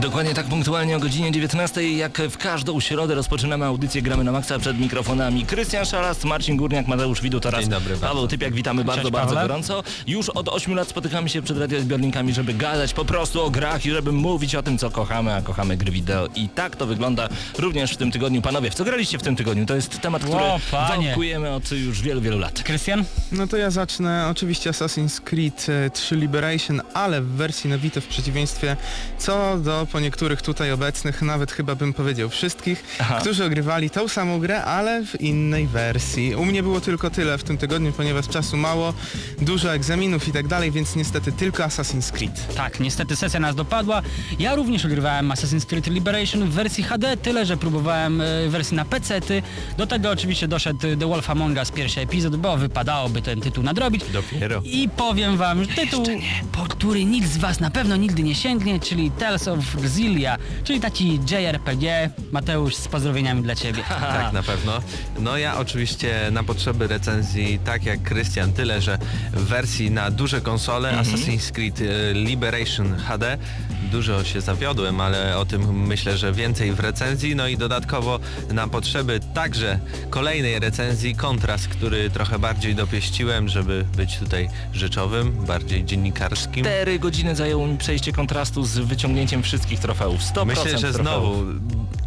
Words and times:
Dokładnie 0.00 0.34
tak 0.34 0.46
punktualnie 0.46 0.96
o 0.96 1.00
godzinie 1.00 1.32
19, 1.32 1.92
jak 1.92 2.18
w 2.18 2.38
każdą 2.38 2.80
środę 2.80 3.14
rozpoczynamy 3.14 3.64
audycję 3.64 4.02
Gramy 4.02 4.24
na 4.24 4.32
Maxa 4.32 4.58
przed 4.58 4.78
mikrofonami. 4.78 5.46
Krystian 5.46 5.86
Szalast, 5.86 6.24
Marcin 6.24 6.56
Górniak, 6.56 6.86
Mateusz 6.86 7.22
Widut 7.22 7.46
oraz 7.46 7.60
Dzień 7.60 7.70
dobry 7.70 7.94
Paweł 7.94 8.14
bardzo. 8.14 8.28
Typiak. 8.28 8.54
Witamy 8.54 8.84
bardzo, 8.84 9.10
bardzo 9.10 9.34
Pawle. 9.34 9.48
gorąco. 9.48 9.82
Już 10.06 10.28
od 10.28 10.48
8 10.48 10.74
lat 10.74 10.88
spotykamy 10.88 11.28
się 11.28 11.42
przed 11.42 11.58
radioodbiornikami, 11.58 12.32
żeby 12.32 12.54
gadać 12.54 12.94
po 12.94 13.04
prostu 13.04 13.42
o 13.42 13.50
grach 13.50 13.86
i 13.86 13.90
żeby 13.90 14.12
mówić 14.12 14.54
o 14.54 14.62
tym, 14.62 14.78
co 14.78 14.90
kochamy, 14.90 15.34
a 15.34 15.42
kochamy 15.42 15.76
gry 15.76 15.92
wideo. 15.92 16.28
I 16.34 16.48
tak 16.48 16.76
to 16.76 16.86
wygląda 16.86 17.28
również 17.58 17.92
w 17.92 17.96
tym 17.96 18.10
tygodniu. 18.12 18.42
Panowie, 18.42 18.70
w 18.70 18.74
co 18.74 18.84
graliście 18.84 19.18
w 19.18 19.22
tym 19.22 19.36
tygodniu? 19.36 19.66
To 19.66 19.74
jest 19.74 20.00
temat, 20.00 20.22
który 20.22 20.44
wałkujemy 20.70 21.50
od 21.50 21.72
już 21.72 22.02
wielu, 22.02 22.20
wielu 22.20 22.38
lat. 22.38 22.62
Krystian? 22.62 23.04
No 23.32 23.46
to 23.46 23.56
ja 23.56 23.70
zacznę 23.70 24.28
oczywiście 24.30 24.70
Assassin's 24.70 25.20
Creed 25.20 25.66
e, 25.86 25.90
3 25.90 26.16
Liberation, 26.16 26.80
ale 26.94 27.22
w 27.22 27.26
wersji 27.26 27.70
na 27.70 27.78
Vita 27.78 28.00
w 28.00 28.06
przeciwieństwie 28.06 28.76
co 29.18 29.58
do 29.58 29.87
po 29.92 30.00
niektórych 30.00 30.42
tutaj 30.42 30.72
obecnych, 30.72 31.22
nawet 31.22 31.52
chyba 31.52 31.74
bym 31.74 31.92
powiedział 31.92 32.28
wszystkich, 32.28 32.84
Aha. 33.00 33.18
którzy 33.20 33.44
ogrywali 33.44 33.90
tą 33.90 34.08
samą 34.08 34.38
grę, 34.38 34.64
ale 34.64 35.04
w 35.04 35.20
innej 35.20 35.66
wersji. 35.66 36.34
U 36.34 36.44
mnie 36.44 36.62
było 36.62 36.80
tylko 36.80 37.10
tyle 37.10 37.38
w 37.38 37.44
tym 37.44 37.58
tygodniu, 37.58 37.92
ponieważ 37.92 38.28
czasu 38.28 38.56
mało, 38.56 38.94
dużo 39.40 39.74
egzaminów 39.74 40.28
i 40.28 40.32
tak 40.32 40.48
dalej, 40.48 40.70
więc 40.70 40.96
niestety 40.96 41.32
tylko 41.32 41.62
Assassin's 41.62 42.12
Creed. 42.12 42.54
Tak, 42.54 42.80
niestety 42.80 43.16
sesja 43.16 43.40
nas 43.40 43.54
dopadła. 43.54 44.02
Ja 44.38 44.54
również 44.54 44.84
ogrywałem 44.84 45.28
Assassin's 45.28 45.66
Creed 45.66 45.86
Liberation 45.86 46.44
w 46.50 46.52
wersji 46.52 46.84
HD, 46.84 47.16
tyle 47.16 47.46
że 47.46 47.56
próbowałem 47.56 48.20
e, 48.20 48.48
wersji 48.48 48.76
na 48.76 48.84
PC-ty. 48.84 49.42
Do 49.76 49.86
tego 49.86 50.10
oczywiście 50.10 50.48
doszedł 50.48 50.78
The 50.80 51.08
Wolf 51.08 51.30
Among 51.30 51.56
Us 51.58 51.70
pierwszy 51.70 52.00
epizod, 52.00 52.36
bo 52.36 52.56
wypadałoby 52.56 53.22
ten 53.22 53.40
tytuł 53.40 53.64
nadrobić. 53.64 54.02
Dopiero. 54.12 54.62
I 54.64 54.88
powiem 54.96 55.36
wam, 55.36 55.64
że 55.64 55.70
tytuł, 55.70 56.04
po 56.52 56.62
który 56.62 57.04
nikt 57.04 57.28
z 57.28 57.36
was 57.36 57.60
na 57.60 57.70
pewno 57.70 57.96
nigdy 57.96 58.22
nie 58.22 58.34
sięgnie, 58.34 58.80
czyli 58.80 59.10
Tales 59.10 59.48
of 59.48 59.77
Xillia, 59.84 60.38
czyli 60.64 60.80
taki 60.80 61.20
JRPG. 61.30 62.10
Mateusz, 62.32 62.74
z 62.76 62.88
pozdrowieniami 62.88 63.42
dla 63.42 63.54
ciebie. 63.54 63.82
Tak, 64.18 64.32
na 64.32 64.42
pewno. 64.42 64.72
No 65.18 65.38
ja 65.38 65.58
oczywiście 65.58 66.28
na 66.32 66.44
potrzeby 66.44 66.86
recenzji, 66.86 67.58
tak 67.64 67.84
jak 67.84 68.02
Krystian, 68.02 68.52
tyle, 68.52 68.80
że 68.80 68.98
w 69.32 69.44
wersji 69.44 69.90
na 69.90 70.10
duże 70.10 70.40
konsole 70.40 70.92
Assassin's 70.92 71.52
Creed 71.52 71.80
e, 71.80 72.14
Liberation 72.14 72.96
HD 72.96 73.38
dużo 73.88 74.24
się 74.24 74.40
zawiodłem, 74.40 75.00
ale 75.00 75.38
o 75.38 75.44
tym 75.44 75.86
myślę, 75.86 76.16
że 76.16 76.32
więcej 76.32 76.72
w 76.72 76.80
recenzji. 76.80 77.36
No 77.36 77.48
i 77.48 77.56
dodatkowo 77.56 78.20
na 78.52 78.68
potrzeby 78.68 79.20
także 79.34 79.78
kolejnej 80.10 80.58
recenzji 80.58 81.14
kontrast, 81.14 81.68
który 81.68 82.10
trochę 82.10 82.38
bardziej 82.38 82.74
dopieściłem, 82.74 83.48
żeby 83.48 83.84
być 83.96 84.18
tutaj 84.18 84.48
rzeczowym, 84.72 85.32
bardziej 85.46 85.84
dziennikarskim. 85.84 86.64
4 86.64 86.98
godziny 86.98 87.36
zajęło 87.36 87.66
mi 87.66 87.78
przejście 87.78 88.12
kontrastu 88.12 88.64
z 88.64 88.78
wyciągnięciem 88.78 89.42
wszystkich 89.42 89.80
trofeów. 89.80 90.20
100% 90.20 90.46
Myślę, 90.46 90.78
że 90.78 90.92
trofeów. 90.92 90.94
znowu 90.94 91.44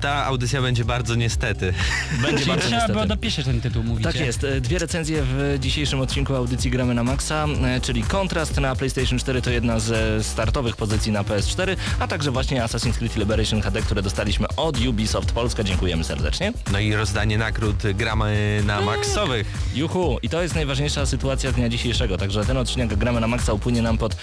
ta 0.01 0.25
audycja 0.25 0.61
będzie 0.61 0.85
bardzo 0.85 1.15
niestety. 1.15 1.73
będzie 2.21 2.37
Czyli 2.37 2.49
bardzo 2.49 2.67
trzeba 2.67 2.81
było 2.87 2.99
niestety. 2.99 3.07
dopieszyć 3.07 3.45
ten 3.45 3.61
tytuł, 3.61 3.83
mówicie. 3.83 4.11
Tak 4.11 4.21
jest. 4.21 4.43
E, 4.43 4.61
Dwie 4.61 4.79
recenzje 4.79 5.23
w 5.25 5.57
dzisiejszym 5.59 5.99
odcinku 6.01 6.35
audycji 6.35 6.71
Gramy 6.71 6.93
na 6.93 7.03
Maxa, 7.03 7.45
e, 7.65 7.81
czyli 7.81 8.03
Kontrast 8.03 8.57
na 8.59 8.75
PlayStation 8.75 9.19
4 9.19 9.41
to 9.41 9.49
jedna 9.51 9.79
z 9.79 10.25
startowych 10.25 10.75
pozycji 10.75 11.11
na 11.11 11.23
PS4, 11.23 11.75
a 11.99 12.07
także 12.07 12.31
właśnie 12.31 12.61
Assassin's 12.63 12.93
Creed 12.97 13.15
Liberation 13.15 13.61
HD, 13.61 13.81
które 13.81 14.01
dostaliśmy 14.01 14.47
od 14.57 14.85
Ubisoft 14.85 15.31
Polska. 15.31 15.63
Dziękujemy 15.63 16.03
serdecznie. 16.03 16.53
No 16.71 16.79
i 16.79 16.93
rozdanie 16.95 17.37
nagród 17.37 17.75
gramy 17.93 18.61
na 18.65 18.81
maksowych. 18.81 19.47
Juhu! 19.75 20.17
I 20.21 20.29
to 20.29 20.41
jest 20.41 20.55
najważniejsza 20.55 21.05
sytuacja 21.05 21.51
dnia 21.51 21.69
dzisiejszego, 21.69 22.17
także 22.17 22.45
ten 22.45 22.57
odcinek 22.57 22.95
Gramy 22.95 23.19
na 23.19 23.27
Maxa 23.27 23.53
upłynie 23.53 23.81
nam 23.81 23.97
pod 23.97 24.15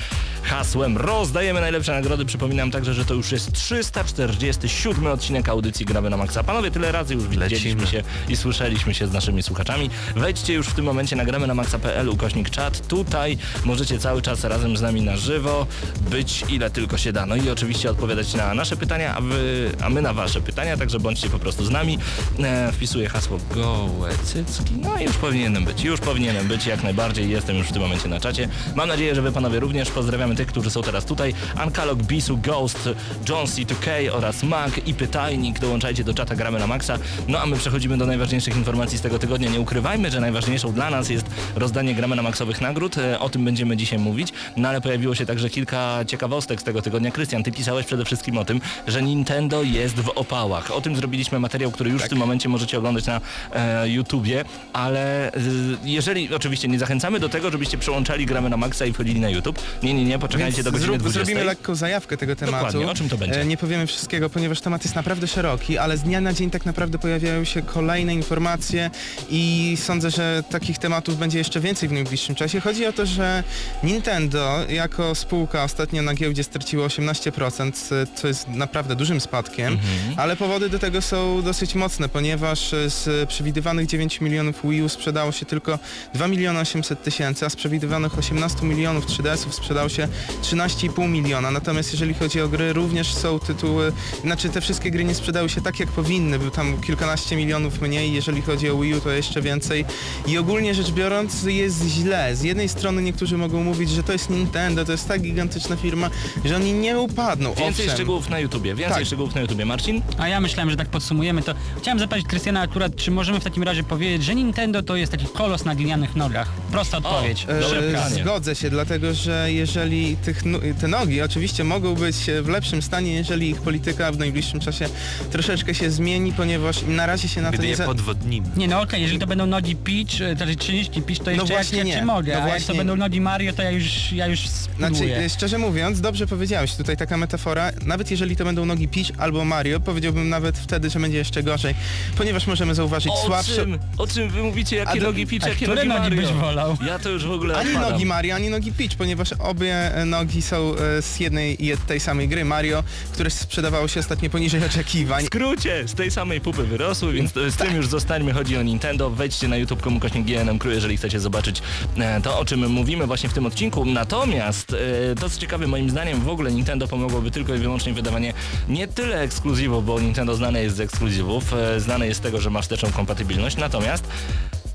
hasłem 0.42 0.96
Rozdajemy 0.96 1.60
najlepsze 1.60 1.92
nagrody. 1.92 2.24
Przypominam 2.24 2.70
także, 2.70 2.94
że 2.94 3.04
to 3.04 3.14
już 3.14 3.32
jest 3.32 3.52
347 3.52 5.06
odcinek 5.06 5.48
audycji 5.48 5.67
Gramy 5.72 6.10
na 6.10 6.16
Maxa. 6.16 6.42
Panowie, 6.44 6.70
tyle 6.70 6.92
razy 6.92 7.14
już 7.14 7.28
widzieliśmy 7.28 7.86
się 7.86 8.02
i 8.28 8.36
słyszeliśmy 8.36 8.94
się 8.94 9.06
z 9.06 9.12
naszymi 9.12 9.42
słuchaczami. 9.42 9.90
Wejdźcie 10.16 10.54
już 10.54 10.66
w 10.66 10.74
tym 10.74 10.84
momencie 10.84 11.16
na 11.16 11.24
gramy 11.24 11.46
na 11.46 11.54
maxa.pl 11.54 12.08
ukośnik 12.08 12.50
czat. 12.50 12.88
Tutaj 12.88 13.38
możecie 13.64 13.98
cały 13.98 14.22
czas 14.22 14.44
razem 14.44 14.76
z 14.76 14.82
nami 14.82 15.02
na 15.02 15.16
żywo 15.16 15.66
być 16.10 16.44
ile 16.48 16.70
tylko 16.70 16.98
się 16.98 17.12
da. 17.12 17.26
No 17.26 17.36
i 17.36 17.50
oczywiście 17.50 17.90
odpowiadać 17.90 18.34
na 18.34 18.54
nasze 18.54 18.76
pytania, 18.76 19.14
a, 19.16 19.20
wy, 19.20 19.70
a 19.82 19.90
my 19.90 20.02
na 20.02 20.12
wasze 20.12 20.40
pytania, 20.40 20.76
także 20.76 21.00
bądźcie 21.00 21.30
po 21.30 21.38
prostu 21.38 21.64
z 21.64 21.70
nami. 21.70 21.98
E, 22.42 22.72
wpisuję 22.72 23.08
hasło 23.08 23.38
gołe 23.54 24.10
cycki. 24.24 24.74
No 24.82 24.98
i 24.98 25.04
już 25.04 25.16
powinienem 25.16 25.64
być, 25.64 25.84
już 25.84 26.00
powinienem 26.00 26.48
być 26.48 26.66
jak 26.66 26.82
najbardziej. 26.82 27.30
Jestem 27.30 27.56
już 27.56 27.66
w 27.66 27.72
tym 27.72 27.82
momencie 27.82 28.08
na 28.08 28.20
czacie. 28.20 28.48
Mam 28.74 28.88
nadzieję, 28.88 29.14
że 29.14 29.22
wy 29.22 29.32
panowie 29.32 29.60
również. 29.60 29.90
Pozdrawiamy 29.90 30.36
tych, 30.36 30.46
którzy 30.46 30.70
są 30.70 30.82
teraz 30.82 31.04
tutaj. 31.04 31.34
Ankalog, 31.56 32.02
Bisu, 32.02 32.38
Ghost, 32.38 32.88
John 33.28 33.46
C2K 33.46 34.10
oraz 34.12 34.42
Mag 34.42 34.88
i 34.88 34.94
Pytajnik. 34.94 35.57
Dołączajcie 35.60 36.04
do 36.04 36.14
czata 36.14 36.36
Gramy 36.36 36.58
na 36.58 36.66
Maxa. 36.66 36.98
No 37.28 37.40
a 37.40 37.46
my 37.46 37.56
przechodzimy 37.56 37.98
do 37.98 38.06
najważniejszych 38.06 38.56
informacji 38.56 38.98
z 38.98 39.00
tego 39.00 39.18
tygodnia. 39.18 39.50
Nie 39.50 39.60
ukrywajmy, 39.60 40.10
że 40.10 40.20
najważniejszą 40.20 40.72
dla 40.72 40.90
nas 40.90 41.10
jest 41.10 41.26
rozdanie 41.56 41.94
Gramy 41.94 42.16
na 42.16 42.22
Maxowych 42.22 42.60
nagród. 42.60 42.98
E, 42.98 43.18
O 43.20 43.28
tym 43.28 43.44
będziemy 43.44 43.76
dzisiaj 43.76 43.98
mówić. 43.98 44.32
No 44.56 44.68
ale 44.68 44.80
pojawiło 44.80 45.14
się 45.14 45.26
także 45.26 45.50
kilka 45.50 46.04
ciekawostek 46.06 46.60
z 46.60 46.64
tego 46.64 46.82
tygodnia. 46.82 47.10
Krystian, 47.10 47.42
ty 47.42 47.52
pisałeś 47.52 47.86
przede 47.86 48.04
wszystkim 48.04 48.38
o 48.38 48.44
tym, 48.44 48.60
że 48.86 49.02
Nintendo 49.02 49.62
jest 49.62 49.94
w 50.00 50.08
opałach. 50.08 50.70
O 50.70 50.80
tym 50.80 50.96
zrobiliśmy 50.96 51.40
materiał, 51.40 51.70
który 51.70 51.90
już 51.90 52.02
w 52.02 52.08
tym 52.08 52.18
momencie 52.18 52.48
możecie 52.48 52.78
oglądać 52.78 53.06
na 53.06 53.20
e, 53.52 53.88
YouTubie, 53.88 54.44
ale 54.72 55.32
e, 55.32 55.40
jeżeli 55.84 56.34
oczywiście 56.34 56.68
nie 56.68 56.78
zachęcamy 56.78 57.20
do 57.20 57.28
tego, 57.28 57.50
żebyście 57.50 57.78
przełączali 57.78 58.26
Gramy 58.26 58.50
na 58.50 58.56
Maxa 58.56 58.86
i 58.86 58.92
wchodzili 58.92 59.20
na 59.20 59.28
YouTube. 59.30 59.58
Nie, 59.82 59.94
nie, 59.94 60.04
nie, 60.04 60.18
poczekajcie 60.18 60.56
Więc 60.56 60.64
do 60.64 60.72
godziny 60.72 60.86
zrób, 60.86 60.98
20. 60.98 61.24
zrobimy 61.24 61.44
lekką 61.44 61.74
zajawkę 61.74 62.16
tego 62.16 62.36
tematu. 62.36 62.56
Dokładnie, 62.64 62.90
o 62.90 62.94
czym 62.94 63.08
to 63.08 63.18
będzie? 63.18 63.40
E, 63.40 63.44
Nie 63.44 63.56
powiemy 63.56 63.86
wszystkiego, 63.86 64.30
ponieważ 64.30 64.60
temat 64.60 64.84
jest 64.84 64.94
naprawdę 64.94 65.26
szeroki, 65.26 65.47
ale 65.80 65.96
z 65.96 66.02
dnia 66.02 66.20
na 66.20 66.32
dzień 66.32 66.50
tak 66.50 66.66
naprawdę 66.66 66.98
pojawiają 66.98 67.44
się 67.44 67.62
kolejne 67.62 68.14
informacje 68.14 68.90
i 69.30 69.76
sądzę, 69.80 70.10
że 70.10 70.42
takich 70.50 70.78
tematów 70.78 71.18
będzie 71.18 71.38
jeszcze 71.38 71.60
więcej 71.60 71.88
w 71.88 71.92
najbliższym 71.92 72.34
czasie. 72.34 72.60
Chodzi 72.60 72.86
o 72.86 72.92
to, 72.92 73.06
że 73.06 73.44
Nintendo 73.82 74.58
jako 74.68 75.14
spółka 75.14 75.64
ostatnio 75.64 76.02
na 76.02 76.14
giełdzie 76.14 76.44
straciło 76.44 76.86
18%, 76.86 77.92
e, 77.92 78.06
co 78.14 78.28
jest 78.28 78.48
naprawdę 78.48 78.96
dużym 78.96 79.20
spadkiem, 79.20 79.72
Mhm. 79.72 80.14
ale 80.16 80.36
powody 80.36 80.68
do 80.68 80.78
tego 80.78 81.02
są 81.02 81.42
dosyć 81.42 81.74
mocne, 81.74 82.08
ponieważ 82.08 82.70
z 82.86 83.28
przewidywanych 83.28 83.86
9 83.86 84.20
milionów 84.20 84.56
Wii 84.64 84.82
U 84.82 84.88
sprzedało 84.88 85.32
się 85.32 85.46
tylko 85.46 85.78
2 86.14 86.28
miliony 86.28 86.60
800 86.60 87.02
tysięcy, 87.02 87.46
a 87.46 87.50
z 87.50 87.56
przewidywanych 87.56 88.18
18 88.18 88.66
milionów 88.66 89.06
3DS-ów 89.06 89.54
sprzedało 89.54 89.88
się 89.88 90.08
13,5 90.42 91.08
miliona. 91.08 91.50
Natomiast 91.50 91.92
jeżeli 91.92 92.14
chodzi 92.14 92.40
o 92.40 92.48
gry, 92.48 92.72
również 92.72 93.14
są 93.14 93.38
tytuły, 93.38 93.92
znaczy 94.24 94.48
te 94.48 94.60
wszystkie 94.60 94.90
gry 94.90 95.04
nie 95.04 95.14
sprzedały 95.38 95.48
się 95.48 95.60
tak 95.60 95.80
jak 95.80 95.88
powinny, 95.88 96.38
był 96.38 96.50
tam 96.50 96.80
kilkanaście 96.80 97.36
milionów 97.36 97.80
mniej, 97.80 98.12
jeżeli 98.12 98.42
chodzi 98.42 98.70
o 98.70 98.78
Wii 98.80 98.94
U 98.94 99.00
to 99.00 99.10
jeszcze 99.10 99.42
więcej. 99.42 99.84
I 100.26 100.38
ogólnie 100.38 100.74
rzecz 100.74 100.90
biorąc 100.90 101.42
jest 101.42 101.84
źle. 101.88 102.36
Z 102.36 102.42
jednej 102.42 102.68
strony 102.68 103.02
niektórzy 103.02 103.38
mogą 103.38 103.64
mówić, 103.64 103.90
że 103.90 104.02
to 104.02 104.12
jest 104.12 104.30
Nintendo, 104.30 104.84
to 104.84 104.92
jest 104.92 105.08
tak 105.08 105.20
gigantyczna 105.22 105.76
firma, 105.76 106.10
że 106.44 106.56
oni 106.56 106.72
nie 106.72 106.98
upadną. 106.98 107.48
Więcej 107.54 107.68
Owszem. 107.68 107.90
szczegółów 107.94 108.28
na 108.28 108.38
YouTubie, 108.38 108.74
więcej 108.74 108.96
Tak. 108.96 109.06
szczegółów 109.06 109.34
na 109.34 109.40
YouTubie. 109.40 109.64
Marcin? 109.64 110.02
A 110.18 110.28
ja 110.28 110.40
myślałem, 110.40 110.70
że 110.70 110.76
tak 110.76 110.88
podsumujemy 110.88 111.42
to. 111.42 111.54
Chciałem 111.78 111.98
zapytać 111.98 112.24
Krystiana 112.24 112.60
akurat, 112.60 112.96
czy 112.96 113.10
możemy 113.10 113.40
w 113.40 113.44
takim 113.44 113.62
razie 113.62 113.82
powiedzieć, 113.82 114.24
że 114.24 114.34
Nintendo 114.34 114.82
to 114.82 114.96
jest 114.96 115.12
taki 115.12 115.26
kolos 115.26 115.64
na 115.64 115.74
glinianych 115.74 116.16
nogach? 116.16 116.48
Prosta 116.72 116.96
odpowiedź. 116.98 117.46
E, 117.48 117.60
Dobre 117.60 117.82
pytanie. 117.82 118.22
Zgodzę 118.22 118.54
się, 118.54 118.70
dlatego 118.70 119.14
że 119.14 119.52
jeżeli 119.52 120.16
tych, 120.16 120.44
no- 120.44 120.58
te 120.80 120.88
nogi 120.88 121.22
oczywiście 121.22 121.64
mogą 121.64 121.94
być 121.94 122.16
w 122.42 122.48
lepszym 122.48 122.82
stanie, 122.82 123.14
jeżeli 123.14 123.50
ich 123.50 123.60
polityka 123.60 124.12
w 124.12 124.18
najbliższym 124.18 124.60
czasie 124.60 124.88
troszeczkę 125.30 125.74
się 125.74 125.90
zmieni, 125.90 126.32
ponieważ 126.32 126.82
na 126.88 127.06
razie 127.06 127.28
się 127.28 127.42
na 127.42 127.50
to 127.50 127.54
Gdy 127.58 127.62
nie... 127.64 127.70
je 127.70 127.76
Za... 127.76 127.84
podwodnimy. 127.86 128.46
Nie 128.56 128.68
no 128.68 128.80
okej, 128.80 129.02
jeżeli 129.02 129.18
to 129.18 129.26
będą 129.26 129.46
nogi 129.46 129.76
Peach, 129.76 130.20
e, 130.32 130.36
znaczy 130.36 130.56
30 130.56 131.02
Peach, 131.02 131.18
to 131.24 131.30
jeszcze 131.30 131.46
właśnie 131.54 131.78
jak, 131.78 131.86
nie. 131.86 131.92
jak 131.92 132.00
ci 132.00 132.06
mogę, 132.06 132.32
No 132.32 132.42
a 132.42 132.48
jak 132.48 132.62
to 132.62 132.74
będą 132.74 132.96
nogi 132.96 133.20
Mario, 133.20 133.52
to 133.52 133.62
ja 133.62 133.70
już, 133.70 134.12
ja 134.12 134.26
już 134.26 134.40
Znaczy, 134.78 135.16
e, 135.16 135.28
szczerze 135.30 135.58
mówiąc, 135.58 136.00
dobrze 136.00 136.26
powiedziałeś, 136.26 136.74
tutaj 136.74 136.96
taka 136.96 137.16
metafora, 137.16 137.70
nawet 137.86 138.10
jeżeli 138.10 138.36
to 138.36 138.44
będą 138.44 138.64
nogi 138.66 138.88
Peach 138.88 139.06
albo 139.18 139.44
Mario, 139.44 139.80
powiedziałbym 139.80 140.28
nawet 140.28 140.58
wtedy, 140.58 140.90
że 140.90 141.00
będzie 141.00 141.18
jeszcze 141.18 141.42
gorzej, 141.42 141.74
ponieważ 142.16 142.46
możemy 142.46 142.74
zauważyć 142.74 143.12
O 143.12 143.26
słabsze... 143.26 143.54
czym, 143.54 143.78
o 143.98 144.06
czym 144.06 144.28
wy 144.30 144.42
mówicie, 144.42 144.76
jakie 144.76 145.00
do- 145.00 145.06
nogi 145.06 145.26
Peach, 145.26 145.44
a 145.44 145.48
jakie 145.48 145.66
które 145.66 145.84
nogi 145.84 145.88
nogi 145.88 146.00
Mario? 146.16 146.22
byś 146.22 146.40
wolał? 146.40 146.76
Ja 146.86 146.98
to 146.98 147.08
już 147.08 147.26
w 147.26 147.30
ogóle 147.30 147.56
Ani 147.56 147.68
odpadam. 147.68 147.92
nogi 147.92 148.06
Mario, 148.06 148.34
ani 148.34 148.50
nogi 148.50 148.72
Peach, 148.72 148.96
ponieważ 148.98 149.32
obie 149.32 149.94
e, 149.94 150.04
nogi 150.04 150.42
są 150.42 150.74
e, 150.98 151.02
z 151.02 151.20
jednej 151.20 151.64
i 151.66 151.76
tej 151.86 152.00
samej 152.00 152.28
gry 152.28 152.44
Mario, 152.44 152.84
które 153.12 153.30
sprzedawało 153.30 153.88
się 153.88 154.00
ostatnio 154.00 154.30
poniżej 154.30 154.64
oczekiwań. 154.64 155.07
W 155.08 155.26
skrócie, 155.26 155.88
z 155.88 155.94
tej 155.94 156.10
samej 156.10 156.40
pupy 156.40 156.62
wyrosły, 156.64 157.12
więc 157.12 157.32
z 157.32 157.56
tym 157.56 157.76
już 157.76 157.86
zostańmy, 157.86 158.32
chodzi 158.32 158.56
o 158.56 158.62
Nintendo. 158.62 159.10
Wejdźcie 159.10 159.48
na 159.48 159.56
youtube.com 159.56 160.00
kośnik 160.00 160.26
GNM 160.26 160.58
Crew, 160.58 160.74
jeżeli 160.74 160.96
chcecie 160.96 161.20
zobaczyć 161.20 161.62
e, 161.98 162.20
to, 162.20 162.38
o 162.38 162.44
czym 162.44 162.70
mówimy 162.70 163.06
właśnie 163.06 163.28
w 163.28 163.32
tym 163.32 163.46
odcinku. 163.46 163.84
Natomiast, 163.84 164.72
e, 165.12 165.14
to 165.14 165.30
co 165.30 165.40
ciekawe, 165.40 165.66
moim 165.66 165.90
zdaniem 165.90 166.20
w 166.20 166.28
ogóle 166.28 166.52
Nintendo 166.52 166.88
pomogłoby 166.88 167.30
tylko 167.30 167.54
i 167.54 167.58
wyłącznie 167.58 167.92
wydawanie 167.92 168.32
nie 168.68 168.88
tyle 168.88 169.20
ekskluzywów, 169.20 169.86
bo 169.86 170.00
Nintendo 170.00 170.34
znane 170.34 170.62
jest 170.62 170.76
z 170.76 170.80
ekskluzywów, 170.80 171.52
e, 171.52 171.80
znane 171.80 172.06
jest 172.06 172.20
z 172.20 172.22
tego, 172.22 172.40
że 172.40 172.50
ma 172.50 172.62
wsteczną 172.62 172.92
kompatybilność, 172.92 173.56
natomiast 173.56 174.04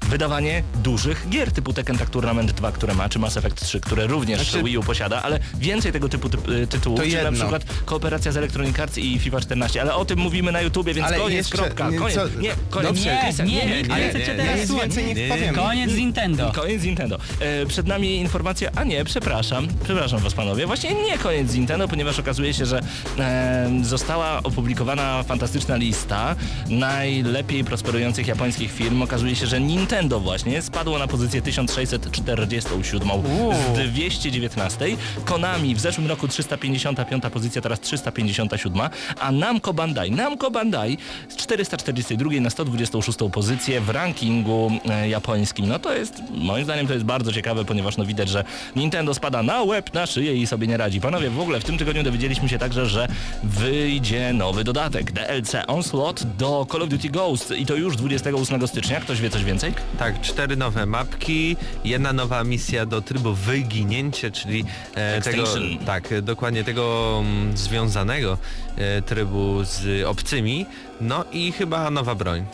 wydawanie 0.10 0.64
dużych 0.84 1.26
gier 1.30 1.52
typu 1.52 1.74
Tekken 1.74 1.98
Tag 1.98 2.10
Tournament 2.10 2.52
2, 2.52 2.72
które 2.72 2.94
ma, 2.94 3.10
czy 3.10 3.20
Mass 3.20 3.38
Effect 3.38 3.62
3, 3.66 3.80
które 3.80 4.08
również 4.08 4.50
Znaczy- 4.50 4.64
Wii 4.64 4.78
U 4.78 4.84
posiada, 4.84 5.22
ale 5.24 5.40
więcej 5.60 5.92
tego 5.92 6.10
typu 6.10 6.30
typ, 6.30 6.50
y, 6.50 6.68
tytułów, 6.68 7.00
To 7.00 7.06
czy 7.06 7.12
na 7.16 7.22
jedno. 7.22 7.32
przykład 7.40 7.64
kooperacja 7.86 8.32
z 8.32 8.38
Electronic 8.38 8.80
Arts 8.80 8.98
i 8.98 9.20
FIFA 9.20 9.42
14, 9.42 9.82
ale 9.82 9.96
o 9.96 10.06
tym 10.06 10.20
mówimy 10.20 10.52
na 10.52 10.62
YouTubie, 10.62 10.94
więc 10.94 11.08
Ale 11.08 11.18
koniec, 11.18 11.38
jeszcze- 11.38 11.58
kropka, 11.58 11.90
nie, 11.90 11.98
koniec, 11.98 12.16
co- 12.16 12.28
nie, 12.40 12.52
koniec, 12.70 12.88
Dobrze, 12.88 13.18
nie, 13.46 13.46
nie, 13.46 13.66
nie, 13.66 13.82
nie, 13.84 14.10
chcecie 14.10 14.20
nie, 14.20 14.26
teraz 14.26 14.46
Ja 14.46 14.56
nic 14.56 14.68
słuchać. 14.68 14.86
więcej 14.96 15.06
nie 15.06 15.14
Nie, 15.14 15.28
powiem. 15.30 15.56
Koniec 15.56 15.92
z 15.92 15.96
Nintendo. 15.98 16.52
Koniec 16.56 16.84
Nintendo. 16.84 17.18
E, 17.40 17.66
przed 17.66 17.88
nami 17.88 18.16
informacja, 18.18 18.70
a 18.76 18.84
nie, 18.84 19.06
przepraszam, 19.06 19.68
przepraszam 19.84 20.20
was 20.20 20.34
panowie, 20.34 20.68
właśnie 20.68 20.90
nie 20.94 21.18
koniec 21.18 21.52
z 21.52 21.56
Nintendo, 21.56 21.88
ponieważ 21.88 22.20
okazuje 22.20 22.54
się, 22.54 22.66
że 22.66 22.80
e, 23.20 23.70
została 23.82 24.44
opublikowana 24.44 25.24
fantastyczna 25.24 25.76
lista 25.76 26.36
najlepiej 26.70 27.64
prosperujących 27.64 28.28
japońskich 28.28 28.72
firm. 28.72 29.02
Okazuje 29.02 29.36
się, 29.36 29.48
że 29.48 29.62
Nintendo 29.62 29.93
właśnie 30.20 30.62
spadło 30.62 31.00
na 31.00 31.08
pozycję 31.08 31.42
1647 31.42 33.10
z 33.54 33.90
219. 33.92 34.86
Konami 35.26 35.76
w 35.76 35.80
zeszłym 35.80 36.08
roku 36.08 36.28
355 36.28 37.24
pozycja, 37.34 37.62
teraz 37.62 37.80
357, 37.80 38.82
a 39.20 39.32
Namco 39.32 39.74
Bandai, 39.74 40.12
Namco 40.12 40.52
Bandai 40.52 40.98
z 41.30 41.36
442 41.36 42.32
na 42.42 42.50
126 42.50 43.20
pozycję 43.34 43.82
w 43.82 43.90
rankingu 43.90 44.72
e, 44.90 45.10
japońskim. 45.10 45.68
No 45.68 45.80
to 45.80 45.94
jest, 45.94 46.14
moim 46.32 46.64
zdaniem 46.64 46.88
to 46.88 46.94
jest 46.94 47.06
bardzo 47.06 47.34
ciekawe, 47.34 47.66
ponieważ 47.66 47.98
no 47.98 48.06
widać, 48.06 48.30
że 48.30 48.44
Nintendo 48.76 49.14
spada 49.14 49.44
na 49.44 49.64
łeb, 49.64 49.94
na 49.94 50.06
szyję 50.06 50.36
i 50.36 50.48
sobie 50.48 50.68
nie 50.68 50.78
radzi. 50.78 51.02
Panowie, 51.02 51.30
w 51.30 51.40
ogóle 51.40 51.60
w 51.60 51.64
tym 51.64 51.78
tygodniu 51.78 52.04
dowiedzieliśmy 52.04 52.50
się 52.50 52.58
także, 52.58 52.86
że 52.86 53.08
wyjdzie 53.44 54.34
nowy 54.34 54.64
dodatek 54.64 55.12
DLC 55.12 55.56
Onslaught 55.68 56.24
do 56.24 56.68
Call 56.72 56.82
of 56.82 56.90
Duty 56.90 57.10
Ghosts 57.10 57.52
i 57.52 57.66
to 57.66 57.76
już 57.76 57.96
28 57.96 58.68
stycznia. 58.68 59.00
Ktoś 59.00 59.22
wie 59.22 59.30
coś 59.30 59.44
więcej? 59.44 59.74
Tak, 60.00 60.22
cztery 60.22 60.58
nowe 60.58 60.86
mapki, 60.86 61.58
jedna 61.86 62.14
nowa 62.14 62.44
misja 62.44 62.86
do 62.86 63.02
trybu 63.02 63.34
wyginięcie, 63.34 64.32
czyli 64.32 64.66
e, 64.96 65.22
tego, 65.22 65.44
tak, 65.86 66.22
dokładnie 66.22 66.64
tego 66.64 67.18
mm, 67.20 67.58
związanego 67.58 68.38
e, 68.78 69.02
trybu 69.02 69.64
z 69.64 70.04
obcymi, 70.06 70.66
no 71.02 71.26
i 71.32 71.52
chyba 71.52 71.90
nowa 71.90 72.16
broń. 72.16 72.46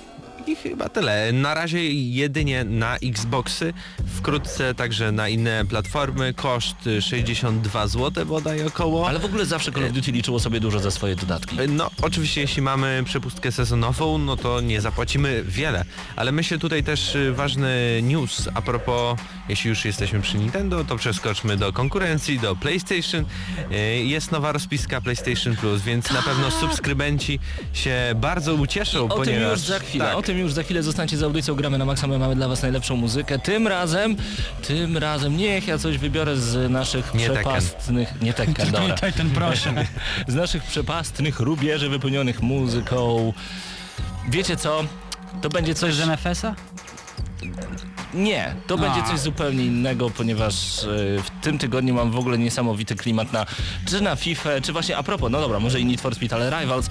I 0.49 0.55
chyba 0.55 0.89
tyle. 0.89 1.31
Na 1.31 1.53
razie 1.53 1.89
jedynie 1.93 2.63
na 2.63 2.97
Xboxy, 2.97 3.73
wkrótce 4.17 4.75
także 4.75 5.11
na 5.11 5.29
inne 5.29 5.65
platformy, 5.65 6.33
koszt 6.33 6.87
y, 6.87 7.01
62 7.01 7.87
zł 7.87 8.25
bodaj 8.25 8.63
około. 8.65 9.07
Ale 9.07 9.19
w 9.19 9.25
ogóle 9.25 9.45
zawsze 9.45 9.71
Call 9.71 9.85
of 9.85 9.91
Duty 9.91 10.11
liczyło 10.11 10.39
sobie 10.39 10.59
dużo 10.59 10.79
za 10.79 10.91
swoje 10.91 11.15
dodatki. 11.15 11.57
No, 11.67 11.91
oczywiście 12.01 12.41
jeśli 12.41 12.61
mamy 12.61 13.01
przepustkę 13.05 13.51
sezonową, 13.51 14.17
no 14.17 14.37
to 14.37 14.61
nie 14.61 14.81
zapłacimy 14.81 15.43
wiele. 15.47 15.85
Ale 16.15 16.31
myślę 16.31 16.57
tutaj 16.57 16.83
też 16.83 17.15
y, 17.15 17.33
ważny 17.33 17.99
news 18.03 18.49
a 18.53 18.61
propos, 18.61 19.19
jeśli 19.49 19.69
już 19.69 19.85
jesteśmy 19.85 20.21
przy 20.21 20.37
Nintendo, 20.37 20.83
to 20.83 20.95
przeskoczmy 20.97 21.57
do 21.57 21.73
konkurencji, 21.73 22.39
do 22.39 22.55
PlayStation. 22.55 23.25
Y, 23.71 24.03
Jest 24.03 24.31
nowa 24.31 24.51
rozpiska 24.51 25.01
PlayStation 25.01 25.55
Plus, 25.55 25.81
więc 25.81 26.11
na 26.11 26.21
pewno 26.21 26.51
subskrybenci 26.51 27.39
się 27.73 27.95
bardzo 28.15 28.53
ucieszą, 28.53 29.05
O 29.05 29.09
tym 29.09 29.17
ponieważ... 29.17 29.51
już 29.51 29.59
za 29.59 29.79
chwilę, 29.79 30.05
tak, 30.05 30.15
o 30.17 30.21
tym 30.21 30.38
już 30.41 30.53
za 30.53 30.63
chwilę 30.63 30.83
zostańcie 30.83 31.17
z 31.17 31.23
audycją 31.23 31.55
Gramy 31.55 31.77
na 31.77 31.85
my 31.85 32.19
mamy 32.19 32.35
dla 32.35 32.47
was 32.47 32.61
najlepszą 32.61 32.95
muzykę. 32.95 33.39
Tym 33.39 33.67
razem, 33.67 34.15
tym 34.67 34.97
razem, 34.97 35.37
niech 35.37 35.67
ja 35.67 35.77
coś 35.77 35.97
wybiorę 35.97 36.37
z 36.37 36.71
naszych 36.71 37.13
Nie 37.13 37.27
Tekken. 37.27 37.43
przepastnych... 37.43 38.21
Nie 38.21 38.33
Tekken, 38.33 38.71
dobra. 38.71 38.95
Tutaj 38.95 39.13
ten 39.13 39.29
proszę. 39.29 39.73
Z 40.27 40.35
naszych 40.35 40.63
przepastnych 40.63 41.39
rubieży 41.39 41.89
wypełnionych 41.89 42.41
muzyką. 42.41 43.33
Wiecie 44.29 44.57
co? 44.57 44.83
To 45.41 45.49
będzie 45.49 45.75
coś... 45.75 45.93
Z 45.93 45.99
MFS-a? 46.01 46.55
Nie, 48.13 48.55
to 48.67 48.77
będzie 48.77 49.03
coś 49.03 49.19
zupełnie 49.19 49.65
innego, 49.65 50.09
ponieważ 50.09 50.83
e, 50.83 50.87
w 51.23 51.29
tym 51.41 51.57
tygodniu 51.57 51.93
mam 51.93 52.11
w 52.11 52.17
ogóle 52.17 52.37
niesamowity 52.37 52.95
klimat 52.95 53.33
na 53.33 53.45
czy 53.85 54.01
na 54.01 54.15
FIFA, 54.15 54.49
czy 54.61 54.73
właśnie 54.73 54.97
a 54.97 55.03
propos, 55.03 55.31
no 55.31 55.41
dobra, 55.41 55.59
może 55.59 55.79
i 55.79 55.85
Need 55.85 56.01
for 56.01 56.15
Speed, 56.15 56.35
ale 56.35 56.61
Rivals, 56.61 56.89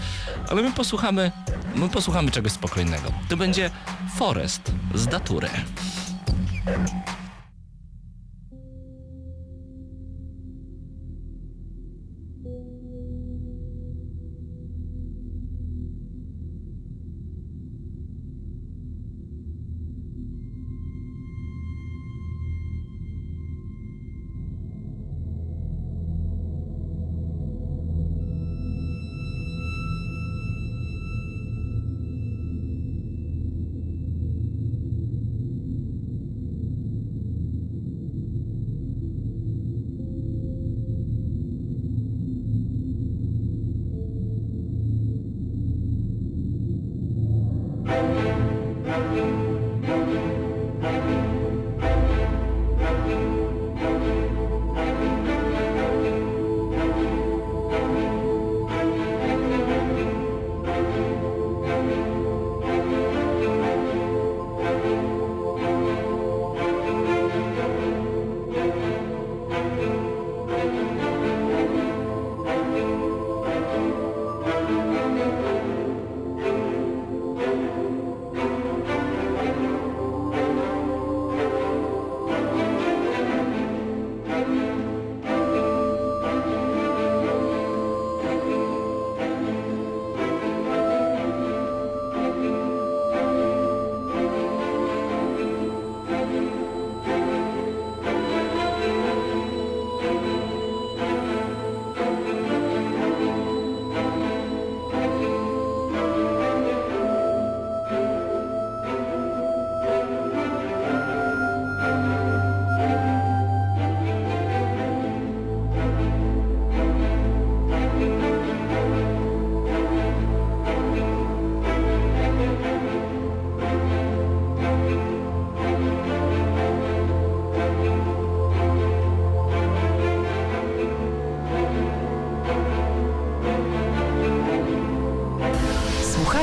ale 0.51 0.63
my 0.63 0.73
posłuchamy, 0.73 1.33
my 1.75 1.89
posłuchamy 1.89 2.31
czegoś 2.31 2.53
spokojnego. 2.53 3.13
To 3.29 3.37
będzie 3.37 3.71
Forest 4.17 4.73
z 4.95 5.07
Datury. 5.07 5.49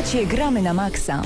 Słuchacie 0.05 0.27
Gramy 0.35 0.61
na 0.61 0.73
Maxa. 0.73 1.21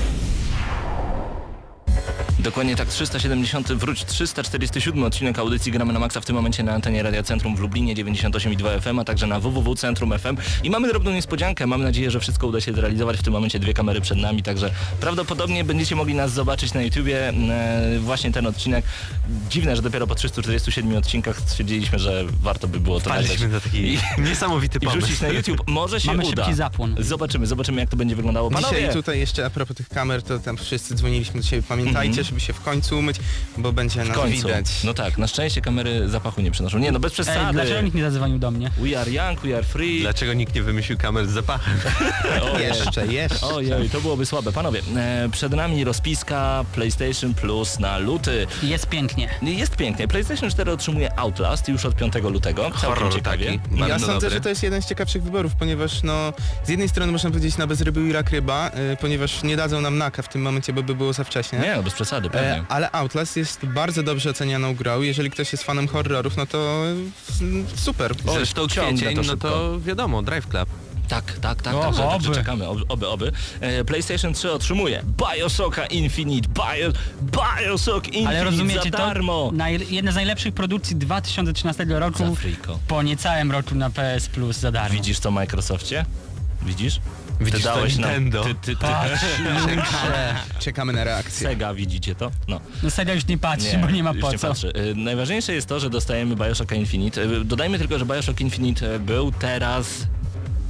Dokładnie 2.38 2.76
tak, 2.76 2.88
370, 2.88 3.72
wróć 3.72 4.04
347 4.04 5.04
odcinek 5.04 5.38
audycji 5.38 5.72
Gramy 5.72 5.92
na 5.92 5.98
Maxa 5.98 6.20
w 6.20 6.24
tym 6.24 6.36
momencie 6.36 6.62
na 6.62 6.72
antenie 6.72 7.02
Radia 7.02 7.22
Centrum 7.22 7.56
w 7.56 7.60
Lublinie 7.60 7.94
98,2 7.94 8.80
FM, 8.80 8.98
a 8.98 9.04
także 9.04 9.26
na 9.26 9.40
www.centrum 9.40 10.18
FM. 10.18 10.36
I 10.62 10.70
mamy 10.70 10.88
drobną 10.88 11.10
niespodziankę, 11.10 11.66
mam 11.66 11.82
nadzieję, 11.82 12.10
że 12.10 12.20
wszystko 12.20 12.46
uda 12.46 12.60
się 12.60 12.72
zrealizować. 12.72 13.16
W 13.16 13.22
tym 13.22 13.32
momencie 13.32 13.58
dwie 13.58 13.74
kamery 13.74 14.00
przed 14.00 14.18
nami, 14.18 14.42
także 14.42 14.70
prawdopodobnie 15.00 15.64
będziecie 15.64 15.96
mogli 15.96 16.14
nas 16.14 16.32
zobaczyć 16.32 16.74
na 16.74 16.82
YouTubie. 16.82 17.28
E, 17.28 17.98
właśnie 17.98 18.32
ten 18.32 18.46
odcinek. 18.46 18.84
Dziwne, 19.50 19.76
że 19.76 19.82
dopiero 19.82 20.06
po 20.06 20.14
347 20.14 20.96
odcinkach 20.96 21.40
stwierdziliśmy, 21.40 21.98
że 21.98 22.24
warto 22.42 22.68
by 22.68 22.80
było 22.80 23.00
to 23.00 23.10
nagrać. 23.10 23.40
na 23.40 23.60
taki 23.60 23.78
I- 23.78 23.98
niesamowity 24.28 24.78
I 24.78 24.80
pomysł. 24.80 24.98
wrzucić 25.06 25.20
na 25.22 25.28
YouTube. 25.28 25.60
Może 25.66 26.00
się 26.00 26.06
Mamy 26.08 26.24
uda. 26.26 26.42
szybki 26.44 26.54
zapłon. 26.56 26.94
Zobaczymy, 26.98 27.46
zobaczymy 27.46 27.80
jak 27.80 27.90
to 27.90 27.96
będzie 27.96 28.16
wyglądało. 28.16 28.50
Panowie! 28.50 28.76
Dzisiaj 28.78 28.92
tutaj 28.92 29.18
jeszcze 29.18 29.46
a 29.46 29.50
propos 29.50 29.76
tych 29.76 29.88
kamer, 29.88 30.22
to 30.22 30.38
tam 30.38 30.56
wszyscy 30.56 30.94
dzwoniliśmy 30.94 31.40
do 31.40 31.46
siebie. 31.46 31.62
Pamiętajcie, 31.68 32.24
żeby 32.24 32.40
się 32.40 32.52
w 32.52 32.60
końcu 32.60 32.98
umyć, 32.98 33.16
bo 33.58 33.72
będzie 33.72 34.04
w 34.04 34.08
nas 34.08 34.16
końcu. 34.16 34.46
widać. 34.48 34.66
No 34.84 34.94
tak, 34.94 35.18
na 35.18 35.26
szczęście 35.26 35.60
kamery 35.60 36.08
zapachu 36.08 36.40
nie 36.40 36.50
przynoszą. 36.50 36.78
Nie 36.78 36.92
no, 36.92 37.00
bez 37.00 37.10
Ej, 37.12 37.14
przesady. 37.14 37.52
dlaczego 37.52 37.80
nikt 37.80 37.96
nie 37.96 38.02
zadzwonił 38.02 38.38
do 38.38 38.50
mnie? 38.50 38.70
We 38.78 39.00
are 39.00 39.10
young, 39.10 39.40
we 39.40 39.54
are 39.56 39.64
free. 39.64 40.00
Dlaczego 40.00 40.32
nikt 40.32 40.54
nie 40.54 40.62
wymyślił 40.62 40.98
kamer 40.98 41.28
z 41.28 41.30
zapachem? 41.30 41.74
Jeszcze, 42.68 43.06
jeszcze. 43.06 43.46
Ojej, 43.46 43.90
to 43.90 44.00
byłoby 44.00 44.26
słabe. 44.26 44.52
Panowie, 44.52 44.80
e, 44.96 45.28
przed 45.32 45.52
nami 45.52 45.84
rozpiska 45.84 46.64
PlayStation 46.74 47.34
Plus 47.34 47.78
na 47.78 47.98
luty. 47.98 48.46
Jest 48.62 48.86
pięknie. 48.86 49.28
Jest 49.42 49.76
pięknie. 49.76 50.08
PlayStation 50.08 50.50
4 50.50 50.72
otrzymuje 50.72 51.18
Outlast 51.18 51.68
już 51.68 51.84
od 51.84 51.96
5 51.96 52.14
lutego. 52.14 52.70
Horror 52.70 53.14
ciekawie. 53.14 53.58
taki. 53.58 53.80
Ja 53.88 53.98
sądzę, 53.98 54.12
dobry. 54.14 54.30
że 54.30 54.40
to 54.40 54.48
jest 54.48 54.62
jeden 54.62 54.82
z 54.82 54.86
ciekawszych 54.86 55.22
wyborów, 55.22 55.54
ponieważ 55.54 56.02
no, 56.02 56.32
z 56.64 56.68
jednej 56.68 56.88
strony 56.88 57.12
można 57.12 57.30
powiedzieć 57.30 57.58
na 57.58 57.66
bez 57.66 57.80
ryby 57.80 58.08
i 58.08 58.12
rak 58.12 58.30
ryba, 58.30 58.70
y, 58.92 58.96
ponieważ 58.96 59.42
nie 59.42 59.56
dadzą 59.56 59.80
nam 59.80 59.98
naka 59.98 60.22
w 60.22 60.28
tym 60.28 60.42
momencie, 60.42 60.72
bo 60.72 60.82
by 60.82 60.94
było 60.94 61.12
za 61.12 61.24
wcześnie. 61.24 61.58
Nie 61.58 61.76
no, 61.76 61.82
bez 61.82 61.94
przesady, 61.94 62.30
pewnie. 62.30 62.48
E, 62.48 62.64
ale 62.68 62.92
Outlast 62.92 63.36
jest 63.36 63.66
bardzo 63.66 64.02
dobrze 64.02 64.30
ocenianą 64.30 64.74
grą. 64.74 65.00
Jeżeli 65.00 65.30
ktoś 65.30 65.52
jest 65.52 65.64
fanem 65.64 65.88
horrorów, 65.88 66.36
no 66.36 66.46
to 66.46 66.82
mm, 67.40 67.66
super. 67.76 68.14
Zresztą 68.34 68.66
kwiecień, 68.66 69.16
to 69.16 69.22
no 69.22 69.36
to 69.36 69.80
wiadomo, 69.80 70.22
Drive 70.22 70.48
Club. 70.48 70.68
Tak, 71.10 71.32
tak, 71.40 71.62
tak, 71.62 71.74
O, 71.74 71.80
tak, 71.80 71.94
że, 71.94 72.04
oby. 72.08 72.24
że 72.24 72.34
czekamy, 72.34 72.68
oby, 72.68 72.82
oby. 72.88 73.08
oby. 73.08 73.32
E, 73.60 73.84
PlayStation 73.84 74.34
3 74.34 74.52
otrzymuje 74.52 75.02
Bioshocka 75.36 75.86
Infinite, 75.86 76.48
Bio, 76.48 76.92
Bioshock 77.22 78.06
Infinite 78.06 78.28
Ale 78.28 78.44
rozumiecie 78.44 78.90
za 78.90 78.90
to? 78.90 78.98
darmo. 78.98 79.50
Naj, 79.54 79.86
jedna 79.90 80.12
z 80.12 80.14
najlepszych 80.14 80.54
produkcji 80.54 80.96
2013 80.96 81.86
roku 81.88 82.18
Za 82.18 82.34
friko. 82.34 82.78
po 82.88 83.02
niecałym 83.02 83.52
roku 83.52 83.74
na 83.74 83.90
PS 83.90 84.28
Plus 84.28 84.56
za 84.56 84.72
darmo. 84.72 84.94
Widzisz 84.94 85.20
to 85.20 85.30
Microsoftie? 85.30 86.04
Widzisz? 86.62 87.00
Widzisz 87.40 87.54
ty 87.60 87.68
to 87.68 87.74
dałeś 87.74 87.96
nam- 87.96 88.10
Nintendo. 88.10 88.44
Ty, 88.44 88.54
ty, 88.54 88.76
ty, 88.76 88.86
Czekamy 90.58 90.92
na 90.92 91.04
reakcję. 91.04 91.48
Sega, 91.48 91.74
widzicie 91.74 92.14
to? 92.14 92.30
No. 92.48 92.60
No 92.82 92.90
Sega 92.90 93.14
już 93.14 93.26
nie 93.26 93.38
patrzy, 93.38 93.78
bo 93.78 93.90
nie 93.90 94.02
ma 94.02 94.10
już 94.12 94.20
po 94.20 94.32
co. 94.38 94.48
patrzy. 94.48 94.68
Y, 94.76 94.94
Najważniejsze 94.94 95.54
jest 95.54 95.66
to, 95.66 95.80
że 95.80 95.90
dostajemy 95.90 96.36
Bioshocka 96.36 96.74
Infinite. 96.74 97.22
Y, 97.24 97.44
Dodajmy 97.44 97.78
tylko, 97.78 97.98
że 97.98 98.06
Bioshock 98.06 98.40
Infinite 98.40 98.94
y, 98.94 98.98
był 98.98 99.32
teraz 99.32 100.06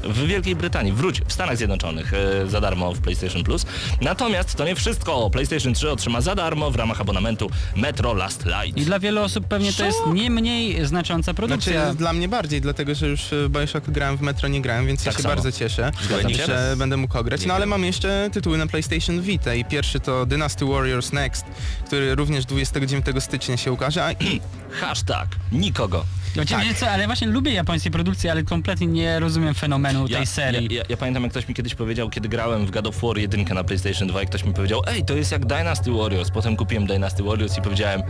w 0.04 0.26
Wielkiej 0.26 0.56
Brytanii, 0.56 0.92
wróć, 0.92 1.20
w 1.26 1.32
Stanach 1.32 1.56
Zjednoczonych 1.56 2.12
y, 2.44 2.50
za 2.50 2.60
darmo 2.60 2.92
w 2.94 3.00
PlayStation 3.00 3.44
Plus. 3.44 3.66
Natomiast 4.00 4.54
to 4.54 4.64
nie 4.64 4.74
wszystko. 4.74 5.30
PlayStation 5.30 5.74
3 5.74 5.90
otrzyma 5.90 6.20
za 6.20 6.34
darmo 6.34 6.70
w 6.70 6.76
ramach 6.76 7.00
abonamentu 7.00 7.50
Metro 7.76 8.14
Last 8.14 8.44
Light. 8.46 8.78
I 8.78 8.84
dla 8.84 8.98
wielu 8.98 9.20
osób 9.22 9.46
pewnie 9.46 9.72
to 9.72 9.84
jest 9.84 9.98
nie 10.12 10.30
mniej 10.30 10.86
znacząca 10.86 11.34
produkcja. 11.34 11.82
Znaczy 11.82 11.98
dla 11.98 12.12
mnie 12.12 12.28
bardziej, 12.28 12.60
dlatego 12.60 12.94
że 12.94 13.08
już 13.08 13.20
w 13.30 13.48
Bioshock 13.48 13.90
grałem 13.90 14.16
w 14.16 14.20
Metro, 14.20 14.48
nie 14.48 14.60
grałem, 14.62 14.86
więc 14.86 15.00
Tak 15.04 15.06
ja 15.06 15.12
się 15.16 15.22
samo. 15.22 15.34
bardzo 15.34 15.52
cieszę, 15.52 15.90
Zgadzam 16.02 16.34
się. 16.34 16.46
że 16.46 16.74
będę 16.78 16.96
mógł 16.96 17.18
ograć. 17.18 17.40
Nie 17.40 17.46
No 17.46 17.54
ale 17.54 17.66
mam 17.66 17.84
jeszcze 17.84 18.30
tytuły 18.32 18.58
na 18.58 18.66
PlayStation 18.66 19.20
Vita 19.22 19.54
i 19.54 19.64
pierwszy 19.64 20.00
to 20.00 20.26
Dynasty 20.26 20.64
Warriors 20.64 21.12
Next, 21.12 21.44
który 21.86 22.14
również 22.14 22.44
29 22.44 23.06
stycznia 23.18 23.56
się 23.56 23.72
ukaże, 23.72 24.04
a 24.04 24.12
i 24.12 24.40
Hashtag 24.80 25.28
nikogo. 25.52 26.04
Znaczy, 26.34 26.54
tak. 26.54 26.62
wiecie 26.64 26.74
co, 26.74 26.90
ale 26.90 27.06
właśnie 27.06 27.26
lubię 27.26 27.52
japońskie 27.52 27.90
produkcje, 27.90 28.30
ale 28.32 28.42
kompletnie 28.42 28.86
nie 28.86 29.20
rozumiem 29.20 29.54
fenomenu 29.54 30.08
tej 30.08 30.26
serii. 30.26 30.68
Ja, 30.74 30.76
ja, 30.80 30.84
ja 30.88 30.96
pamiętam 30.96 31.22
jak 31.22 31.32
ktoś 31.32 31.48
mi 31.48 31.54
kiedyś 31.54 31.74
powiedział, 31.74 32.10
kiedy 32.10 32.28
grałem 32.28 32.66
w 32.66 32.70
God 32.70 32.86
of 32.86 33.00
War 33.02 33.18
1 33.18 33.44
na 33.54 33.64
PlayStation 33.64 34.08
2 34.08 34.22
i 34.22 34.26
ktoś 34.26 34.44
mi 34.44 34.54
powiedział, 34.54 34.82
ej, 34.86 35.04
to 35.04 35.14
jest 35.14 35.32
jak 35.32 35.46
Dynasty 35.46 35.90
Warriors. 35.92 36.30
Potem 36.30 36.56
kupiłem 36.56 36.86
Dynasty 36.86 37.22
Warriors 37.22 37.58
i 37.58 37.62
powiedziałem, 37.62 38.02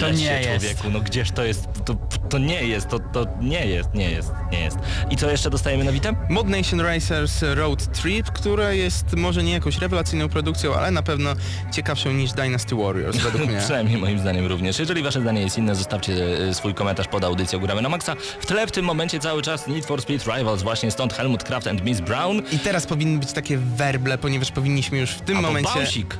To 0.00 0.10
nie 0.10 0.16
się 0.18 0.24
jest. 0.32 0.64
człowieku, 0.66 0.90
no 0.90 1.00
gdzież 1.00 1.30
to 1.30 1.44
jest, 1.44 1.68
to, 1.84 1.94
to 2.30 2.38
nie 2.38 2.64
jest, 2.64 2.88
to, 2.88 2.98
to 2.98 3.26
nie 3.40 3.66
jest, 3.66 3.94
nie 3.94 4.10
jest, 4.10 4.30
nie 4.52 4.60
jest. 4.60 4.78
I 5.10 5.16
co 5.16 5.30
jeszcze 5.30 5.50
dostajemy 5.50 5.84
na 5.84 5.92
Witem? 5.92 6.16
Mod 6.30 6.48
Nation 6.48 6.80
Racers 6.80 7.42
Road 7.54 8.00
Trip, 8.02 8.26
która 8.30 8.72
jest 8.72 9.16
może 9.16 9.42
nie 9.42 9.52
jakąś 9.52 9.78
rewelacyjną 9.78 10.28
produkcją, 10.28 10.74
ale 10.74 10.90
na 10.90 11.02
pewno 11.02 11.30
ciekawszą 11.72 12.12
niż 12.12 12.32
Dynasty 12.32 12.74
Warriors 12.76 13.16
według 13.16 13.46
mnie. 13.50 13.58
Przynajmniej 13.58 13.98
moim 13.98 14.18
zdaniem 14.18 14.46
również. 14.46 14.78
Jeżeli 14.78 15.02
wasze 15.02 15.20
zdanie 15.20 15.40
jest 15.40 15.58
inne, 15.58 15.74
zostawcie 15.74 16.38
e, 16.48 16.54
swój 16.54 16.74
komentarz 16.74 17.08
pod 17.08 17.24
audycją 17.24 17.53
Gramy 17.60 17.82
na 17.82 17.88
Maxa. 17.88 18.16
W 18.40 18.46
tle 18.46 18.66
w 18.66 18.72
tym 18.72 18.84
momencie 18.84 19.20
cały 19.20 19.42
czas 19.42 19.66
Need 19.66 19.86
for 19.86 20.02
Speed 20.02 20.36
Rivals, 20.36 20.62
właśnie 20.62 20.90
stąd 20.90 21.14
Helmut 21.14 21.44
Kraft 21.44 21.66
and 21.66 21.84
Miss 21.84 22.00
Brown. 22.00 22.42
I 22.52 22.58
teraz 22.58 22.86
powinny 22.86 23.18
być 23.18 23.32
takie 23.32 23.58
werble, 23.58 24.18
ponieważ 24.18 24.52
powinniśmy 24.52 24.98
już 24.98 25.10
w 25.10 25.20
tym 25.20 25.36
Albo 25.36 25.48
momencie... 25.48 25.74
Bausik. 25.74 26.18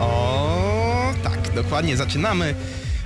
O, 0.00 1.12
tak, 1.24 1.54
dokładnie, 1.54 1.96
zaczynamy. 1.96 2.54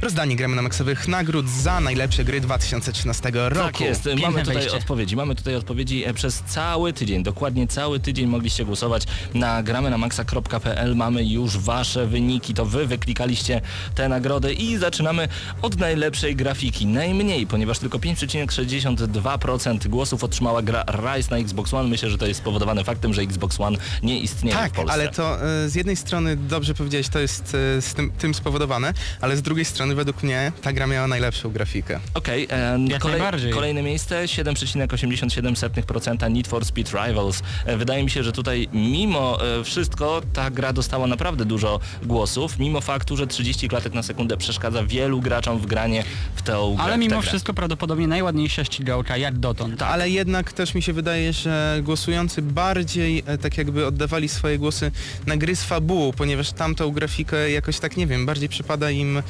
Rozdanie 0.00 0.36
gramy 0.36 0.56
na 0.56 0.62
maksowych 0.62 1.08
nagród 1.08 1.48
za 1.48 1.80
najlepsze 1.80 2.24
gry 2.24 2.40
2013 2.40 3.30
roku. 3.34 3.62
Tak 3.66 3.80
jest, 3.80 4.04
Piękne 4.04 4.22
mamy 4.26 4.40
tutaj 4.40 4.54
wejście. 4.54 4.76
odpowiedzi. 4.76 5.16
Mamy 5.16 5.34
tutaj 5.34 5.54
odpowiedzi 5.54 6.04
e, 6.04 6.14
przez 6.14 6.42
cały 6.46 6.92
tydzień, 6.92 7.22
dokładnie 7.22 7.66
cały 7.66 8.00
tydzień 8.00 8.26
mogliście 8.26 8.64
głosować 8.64 9.02
na 9.34 9.62
gramy 9.62 9.90
na 9.90 9.98
maxa.pl. 9.98 10.96
Mamy 10.96 11.24
już 11.24 11.58
wasze 11.58 12.06
wyniki, 12.06 12.54
to 12.54 12.64
wy 12.66 12.86
wyklikaliście 12.86 13.60
te 13.94 14.08
nagrody 14.08 14.52
i 14.54 14.76
zaczynamy 14.76 15.28
od 15.62 15.78
najlepszej 15.78 16.36
grafiki. 16.36 16.86
Najmniej, 16.86 17.46
ponieważ 17.46 17.78
tylko 17.78 17.98
5,62% 17.98 19.88
głosów 19.88 20.24
otrzymała 20.24 20.62
gra 20.62 20.84
Rise 20.84 21.30
na 21.30 21.36
Xbox 21.38 21.74
One. 21.74 21.88
Myślę, 21.88 22.10
że 22.10 22.18
to 22.18 22.26
jest 22.26 22.40
spowodowane 22.40 22.84
faktem, 22.84 23.14
że 23.14 23.22
Xbox 23.22 23.60
One 23.60 23.78
nie 24.02 24.20
istnieje 24.20 24.56
w 24.56 24.60
Tak, 24.60 24.72
Polsce. 24.72 24.92
ale 24.92 25.08
to 25.08 25.42
e, 25.64 25.68
z 25.68 25.74
jednej 25.74 25.96
strony 25.96 26.36
dobrze 26.36 26.74
powiedziałeś, 26.74 27.08
to 27.08 27.18
jest 27.18 27.54
e, 27.54 27.82
z 27.82 27.94
tym, 27.94 28.10
tym 28.10 28.34
spowodowane, 28.34 28.94
ale 29.20 29.36
z 29.36 29.42
drugiej 29.42 29.64
strony 29.64 29.87
według 29.94 30.22
mnie 30.22 30.52
ta 30.62 30.72
gra 30.72 30.86
miała 30.86 31.06
najlepszą 31.06 31.50
grafikę. 31.50 32.00
Okej, 32.14 32.48
Jak 32.88 33.04
najbardziej. 33.04 33.52
kolejne 33.52 33.82
miejsce 33.82 34.24
7,87% 34.24 36.30
Need 36.30 36.48
for 36.48 36.64
Speed 36.64 37.06
Rivals. 37.06 37.42
E, 37.66 37.76
wydaje 37.76 38.04
mi 38.04 38.10
się, 38.10 38.22
że 38.22 38.32
tutaj 38.32 38.68
mimo 38.72 39.38
e, 39.60 39.64
wszystko 39.64 40.22
ta 40.32 40.50
gra 40.50 40.72
dostała 40.72 41.06
naprawdę 41.06 41.44
dużo 41.44 41.80
głosów, 42.02 42.58
mimo 42.58 42.80
faktu, 42.80 43.16
że 43.16 43.26
30 43.26 43.68
klatek 43.68 43.94
na 43.94 44.02
sekundę 44.02 44.36
przeszkadza 44.36 44.84
wielu 44.84 45.20
graczom 45.20 45.58
w 45.58 45.66
granie 45.66 46.04
w 46.34 46.42
tę 46.42 46.72
grę. 46.74 46.84
Ale 46.84 46.98
mimo 46.98 47.22
wszystko 47.22 47.54
prawdopodobnie 47.54 48.08
najładniejsza 48.08 48.64
ścigałka 48.64 49.16
jak 49.16 49.38
dotąd. 49.38 49.78
Tak. 49.78 49.88
Ale 49.90 50.10
jednak 50.10 50.52
też 50.52 50.74
mi 50.74 50.82
się 50.82 50.92
wydaje, 50.92 51.32
że 51.32 51.80
głosujący 51.82 52.42
bardziej 52.42 53.22
e, 53.26 53.38
tak 53.38 53.58
jakby 53.58 53.86
oddawali 53.86 54.28
swoje 54.28 54.58
głosy 54.58 54.90
na 55.26 55.36
gry 55.36 55.56
z 55.56 55.64
fabułą, 55.64 56.12
ponieważ 56.12 56.52
tamtą 56.52 56.90
grafikę 56.90 57.50
jakoś 57.50 57.78
tak, 57.78 57.96
nie 57.96 58.06
wiem, 58.06 58.26
bardziej 58.26 58.48
przypada 58.48 58.90
im 58.90 59.18
e, 59.18 59.22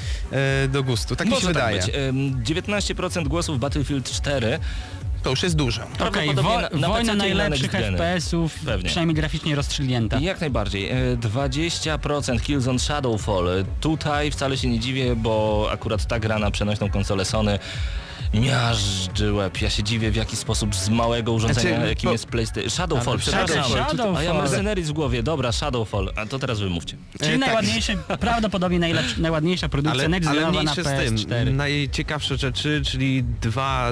do 0.72 0.82
gustu. 0.82 1.16
Tak 1.16 1.26
mi 1.26 1.30
się 1.30 1.34
Może 1.34 1.46
tak 1.46 1.54
wydaje. 1.54 1.80
być. 1.80 1.90
Em, 1.94 2.44
19% 2.44 3.28
głosów 3.28 3.58
Battlefield 3.58 4.10
4. 4.12 4.58
To 5.22 5.30
już 5.30 5.42
jest 5.42 5.56
dużo. 5.56 5.82
Okej, 5.82 5.96
Prawdopodobnie 5.98 6.50
wo- 6.50 6.60
na- 6.60 6.68
na 6.80 6.88
wojna 6.88 7.12
na 7.14 7.18
najlepszych. 7.24 7.70
FPS-ów, 7.74 8.54
Pewnie. 8.64 8.88
przynajmniej 8.88 9.14
graficznie 9.16 9.54
rozstrzygnięta. 9.54 10.18
Jak 10.18 10.40
najbardziej. 10.40 10.88
E, 10.90 11.16
20% 11.16 12.42
Killzone 12.42 12.78
Shadowfall. 12.78 13.48
E, 13.48 13.64
Tutaj 13.80 14.30
wcale 14.30 14.56
się 14.56 14.68
nie 14.68 14.78
dziwię, 14.80 15.16
bo 15.16 15.68
akurat 15.72 16.06
ta 16.06 16.18
gra 16.20 16.38
na 16.38 16.50
przenośną 16.50 16.90
konsolę 16.90 17.24
Sony 17.24 17.58
miażdży 18.34 19.32
łeb. 19.32 19.60
Ja 19.60 19.70
się 19.70 19.82
dziwię 19.82 20.10
w 20.10 20.16
jaki 20.16 20.36
sposób 20.36 20.74
z 20.74 20.88
małego 20.88 21.32
urządzenia, 21.32 21.76
Znaczy, 21.76 21.88
jakim 21.88 22.08
bo- 22.08 22.12
jest 22.12 22.26
PlayStation. 22.26 22.70
Shadowfall, 22.70 23.18
przepraszam. 23.18 23.64
Shadowfall. 23.64 24.16
A 24.16 24.22
ja 24.22 24.34
Mercenaries 24.34 24.88
w 24.88 24.92
głowie. 24.92 25.22
Dobra, 25.22 25.52
Shadowfall. 25.52 26.12
A 26.16 26.26
to 26.26 26.38
teraz 26.38 26.60
wy 26.60 26.70
mówcie. 26.70 26.96
Czyli 27.20 27.30
E, 27.34 27.38
tak. 27.38 27.46
najładniejszy, 27.46 27.96
prawdopodobnie 28.20 28.78
najlepszy, 28.78 29.22
najładniejsza 29.22 29.68
produkcja 29.68 30.00
Ale, 30.00 30.08
next 30.08 30.28
ale 30.30 30.40
na 30.40 30.50
mniejsze 30.50 30.84
z 30.84 30.86
PS4. 30.86 31.26
tym, 31.44 31.56
najciekawsze 31.56 32.36
rzeczy, 32.36 32.82
czyli 32.84 33.24
dwa 33.40 33.90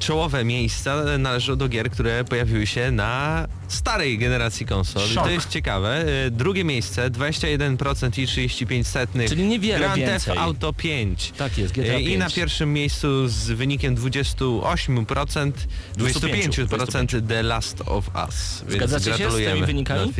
czołowe 0.00 0.44
miejsca 0.44 0.96
należą 1.18 1.56
do 1.56 1.68
gier, 1.68 1.90
które 1.90 2.24
pojawiły 2.24 2.66
się 2.66 2.90
na 2.90 3.46
starej 3.68 4.18
generacji 4.18 4.66
konsol. 4.66 5.08
Szok. 5.08 5.24
to 5.24 5.30
jest 5.30 5.48
ciekawe. 5.48 6.04
Y, 6.26 6.30
Drugie 6.30 6.64
miejsce, 6.64 7.10
21% 7.10 8.18
i 8.18 8.26
35 8.26 8.86
setnych. 8.86 9.28
Czyli 9.28 9.44
niewiele 9.44 9.78
Grand 9.78 9.94
Theft 9.96 10.26
więcej. 10.26 10.38
Auto 10.38 10.72
5. 10.72 11.32
Tak 11.36 11.58
jest, 11.58 11.74
GTA 11.74 11.92
Y, 11.92 12.00
I 12.00 12.06
5. 12.06 12.18
na 12.18 12.30
pierwszym 12.30 12.72
miejscu 12.72 13.28
z 13.28 13.50
wynikiem 13.50 13.72
wynikiem 13.72 13.96
28%, 13.96 15.52
25% 15.98 17.28
The 17.28 17.42
Last 17.42 17.80
of 17.86 18.10
Us. 18.26 18.64
Więc 18.68 18.72
Zgadzacie 18.72 19.18
się 19.18 19.30
z 19.30 19.34
tymi 19.34 19.64
wynikami? 19.66 20.12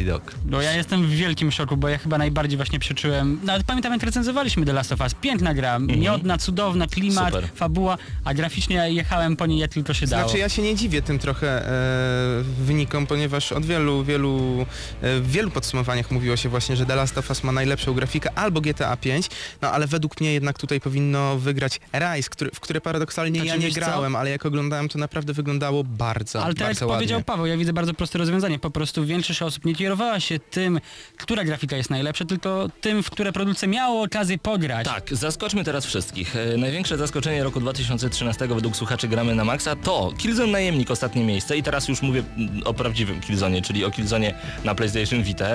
No 0.46 0.62
ja 0.62 0.72
jestem 0.72 1.06
w 1.06 1.10
wielkim 1.10 1.52
szoku, 1.52 1.76
bo 1.76 1.88
ja 1.88 1.98
chyba 1.98 2.18
najbardziej 2.18 2.56
właśnie 2.56 2.78
przeczułem, 2.78 3.40
nawet 3.44 3.62
pamiętam 3.66 3.92
jak 3.92 4.02
recenzowaliśmy 4.02 4.66
The 4.66 4.72
Last 4.72 4.92
of 4.92 5.00
Us, 5.00 5.14
piękna 5.20 5.54
gra, 5.54 5.78
miodna, 5.78 6.38
cudowna, 6.38 6.86
klimat, 6.86 7.34
Super. 7.34 7.48
fabuła, 7.54 7.98
a 8.24 8.34
graficznie 8.34 8.92
jechałem 8.92 9.36
po 9.36 9.46
niej 9.46 9.58
jak 9.58 9.72
tylko 9.72 9.94
się 9.94 10.06
dało. 10.06 10.22
Znaczy 10.22 10.38
ja 10.38 10.48
się 10.48 10.62
nie 10.62 10.74
dziwię 10.74 11.02
tym 11.02 11.18
trochę 11.18 11.66
e, 11.68 12.42
wynikom, 12.64 13.06
ponieważ 13.06 13.41
od 13.52 13.66
wielu, 13.66 14.04
wielu, 14.04 14.66
e, 15.02 15.20
w 15.20 15.30
wielu 15.30 15.50
podsumowaniach 15.50 16.10
mówiło 16.10 16.36
się 16.36 16.48
właśnie, 16.48 16.76
że 16.76 16.86
The 16.86 16.96
Last 16.96 17.18
of 17.18 17.28
Us 17.30 17.44
ma 17.44 17.52
najlepszą 17.52 17.94
grafikę 17.94 18.30
albo 18.34 18.60
GTA 18.60 18.96
5, 18.96 19.26
no 19.62 19.70
ale 19.70 19.86
według 19.86 20.20
mnie 20.20 20.32
jednak 20.32 20.58
tutaj 20.58 20.80
powinno 20.80 21.38
wygrać 21.38 21.80
Rise, 21.94 22.28
który, 22.30 22.50
w 22.54 22.60
które 22.60 22.80
paradoksalnie 22.80 23.40
Znaczy, 23.40 23.48
ja 23.48 23.56
nie 23.56 23.66
wiesz 23.66 23.74
co? 23.74 23.80
grałem, 23.80 24.16
ale 24.16 24.30
jak 24.30 24.46
oglądałem 24.46 24.88
to 24.88 24.98
naprawdę 24.98 25.32
wyglądało 25.32 25.84
bardzo, 25.84 26.44
Ale 26.44 26.54
tak 26.54 26.60
jak 26.60 26.68
bardzo 26.68 26.86
ładnie. 26.86 26.98
powiedział 26.98 27.22
Paweł, 27.22 27.46
ja 27.46 27.56
widzę 27.56 27.72
bardzo 27.72 27.94
proste 27.94 28.18
rozwiązanie. 28.18 28.58
Po 28.58 28.70
prostu 28.70 29.04
większość 29.06 29.42
osób 29.42 29.64
nie 29.64 29.74
kierowała 29.74 30.20
się 30.20 30.38
tym, 30.38 30.80
która 31.16 31.44
grafika 31.44 31.76
jest 31.76 31.90
najlepsza, 31.90 32.24
tylko 32.24 32.68
tym, 32.80 33.02
w 33.02 33.10
które 33.10 33.32
produkcja 33.32 33.68
miało 33.68 34.02
okazję 34.02 34.38
pograć. 34.38 34.86
Tak, 34.86 35.08
zaskoczmy 35.16 35.64
teraz 35.64 35.86
wszystkich. 35.86 36.36
E, 36.36 36.56
Największe 36.56 36.98
zaskoczenie 36.98 37.44
roku 37.44 37.60
2013 37.60 38.48
według 38.48 38.76
słuchaczy 38.76 39.08
Gramy 39.08 39.34
na 39.34 39.44
Maxa 39.44 39.76
to 39.76 40.12
Killzone 40.18 40.52
Najemnik 40.52 40.90
ostatnie 40.90 41.24
miejsce 41.24 41.56
i 41.56 41.62
teraz 41.62 41.88
już 41.88 42.02
mówię 42.02 42.22
mm, 42.36 42.62
o 42.64 42.74
prawdziwym 42.74 43.20
Killzone, 43.26 43.62
czyli 43.62 43.84
o 43.84 43.90
Killzone 43.90 44.34
na 44.64 44.74
PlayStation 44.74 45.22
Vita. 45.22 45.46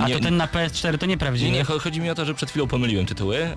A 0.00 0.08
nie- 0.08 0.14
to 0.14 0.20
ten 0.20 0.36
na 0.36 0.46
PS4 0.46 0.98
to 0.98 1.06
nieprawdziwy. 1.06 1.50
Nie, 1.50 1.56
nie, 1.58 1.64
cho- 1.64 1.78
chodzi 1.80 2.00
mi 2.00 2.10
o 2.10 2.14
to, 2.14 2.24
że 2.24 2.34
przed 2.34 2.50
chwilą 2.50 2.66
pomyliłem 2.66 3.06
tytuły. 3.06 3.38
E, 3.38 3.54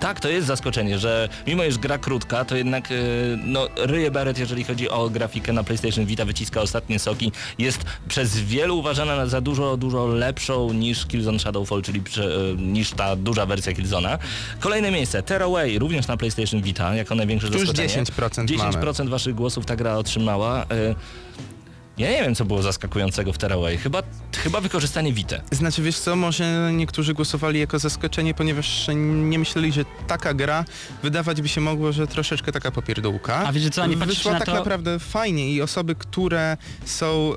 tak, 0.00 0.20
to 0.20 0.28
jest 0.28 0.46
zaskoczenie, 0.46 0.98
że 0.98 1.28
mimo 1.46 1.64
iż 1.64 1.78
gra 1.78 1.98
krótka, 1.98 2.44
to 2.44 2.56
jednak 2.56 2.92
e, 2.92 2.94
no, 3.44 3.68
ryje 3.76 4.10
beret, 4.10 4.38
jeżeli 4.38 4.64
chodzi 4.64 4.88
o 4.90 5.10
grafikę 5.10 5.52
na 5.52 5.64
PlayStation 5.64 6.06
Vita, 6.06 6.24
wyciska 6.24 6.60
ostatnie 6.60 6.98
soki. 6.98 7.32
Jest 7.58 7.84
przez 8.08 8.40
wielu 8.40 8.78
uważana 8.78 9.26
za 9.26 9.40
dużo, 9.40 9.76
dużo 9.76 10.06
lepszą 10.06 10.72
niż 10.72 11.06
Killzone 11.06 11.38
Shadowfall, 11.38 11.82
czyli 11.82 12.00
e, 12.00 12.62
niż 12.62 12.90
ta 12.90 13.16
duża 13.16 13.46
wersja 13.46 13.72
Killzona. 13.72 14.18
Kolejne 14.60 14.90
miejsce, 14.90 15.22
Tearaway, 15.22 15.78
również 15.78 16.06
na 16.08 16.16
PlayStation 16.16 16.62
Vita, 16.62 16.94
jako 16.94 17.14
największe 17.14 17.48
Tu 17.50 17.58
już 17.58 17.68
zaskoczenie. 17.68 18.04
10% 18.04 18.56
mamy. 18.58 18.72
10% 18.72 19.08
waszych 19.08 19.34
głosów 19.34 19.66
ta 19.66 19.76
gra 19.76 19.94
otrzymała. 19.96 20.66
Ja 22.00 22.10
nie 22.10 22.22
wiem, 22.22 22.34
co 22.34 22.44
było 22.44 22.62
zaskakującego 22.62 23.32
w 23.32 23.38
Tearaway. 23.38 23.76
Chyba, 23.78 24.02
chyba 24.36 24.60
wykorzystanie 24.60 25.12
Vita. 25.12 25.36
Znaczy 25.50 25.82
wiesz 25.82 25.98
co, 25.98 26.16
może 26.16 26.70
niektórzy 26.72 27.14
głosowali 27.14 27.60
jako 27.60 27.78
zaskoczenie, 27.78 28.34
ponieważ 28.34 28.86
nie 28.94 29.38
myśleli, 29.38 29.72
że 29.72 29.84
taka 30.06 30.34
gra 30.34 30.64
wydawać 31.02 31.42
by 31.42 31.48
się 31.48 31.60
mogło, 31.60 31.92
że 31.92 32.06
troszeczkę 32.06 32.52
taka 32.52 32.70
popierdółka. 32.70 33.34
A 33.46 33.52
wiecie 33.52 33.70
co, 33.70 33.86
nie 33.86 33.96
Wyszła 33.96 34.32
na 34.32 34.38
tak 34.38 34.48
to- 34.48 34.54
naprawdę 34.54 34.98
fajnie 34.98 35.52
i 35.52 35.62
osoby, 35.62 35.94
które 35.94 36.56
są 36.84 37.32
y, 37.34 37.36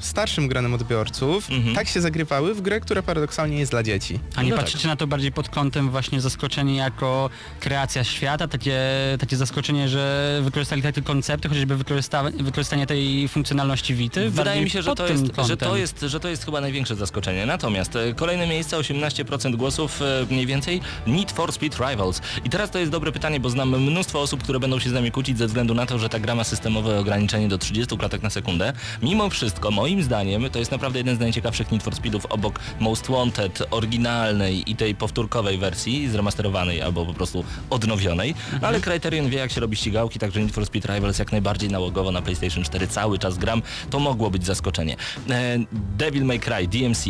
starszym 0.00 0.48
granem 0.48 0.74
odbiorców, 0.74 1.50
Mhm. 1.50 1.74
tak 1.74 1.88
się 1.88 2.00
zagrywały 2.00 2.54
w 2.54 2.60
grę, 2.60 2.80
która 2.80 3.02
paradoksalnie 3.02 3.58
jest 3.58 3.70
dla 3.72 3.82
dzieci. 3.82 4.20
A 4.36 4.42
nie 4.42 4.50
No 4.50 4.56
tak. 4.56 4.64
patrzycie 4.64 4.88
na 4.88 4.96
to 4.96 5.06
bardziej 5.06 5.32
pod 5.32 5.48
kątem 5.48 5.90
właśnie 5.90 6.20
zaskoczenia 6.20 6.84
jako 6.84 7.30
kreacja 7.60 8.04
świata, 8.04 8.48
takie, 8.48 8.80
takie 9.20 9.36
zaskoczenie, 9.36 9.88
że 9.88 10.40
wykorzystali 10.44 10.82
takie 10.82 11.02
koncepty, 11.02 11.48
chociażby 11.48 11.76
wykorzysta- 11.76 12.42
wykorzystanie 12.44 12.86
tej 12.86 13.28
funkcjonalności 13.28 13.89
Wydaje 14.30 14.62
mi 14.62 14.70
się, 14.70 14.82
że 14.82 14.94
to, 14.94 15.06
jest, 15.06 15.24
że, 15.46 15.56
to 15.56 15.76
jest, 15.76 16.00
że 16.00 16.20
to 16.20 16.28
jest 16.28 16.44
chyba 16.44 16.60
największe 16.60 16.96
zaskoczenie. 16.96 17.46
Natomiast 17.46 17.96
e, 17.96 18.14
kolejne 18.14 18.46
miejsce, 18.46 18.76
18% 18.76 19.56
głosów 19.56 20.02
e, 20.02 20.26
mniej 20.30 20.46
więcej, 20.46 20.80
Need 21.06 21.32
for 21.32 21.52
Speed 21.52 21.90
Rivals. 21.90 22.20
I 22.44 22.50
teraz 22.50 22.70
to 22.70 22.78
jest 22.78 22.92
dobre 22.92 23.12
pytanie, 23.12 23.40
bo 23.40 23.50
znam 23.50 23.82
mnóstwo 23.82 24.20
osób, 24.20 24.42
które 24.42 24.60
będą 24.60 24.78
się 24.78 24.90
z 24.90 24.92
nami 24.92 25.10
kłócić 25.10 25.38
ze 25.38 25.46
względu 25.46 25.74
na 25.74 25.86
to, 25.86 25.98
że 25.98 26.08
ta 26.08 26.20
gra 26.20 26.34
ma 26.34 26.44
systemowe 26.44 26.98
ograniczenie 26.98 27.48
do 27.48 27.58
30 27.58 27.96
klatek 27.96 28.22
na 28.22 28.30
sekundę. 28.30 28.72
Mimo 29.02 29.30
wszystko, 29.30 29.70
moim 29.70 30.02
zdaniem, 30.02 30.50
to 30.50 30.58
jest 30.58 30.70
naprawdę 30.70 30.98
jeden 30.98 31.16
z 31.16 31.20
najciekawszych 31.20 31.72
Need 31.72 31.82
for 31.82 31.94
Speedów 31.94 32.26
obok 32.26 32.60
Most 32.80 33.08
Wanted, 33.08 33.62
oryginalnej 33.70 34.70
i 34.70 34.76
tej 34.76 34.94
powtórkowej 34.94 35.58
wersji, 35.58 36.08
zremasterowanej 36.08 36.82
albo 36.82 37.06
po 37.06 37.14
prostu 37.14 37.44
odnowionej. 37.70 38.34
No 38.62 38.68
ale 38.68 38.80
Criterion 38.80 39.30
wie 39.30 39.38
jak 39.38 39.52
się 39.52 39.60
robi 39.60 39.76
ścigałki, 39.76 40.18
także 40.18 40.40
Need 40.40 40.52
for 40.52 40.66
Speed 40.66 40.94
Rivals 40.94 41.18
jak 41.18 41.32
najbardziej 41.32 41.70
nałogowo 41.70 42.12
na 42.12 42.22
PlayStation 42.22 42.64
4 42.64 42.86
cały 42.86 43.18
czas 43.18 43.38
gram. 43.38 43.62
To 43.90 43.98
mogło 44.00 44.30
być 44.30 44.46
zaskoczenie. 44.46 44.96
E, 45.30 45.58
Devil 45.98 46.24
May 46.24 46.40
Cry, 46.40 46.68
DMC. 46.68 47.04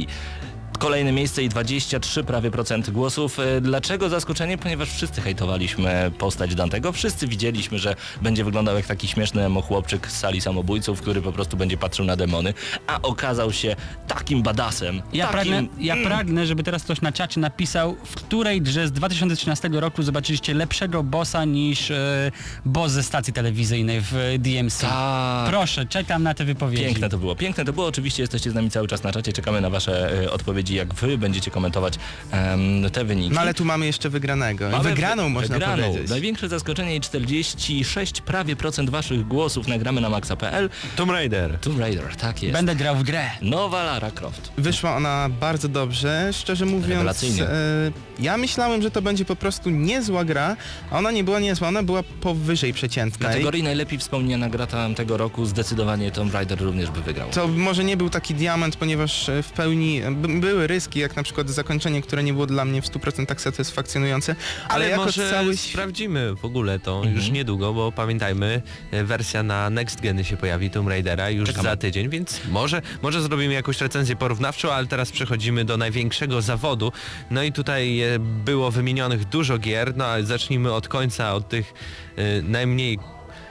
Kolejne 0.80 1.12
miejsce 1.12 1.42
i 1.42 1.48
23 1.48 2.24
prawie 2.24 2.50
procent 2.50 2.90
głosów. 2.90 3.38
E, 3.40 3.60
Dlaczego 3.60 4.08
zaskoczenie? 4.08 4.58
Ponieważ 4.58 4.90
wszyscy 4.90 5.20
hejtowaliśmy 5.20 6.10
postać 6.18 6.54
Dantego. 6.54 6.92
Wszyscy 6.92 7.26
widzieliśmy, 7.26 7.78
że 7.78 7.94
będzie 8.22 8.44
wyglądał 8.44 8.76
jak 8.76 8.86
taki 8.86 9.08
śmieszny 9.08 9.44
emo 9.44 9.62
chłopczyk 9.62 10.08
z 10.08 10.18
sali 10.18 10.40
samobójców, 10.40 11.00
który 11.00 11.22
po 11.22 11.32
prostu 11.32 11.56
będzie 11.56 11.76
patrzył 11.76 12.04
na 12.04 12.16
demony, 12.16 12.54
a 12.86 13.02
okazał 13.02 13.52
się 13.52 13.76
takim 14.08 14.42
badasem. 14.42 15.02
Ja, 15.12 15.26
takim... 15.26 15.52
pragnę, 15.52 15.68
ja 15.84 15.94
Mm. 15.94 16.06
pragnę, 16.06 16.46
żeby 16.46 16.62
teraz 16.62 16.82
ktoś 16.82 17.00
na 17.00 17.12
czacie 17.12 17.40
napisał, 17.40 17.96
w 18.04 18.14
której 18.14 18.62
grze 18.62 18.88
z 18.88 18.92
2013 18.92 19.68
roku 19.72 20.02
zobaczyliście 20.02 20.54
lepszego 20.54 21.02
bossa 21.02 21.44
niż 21.44 21.90
e, 21.90 22.30
boss 22.64 22.92
ze 22.92 23.02
stacji 23.02 23.32
telewizyjnej 23.32 24.00
w 24.00 24.14
e, 24.16 24.38
DMC. 24.38 24.80
Tak. 24.80 25.50
Proszę, 25.50 25.86
czekam 25.86 26.22
na 26.22 26.34
te 26.34 26.44
wypowiedzi. 26.44 26.84
Piękne 26.84 27.08
to 27.08 27.18
było, 27.18 27.36
piękne 27.36 27.64
to 27.64 27.72
było. 27.72 27.86
Oczywiście 27.86 28.22
jesteście 28.22 28.50
z 28.50 28.54
nami 28.54 28.70
cały 28.70 28.88
czas 28.88 29.02
na 29.02 29.12
czacie, 29.12 29.32
czekamy 29.32 29.60
na 29.60 29.70
wasze 29.70 30.22
e, 30.24 30.30
odpowiedzi, 30.30 30.69
jak 30.74 30.94
wy 30.94 31.18
będziecie 31.18 31.50
komentować 31.50 31.94
em, 32.30 32.90
te 32.92 33.04
wyniki. 33.04 33.34
No 33.34 33.40
ale 33.40 33.54
tu 33.54 33.64
mamy 33.64 33.86
jeszcze 33.86 34.08
wygranego. 34.10 34.70
Mamy 34.70 34.84
Wygraną 34.90 35.22
wy- 35.24 35.30
można 35.30 35.54
wygraną. 35.54 35.82
powiedzieć. 35.88 36.10
Największe 36.10 36.48
zaskoczenie 36.48 36.96
i 36.96 37.00
46 37.00 38.20
prawie 38.20 38.56
procent 38.56 38.90
waszych 38.90 39.28
głosów 39.28 39.68
nagramy 39.68 40.00
na 40.00 40.08
maxa.pl. 40.10 40.70
Tomb 40.96 41.12
Raider. 41.12 41.58
Tomb 41.60 41.78
Raider, 41.80 42.16
tak 42.16 42.42
jest. 42.42 42.52
Będę 42.52 42.76
grał 42.76 42.96
w 42.96 43.02
grę. 43.02 43.30
Nowa 43.42 43.84
Lara 43.84 44.10
Croft. 44.10 44.52
Wyszła 44.58 44.96
ona 44.96 45.28
bardzo 45.40 45.68
dobrze, 45.68 46.30
szczerze 46.32 46.66
mówiąc. 46.66 47.24
E, 47.40 47.92
ja 48.18 48.36
myślałem, 48.36 48.82
że 48.82 48.90
to 48.90 49.02
będzie 49.02 49.24
po 49.24 49.36
prostu 49.36 49.70
niezła 49.70 50.24
gra, 50.24 50.56
a 50.90 50.98
ona 50.98 51.10
nie 51.10 51.24
była 51.24 51.40
niezła, 51.40 51.68
ona 51.68 51.82
była 51.82 52.02
powyżej 52.02 52.72
W 52.72 52.76
przeciętnej. 52.76 53.28
kategorii 53.30 53.62
najlepiej 53.62 53.98
wspomniana 53.98 54.48
gra 54.48 54.66
tamtego 54.66 55.16
roku 55.16 55.46
zdecydowanie 55.46 56.10
Tomb 56.10 56.34
Raider 56.34 56.58
również 56.60 56.90
by 56.90 57.02
wygrał. 57.02 57.30
To 57.30 57.48
może 57.48 57.84
nie 57.84 57.96
był 57.96 58.10
taki 58.10 58.34
diament, 58.34 58.76
ponieważ 58.76 59.28
e, 59.28 59.42
w 59.42 59.50
pełni 59.52 60.00
b- 60.10 60.40
były 60.40 60.59
ryski, 60.66 60.98
jak 61.00 61.16
na 61.16 61.22
przykład 61.22 61.50
zakończenie, 61.50 62.02
które 62.02 62.22
nie 62.22 62.32
było 62.32 62.46
dla 62.46 62.64
mnie 62.64 62.82
w 62.82 62.86
100% 62.86 63.38
satysfakcjonujące, 63.40 64.36
ale, 64.68 64.74
Ale, 64.74 64.88
jako 64.88 65.04
może 65.04 65.30
cały 65.30 65.56
sprawdzimy 65.56 66.34
w 66.34 66.44
ogóle 66.44 66.78
to 66.78 66.96
Mhm. 66.96 67.14
już 67.16 67.30
niedługo, 67.30 67.72
bo 67.72 67.92
pamiętajmy, 67.92 68.62
e, 68.90 69.04
wersja 69.04 69.42
na 69.42 69.70
Next 69.70 70.00
Geny 70.00 70.24
się 70.24 70.36
pojawi 70.36 70.70
Tomb 70.70 70.88
Raidera 70.88 71.30
już 71.30 71.48
Czekamy. 71.48 71.68
za 71.68 71.76
tydzień, 71.76 72.08
więc 72.08 72.40
może, 72.50 72.82
może 73.02 73.22
zrobimy 73.22 73.54
jakąś 73.54 73.80
recenzję 73.80 74.16
porównawczą, 74.16 74.72
ale 74.72 74.86
teraz 74.86 75.12
przechodzimy 75.12 75.64
do 75.64 75.76
największego 75.76 76.42
zawodu. 76.42 76.92
No 77.30 77.42
i 77.42 77.52
tutaj 77.52 78.00
e, 78.00 78.18
było 78.18 78.70
wymienionych 78.70 79.24
dużo 79.24 79.58
gier, 79.58 79.96
no 79.96 80.04
ale 80.06 80.24
zacznijmy 80.24 80.72
od 80.72 80.88
końca, 80.88 81.34
od 81.34 81.48
tych 81.48 81.74
e, 82.16 82.42
najmniej, 82.42 82.98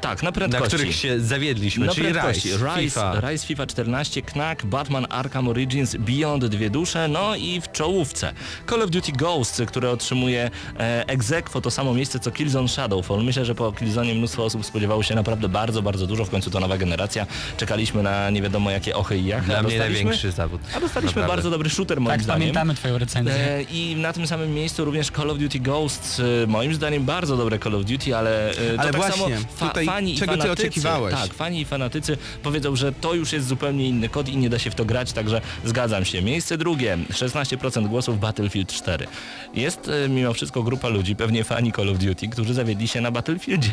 Tak, 0.02 0.24
na 0.24 0.28
na 0.28 0.32
prędkości. 0.32 0.68
których 0.68 0.96
się 0.96 1.20
zawiedliśmy, 1.20 1.86
Na 1.86 1.94
czyli 1.94 2.08
prędkości. 2.12 2.50
Rise, 2.50 2.66
Rise, 2.66 2.80
FIFA. 2.82 3.20
Rise 3.30 3.48
FIFA 3.48 3.68
14, 3.68 4.22
Knack, 4.22 4.66
Batman 4.66 5.06
Arkham 5.10 5.48
Origins, 5.48 5.96
Beyond 5.96 6.46
Dwie 6.46 6.70
Dusze, 6.70 7.08
no 7.08 7.36
i 7.36 7.62
w 7.62 7.72
czołówce 7.72 8.34
Call 8.70 8.82
of 8.82 8.90
Duty 8.90 9.12
Ghosts, 9.12 9.62
które 9.68 9.92
otrzymuje 9.92 10.52
e, 10.80 11.08
ex 11.08 11.32
aequo 11.32 11.62
to 11.62 11.72
samo 11.72 11.94
miejsce 11.94 12.20
co 12.20 12.32
Killzone 12.32 12.68
Shadowfall. 12.68 13.24
Myślę, 13.24 13.46
że 13.46 13.56
po 13.56 13.72
Killzone 13.72 14.14
mnóstwo 14.14 14.46
osób 14.46 14.66
spodziewało 14.66 15.04
się 15.04 15.16
naprawdę 15.16 15.50
bardzo, 15.50 15.82
bardzo 15.82 16.08
dużo, 16.08 16.26
w 16.26 16.30
końcu 16.30 16.52
to 16.52 16.60
nowa 16.60 16.78
generacja. 16.78 17.28
Czekaliśmy 17.58 18.04
na 18.04 18.30
nie 18.30 18.42
wiadomo 18.42 18.72
jakie 18.72 18.96
ochy 18.96 19.18
i 19.18 19.26
jachy. 19.26 19.46
Dla 19.46 19.60
a 19.60 19.64
mnie 19.64 19.78
największy 19.80 20.32
zawód. 20.32 20.62
A 20.78 20.80
dostaliśmy 20.80 21.08
Naprawdę. 21.22 21.36
bardzo 21.36 21.50
dobry 21.50 21.70
shooter 21.70 22.02
moim 22.02 22.12
Tak, 22.14 22.24
zdaniem. 22.24 22.40
pamiętamy 22.42 22.76
twoją 22.76 22.98
recenzję. 22.98 23.34
E, 23.36 23.62
I 23.64 23.96
na 23.96 24.14
tym 24.14 24.28
samym 24.28 24.54
miejscu 24.54 24.86
również 24.86 25.08
Call 25.16 25.30
of 25.30 25.38
Duty 25.38 25.60
Ghosts, 25.60 26.20
e, 26.20 26.48
moim 26.48 26.74
zdaniem 26.74 27.06
bardzo 27.06 27.38
dobre 27.38 27.60
Call 27.60 27.76
of 27.76 27.86
Duty, 27.86 28.16
ale, 28.18 28.50
e, 28.52 28.54
to 28.56 28.62
Ale 28.82 28.92
tak 28.92 28.96
właśnie, 29.02 29.24
samo 29.24 29.36
fa- 29.56 29.68
tutaj 29.68 29.89
fani 29.90 30.16
czego 30.16 30.34
i 30.34 30.36
ty 30.36 30.42
fanatycy, 30.42 30.68
oczekiwałeś? 30.68 31.16
Tak, 31.16 31.34
fani 31.34 31.62
i 31.62 31.66
fanatycy 31.66 32.18
powiedzą, 32.44 32.76
że 32.76 32.92
to 32.92 33.14
już 33.14 33.34
jest 33.34 33.48
zupełnie 33.48 33.88
inny 33.88 34.10
kod 34.10 34.30
i 34.30 34.38
nie 34.38 34.50
da 34.50 34.60
się 34.60 34.72
w 34.72 34.76
to 34.76 34.86
grać, 34.86 35.14
także 35.14 35.42
zgadzam 35.66 36.06
się. 36.06 36.22
Miejsce 36.22 36.58
drugie, 36.58 36.98
16% 37.10 37.88
głosów 37.88 38.20
Battlefield 38.20 38.74
4. 38.74 39.08
Jest 39.54 39.90
e, 40.06 40.10
mimo 40.10 40.34
wszystko 40.34 40.64
grupa 40.64 40.88
ludzi, 40.90 41.16
pewnie 41.16 41.44
fani 41.44 41.72
Call 41.72 41.90
of 41.90 41.98
Duty, 41.98 42.28
którzy 42.28 42.54
zawiedli 42.54 42.88
się 42.88 43.02
na 43.02 43.12
Battlefieldzie. 43.12 43.72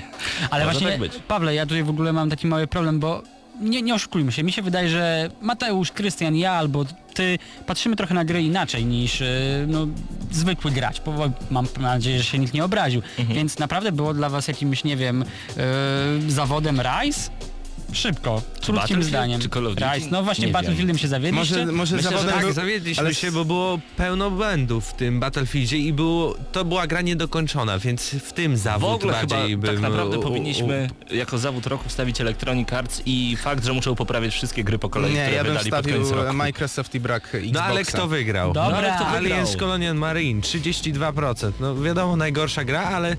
Ale 0.50 0.64
Może 0.64 0.78
właśnie, 0.78 0.90
tak 0.90 1.00
być. 1.00 1.12
Pawle, 1.28 1.54
ja 1.54 1.66
tutaj 1.66 1.82
w 1.82 1.90
ogóle 1.90 2.12
mam 2.12 2.30
taki 2.30 2.46
mały 2.46 2.66
problem, 2.66 3.00
bo 3.00 3.22
nie, 3.60 3.82
nie 3.82 3.94
oszukujmy 3.94 4.32
się, 4.32 4.42
mi 4.42 4.52
się 4.52 4.62
wydaje, 4.62 4.88
że 4.88 5.30
Mateusz, 5.40 5.92
Krystian, 5.92 6.36
ja 6.36 6.52
albo 6.52 6.84
ty 7.14 7.38
patrzymy 7.66 7.96
trochę 7.96 8.14
na 8.14 8.24
gry 8.24 8.42
inaczej 8.42 8.84
niż 8.84 9.22
e, 9.22 9.26
no, 9.68 9.86
zwykły 10.30 10.70
gracz. 10.70 11.00
Bo 11.00 11.30
mam 11.50 11.66
nadzieję, 11.80 12.18
że 12.18 12.24
się 12.24 12.38
nikt 12.38 12.54
nie 12.54 12.64
obraził. 12.64 13.02
Mhm. 13.18 13.36
Więc 13.36 13.58
naprawdę 13.58 13.92
było 13.92 14.14
dla 14.14 14.28
was 14.28 14.48
jakimś, 14.48 14.84
nie 14.84 14.96
wiem, 14.96 15.22
e, 15.22 15.64
zawodem 16.28 16.80
Rise? 16.80 17.30
Szybko, 17.92 18.42
krótkim 18.66 19.02
zdaniem. 19.02 19.40
czy 19.40 19.48
Call 19.48 19.66
of 19.66 19.74
Duty? 19.74 19.86
Rise. 19.94 20.08
No 20.10 20.22
właśnie 20.22 20.46
Nie 20.46 20.52
Battlefieldem 20.52 20.98
się 20.98 21.08
zawiedliście. 21.08 21.56
Może, 21.58 21.72
może 21.72 21.96
Myślę, 21.96 22.10
że 22.10 22.16
zawodem 22.16 22.34
Tak, 22.34 22.44
był, 22.44 22.54
zawiedliśmy 22.54 23.00
ale 23.04 23.14
się, 23.14 23.32
bo 23.32 23.44
było 23.44 23.78
pełno 23.96 24.30
błędów 24.30 24.86
w 24.88 24.92
tym 24.94 25.20
Battlefieldzie 25.20 25.78
i 25.78 25.92
było, 25.92 26.34
to 26.52 26.64
była 26.64 26.86
gra 26.86 27.00
niedokończona, 27.02 27.78
więc 27.78 28.10
w 28.10 28.32
tym 28.32 28.54
W 28.54 28.58
zawód 28.58 28.90
ogóle 28.90 29.14
chyba 29.14 29.36
bardziej 29.36 29.56
bym... 29.56 29.70
tak 29.70 29.80
naprawdę 29.80 30.16
u- 30.16 30.20
u- 30.20 30.22
powinniśmy 30.22 30.90
jako 31.10 31.38
zawód 31.38 31.66
roku 31.66 31.88
wstawić 31.88 32.20
Electronic 32.20 32.72
Arts 32.72 33.02
i 33.06 33.36
fakt, 33.40 33.64
że 33.64 33.72
muszą 33.72 33.94
poprawiać 33.94 34.34
wszystkie 34.34 34.64
gry 34.64 34.78
po 34.78 34.88
kolei, 34.90 35.14
Nie, 35.14 35.20
które 35.22 35.36
ja 35.36 35.44
bym 35.44 35.52
wydali 35.52 35.70
pod 35.70 35.78
wstawił 35.80 35.98
koniec 36.00 36.12
roku. 36.16 36.32
Microsoft 36.36 36.94
i 36.94 37.00
brak 37.00 37.24
Xboxa. 37.34 37.50
No 37.52 37.62
ale 37.62 37.84
kto 37.84 38.06
wygrał? 38.08 38.52
Dobra. 38.52 38.70
No, 38.70 38.76
ale 38.76 38.88
kto 38.88 38.98
wygrał? 39.04 39.16
Aliens 39.16 39.56
Colonial 39.56 39.94
Marine 39.94 40.40
32%. 40.40 41.52
No 41.60 41.76
wiadomo, 41.76 42.16
najgorsza 42.16 42.64
gra, 42.64 42.82
ale 42.82 43.16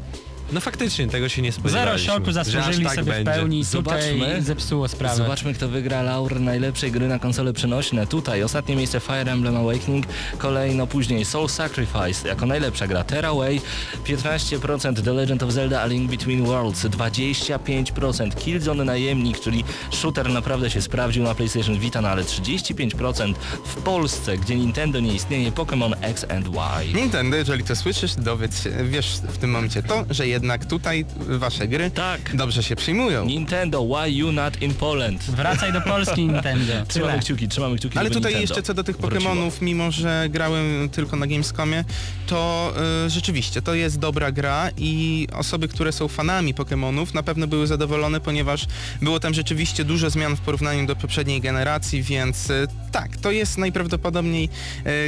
no 0.52 0.62
faktycznie 0.62 1.08
tego 1.08 1.30
się 1.30 1.42
nie 1.42 1.52
Zero 1.52 1.62
spodziewaliśmy. 1.62 2.14
szoku 2.14 2.32
że 2.32 2.40
aż 2.42 2.48
zasłużyli 2.48 2.86
tak 2.86 2.96
sobie 2.96 3.12
będzie. 3.12 3.32
w 3.32 3.36
pełni. 3.36 3.64
Zobaczmy. 3.64 4.12
Tutaj 4.20 4.42
zepsuło 4.42 4.88
sprawę. 4.88 5.16
Zobaczmy 5.16 5.54
kto 5.54 5.70
wygra 5.70 6.02
laur 6.02 6.40
najlepszej 6.40 6.92
gry 6.92 7.08
na 7.08 7.20
konsole 7.20 7.54
przenośne. 7.54 8.08
Tutaj 8.08 8.44
ostatnie 8.44 8.76
miejsce 8.76 9.00
Fire 9.00 9.32
Emblem 9.32 9.58
Awakening, 9.58 10.06
kolejno 10.38 10.88
później 10.88 11.26
Soul 11.26 11.50
Sacrifice 11.50 12.28
jako 12.28 12.46
najlepsza 12.46 12.88
gra 12.88 13.04
Tearaway, 13.04 13.62
15% 14.06 15.04
The 15.04 15.14
Legend 15.14 15.44
of 15.44 15.52
Zelda 15.52 15.82
A 15.82 15.86
Link 15.86 16.12
Between 16.12 16.46
Worlds, 16.46 16.86
25% 16.86 18.36
Killzone 18.36 18.86
Najemnik, 18.86 19.40
czyli 19.40 19.64
shooter 19.92 20.30
naprawdę 20.30 20.70
się 20.70 20.82
sprawdził 20.82 21.24
na 21.24 21.36
PlayStation 21.36 21.80
Vita, 21.80 22.02
no 22.02 22.10
ale 22.10 22.24
35% 22.24 23.34
w 23.66 23.76
Polsce, 23.76 24.38
gdzie 24.38 24.56
Nintendo 24.56 25.00
nie 25.00 25.14
istnieje, 25.14 25.52
Pokémon 25.52 25.94
X 26.02 26.26
and 26.30 26.48
Y. 26.48 26.94
Nintendo, 26.96 27.38
jeżeli 27.38 27.64
to 27.64 27.76
słyszysz, 27.76 28.16
dowiedz 28.16 28.64
się, 28.64 28.70
wiesz 28.84 29.08
w 29.30 29.38
tym 29.38 29.52
momencie 29.52 29.84
to, 29.84 30.06
że 30.10 30.28
jednak 30.38 30.66
tutaj 30.66 31.06
wasze 31.28 31.68
gry 31.68 31.92
Tak. 31.92 32.36
dobrze 32.36 32.64
się 32.64 32.76
przyjmują. 32.76 33.26
Nintendo, 33.26 33.86
why 33.86 34.12
you 34.12 34.32
not 34.32 34.62
in 34.62 34.74
Poland? 34.74 35.24
Wracaj 35.24 35.74
do 35.74 35.82
Polski 35.82 36.22
Nintendo. 36.28 36.74
Trzymamy 36.88 37.12
Tyle. 37.12 37.22
kciuki, 37.24 37.48
trzymamy 37.48 37.78
kciuki, 37.78 37.98
Ale 38.00 38.10
tutaj 38.10 38.22
Nintendo 38.34 38.42
jeszcze 38.42 38.64
co 38.64 38.74
do 38.74 38.84
tych 38.84 38.98
wróciło. 38.98 39.34
Pokémonów, 39.34 39.52
mimo 39.62 39.92
że 39.92 40.28
grałem 40.30 40.90
tylko 40.90 41.16
na 41.16 41.28
Gamescomie, 41.28 41.84
to 42.28 42.74
y, 43.06 43.10
rzeczywiście 43.10 43.62
to 43.62 43.74
jest 43.74 44.00
dobra 44.00 44.32
gra 44.32 44.70
i 44.78 45.28
osoby, 45.34 45.68
które 45.68 45.92
są 45.92 46.08
fanami 46.08 46.56
Pokémonów 46.56 47.14
na 47.14 47.24
pewno 47.24 47.48
były 47.48 47.68
zadowolone, 47.68 48.20
ponieważ 48.20 48.66
było 49.02 49.20
tam 49.20 49.34
rzeczywiście 49.34 49.84
dużo 49.84 50.10
zmian 50.10 50.36
w 50.36 50.40
porównaniu 50.42 50.86
do 50.88 50.96
poprzedniej 50.96 51.42
generacji, 51.42 52.04
więc 52.04 52.50
y, 52.50 52.68
tak, 52.92 53.18
to 53.18 53.32
jest 53.32 53.58
najprawdopodobniej 53.58 54.50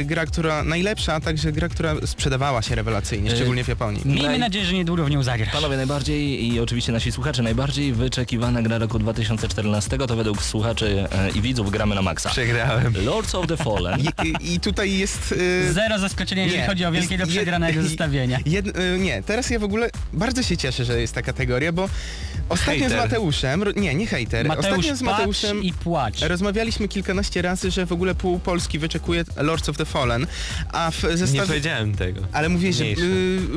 y, 0.00 0.04
gra, 0.04 0.26
która 0.26 0.64
najlepsza, 0.64 1.14
a 1.14 1.20
także 1.20 1.52
gra, 1.52 1.68
która 1.68 1.94
sprzedawała 2.06 2.62
się 2.62 2.74
rewelacyjnie, 2.74 3.30
Y, 3.32 3.36
szczególnie 3.36 3.64
w 3.64 3.68
Japonii. 3.68 4.02
Miejmy 4.04 4.38
nadzieję, 4.38 4.64
że 4.64 4.72
niedługo 4.74 5.04
w 5.04 5.10
nią 5.10 5.19
zagrasz. 5.22 5.52
Panowie, 5.52 5.76
najbardziej 5.76 6.46
i 6.46 6.60
oczywiście 6.60 6.92
nasi 6.92 7.12
słuchacze, 7.12 7.42
najbardziej 7.42 7.92
wyczekiwana 7.92 8.62
gra 8.62 8.78
roku 8.78 8.98
2014 8.98 9.98
to 9.98 10.16
według 10.16 10.42
słuchaczy 10.42 11.08
e, 11.12 11.30
i 11.30 11.40
widzów 11.40 11.70
gramy 11.70 11.94
na 11.94 12.02
maksa. 12.02 12.30
Przegrałem. 12.30 12.94
Lords 13.04 13.34
of 13.34 13.46
the 13.46 13.56
Fallen. 13.56 14.00
I, 14.00 14.54
i, 14.54 14.60
tutaj 14.60 14.92
jest... 14.98 15.32
y, 15.32 15.72
Zero 15.72 15.98
zaskoczenia, 15.98 16.42
jeżeli 16.42 16.60
Nie, 16.62 16.66
chodzi 16.68 16.84
o 16.84 16.92
wielkiego 16.92 17.22
jest 17.22 17.32
jed- 17.32 17.36
przegranego 17.36 17.82
zestawienia. 17.82 18.38
Jed, 18.46 18.66
y, 18.78 18.98
nie, 18.98 19.22
teraz 19.22 19.50
ja 19.50 19.58
w 19.58 19.64
ogóle 19.64 19.90
bardzo 20.12 20.42
się 20.42 20.56
cieszę, 20.56 20.84
że 20.84 21.00
jest 21.00 21.14
ta 21.14 21.22
kategoria, 21.22 21.72
bo 21.72 21.88
ostatnio 22.48 22.72
Hejter. 22.80 22.90
z 22.90 22.94
Mateuszem, 23.02 23.64
nie, 23.76 23.94
nie 23.94 24.06
hejter, 24.06 24.46
Mateusz, 24.48 24.66
ostatnio 24.66 24.96
z 24.96 25.02
Mateuszem 25.02 25.62
i 25.62 25.72
płacz. 25.72 26.20
rozmawialiśmy 26.20 26.88
kilkanaście 26.88 27.42
razy, 27.42 27.70
że 27.70 27.86
w 27.86 27.92
ogóle 27.92 28.14
pół 28.14 28.38
Polski 28.38 28.78
wyczekuje 28.78 29.24
Lords 29.36 29.68
of 29.68 29.76
the 29.76 29.84
Fallen, 29.84 30.26
a 30.72 30.90
w 30.90 31.02
Nie 31.04 31.16
zestawie... 31.16 31.46
powiedziałem 31.46 31.94
tego. 31.94 32.20
Ale 32.32 32.48
mówię, 32.48 32.72
że 32.72 32.84
y, 32.84 32.96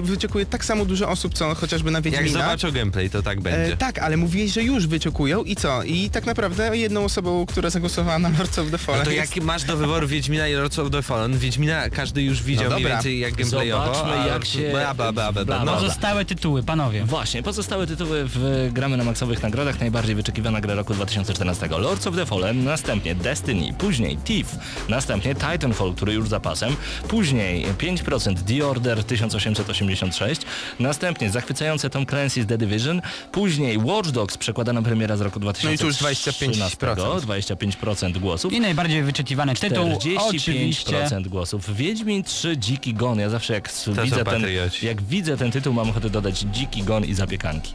wyczekuje 0.02 0.46
tak 0.46 0.66
samo 0.66 0.86
dużo 0.86 1.10
osób, 1.10 1.34
co 1.34 1.53
chociażby 1.56 1.92
na 1.92 1.98
Jak 1.98 2.04
Wiedźmina. 2.04 2.40
zobaczą 2.40 2.72
gameplay, 2.72 3.10
to 3.10 3.22
tak 3.24 3.42
będzie. 3.42 3.74
E, 3.74 3.78
tak, 3.78 4.00
ale 4.00 4.18
mówiłeś, 4.18 4.52
że 4.52 4.64
już 4.64 4.88
wyczekują 4.88 5.44
i 5.44 5.56
co? 5.56 5.84
I 5.84 6.10
tak 6.10 6.26
naprawdę 6.26 6.78
jedną 6.78 7.04
osobą, 7.06 7.46
która 7.46 7.70
zagłosowała 7.70 8.20
na 8.20 8.30
Lords 8.30 8.60
of 8.60 8.72
the 8.72 8.78
Fallen 8.78 9.00
No 9.00 9.06
to 9.06 9.12
jest... 9.12 9.36
jak 9.36 9.46
masz 9.46 9.64
do 9.64 9.78
wyboru 9.78 10.08
Wiedźmina 10.08 10.48
i 10.48 10.54
Lords 10.54 10.80
of 10.80 10.92
the 10.92 11.02
Fallen, 11.02 11.38
Wiedźmina 11.38 11.90
każdy 11.90 12.22
już 12.24 12.44
widział 12.44 12.70
No 12.70 12.76
mniej 12.76 12.88
więcej 12.88 13.20
jak 13.20 13.34
gameplayowo. 13.36 13.96
Zobaczmy, 13.96 14.28
jak 14.28 14.46
się- 14.46 14.72
Bla, 14.72 14.94
bla, 14.94 15.12
bla, 15.12 15.32
bla, 15.32 15.46
Bla, 15.46 15.66
No. 15.66 15.74
Pozostałe 15.74 16.26
tytuły, 16.26 16.64
panowie. 16.64 17.06
Właśnie, 17.06 17.44
pozostałe 17.44 17.88
tytuły 17.88 18.24
w 18.26 18.70
gramy 18.74 18.98
na 18.98 19.04
maksowych 19.04 19.44
nagrodach. 19.44 19.80
Najbardziej 19.80 20.16
wyczekiwana 20.16 20.62
gra 20.62 20.74
roku 20.76 20.94
2014. 20.94 21.68
Lords 21.78 22.08
of 22.08 22.16
the 22.16 22.26
Fallen, 22.26 22.64
następnie 22.64 23.16
Destiny, 23.16 23.74
później 23.78 24.18
Thief, 24.18 24.56
następnie 24.90 25.36
Titanfall, 25.36 25.94
który 25.94 26.14
już 26.14 26.30
zapasem, 26.30 26.76
później 27.08 27.66
5% 27.78 28.36
The 28.48 28.68
Order 28.68 29.04
1886, 29.04 30.42
następnie 30.80 31.30
zachwycające 31.44 31.90
Tom 31.90 32.06
Clancy's 32.06 32.46
The 32.46 32.58
Division, 32.58 33.02
później 33.32 33.78
Watch 33.78 34.10
Dogs, 34.10 34.38
przekładana 34.38 34.82
premiera 34.82 35.18
z 35.18 35.22
roku 35.22 35.40
No 35.64 35.72
i 35.72 35.78
tu 35.78 35.86
już 35.86 35.98
2013, 35.98 36.78
25% 36.78 38.18
głosów. 38.18 38.54
I 38.54 38.60
najbardziej 38.60 39.04
wyczekiwany 39.04 39.56
tytuł, 39.56 40.00
oczywiście. 40.18 40.92
45% 40.92 41.28
głosów. 41.28 41.76
Wiedźmin 41.76 42.24
3 42.24 42.58
Dziki 42.58 42.94
Gon. 42.94 43.20
Ja 43.20 43.30
zawsze 43.30 43.54
jak 43.54 43.70
widzę 44.04 44.16
ten, 44.16 44.26
patrioci. 44.26 44.86
jak 44.86 45.02
widzę 45.02 45.38
ten 45.38 45.52
tytuł 45.52 45.74
mam 45.74 45.90
ochotę 45.90 46.10
dodać 46.10 46.40
Dziki 46.40 46.84
Gon 46.84 47.06
i 47.06 47.14
zapiekanki. 47.14 47.74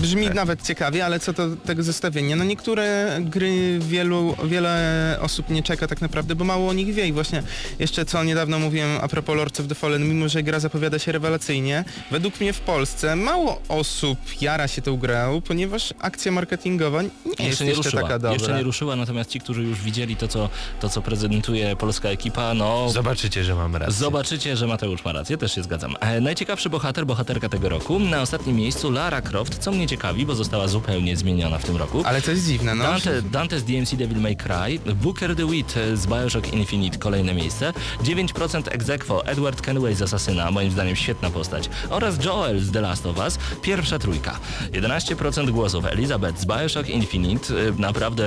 Brzmi 0.00 0.24
Tak. 0.26 0.34
nawet 0.34 0.62
ciekawie, 0.66 1.04
ale 1.04 1.20
co 1.20 1.32
do 1.32 1.56
tego 1.56 1.82
zestawienia, 1.82 2.36
no 2.36 2.44
niektóre 2.44 3.16
gry 3.20 3.78
wielu, 3.78 4.36
wiele 4.44 5.18
osób 5.22 5.50
nie 5.50 5.62
czeka 5.62 5.86
tak 5.86 6.00
naprawdę, 6.00 6.34
bo 6.34 6.44
mało 6.44 6.68
o 6.68 6.72
nich 6.72 6.94
wie 6.94 7.06
i 7.06 7.12
właśnie 7.12 7.42
jeszcze 7.78 8.04
co 8.04 8.24
niedawno 8.24 8.58
mówiłem 8.58 8.98
a 9.02 9.08
propos 9.08 9.36
Lords 9.36 9.60
of 9.60 9.66
the 9.68 9.74
Fallen, 9.74 10.08
mimo 10.08 10.28
że 10.28 10.42
gra 10.42 10.60
zapowiada 10.60 10.98
się 10.98 11.12
rewelacyjnie, 11.12 11.84
według 12.10 12.40
mnie 12.40 12.52
w 12.52 12.60
Polsce 12.60 13.16
mało 13.16 13.62
osób 13.68 14.18
jara 14.40 14.68
się 14.68 14.82
tą 14.82 14.96
grą, 14.96 15.40
ponieważ 15.40 15.94
akcja 16.00 16.32
marketingowa 16.32 17.02
nie 17.02 17.08
jest 17.26 17.40
Jeszcze 17.40 17.64
nie 17.64 17.70
jeszcze 17.70 17.82
ruszyła. 17.84 18.02
taka 18.02 18.18
dobra. 18.18 18.32
Jeszcze 18.32 18.54
nie 18.56 18.62
ruszyła, 18.62 18.96
natomiast 18.96 19.30
ci, 19.30 19.40
którzy 19.40 19.62
już 19.62 19.80
widzieli 19.80 20.16
to, 20.16 20.28
co, 20.28 20.48
to, 20.80 20.88
co 20.88 21.02
prezentuje 21.02 21.76
polska 21.76 22.08
ekipa, 22.08 22.54
no... 22.54 22.90
Zobaczycie, 22.90 23.44
że 23.44 23.54
mam 23.54 23.76
rację. 23.76 23.94
Zobaczycie, 23.94 24.56
że 24.56 24.66
Mateusz 24.66 25.04
ma 25.04 25.12
rację, 25.12 25.36
też 25.38 25.54
się 25.54 25.62
zgadzam. 25.62 25.94
E, 26.00 26.20
najciekawszy 26.20 26.70
bohater, 26.70 27.06
bohaterka 27.06 27.48
tego 27.48 27.68
roku. 27.68 27.98
Na 27.98 28.22
ostatnim 28.22 28.56
miejscu 28.56 28.90
Lara 28.90 29.22
Croft, 29.22 29.47
co 29.54 29.72
mnie 29.72 29.86
ciekawi, 29.86 30.26
bo 30.26 30.34
została 30.34 30.68
zupełnie 30.68 31.16
zmieniona 31.16 31.58
w 31.58 31.64
tym 31.64 31.76
roku. 31.76 32.02
Ale 32.04 32.22
to 32.22 32.30
jest 32.30 32.46
dziwne, 32.46 32.74
no. 32.74 32.84
Dante, 32.84 33.22
Dante 33.22 33.60
z 33.60 33.64
DMC 33.64 33.96
Devil 33.96 34.20
May 34.20 34.36
Cry, 34.36 34.94
Booker 34.94 35.34
DeWitt 35.34 35.74
z 35.94 36.06
Bioshock 36.06 36.52
Infinite, 36.52 36.98
kolejne 36.98 37.34
miejsce, 37.34 37.72
9% 38.02 38.62
Exequo, 38.70 39.26
Edward 39.26 39.60
Kenway 39.60 39.94
z 39.94 40.02
Asasyna, 40.02 40.50
moim 40.50 40.70
zdaniem 40.70 40.96
świetna 40.96 41.30
postać, 41.30 41.70
oraz 41.90 42.24
Joel 42.24 42.60
z 42.60 42.72
The 42.72 42.80
Last 42.80 43.06
of 43.06 43.18
Us, 43.18 43.38
pierwsza 43.62 43.98
trójka. 43.98 44.38
11% 44.72 45.50
głosów 45.50 45.84
Elizabeth 45.84 46.40
z 46.40 46.46
Bioshock 46.46 46.88
Infinite, 46.88 47.54
y, 47.54 47.72
naprawdę 47.78 48.26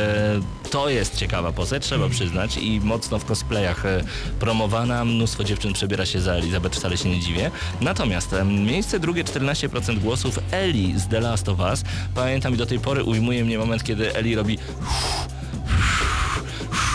to 0.71 0.89
jest 0.89 1.17
ciekawa 1.17 1.51
postać, 1.51 1.84
trzeba 1.86 2.10
przyznać 2.10 2.57
i 2.57 2.79
mocno 2.84 3.19
w 3.19 3.25
cosplayach 3.25 3.86
y, 3.86 4.03
promowana, 4.39 5.05
mnóstwo 5.05 5.43
dziewczyn 5.43 5.73
przebiera 5.73 6.05
się 6.05 6.21
za 6.21 6.34
Elizabeth, 6.34 6.75
wcale 6.75 6.97
się 6.97 7.10
nie 7.10 7.19
dziwię. 7.19 7.51
Natomiast 7.81 8.36
miejsce 8.45 8.99
drugie 8.99 9.23
14% 9.23 9.99
głosów 9.99 10.39
Eli 10.51 10.99
z 10.99 11.07
The 11.12 11.19
Last 11.19 11.50
of 11.50 11.60
Us, 11.60 11.84
pamiętam 12.15 12.54
i 12.54 12.58
do 12.58 12.65
tej 12.65 12.80
pory 12.80 13.04
ujmuje 13.04 13.43
mnie 13.45 13.58
moment, 13.58 13.84
kiedy 13.84 14.15
Eli 14.15 14.36
robi 14.36 14.58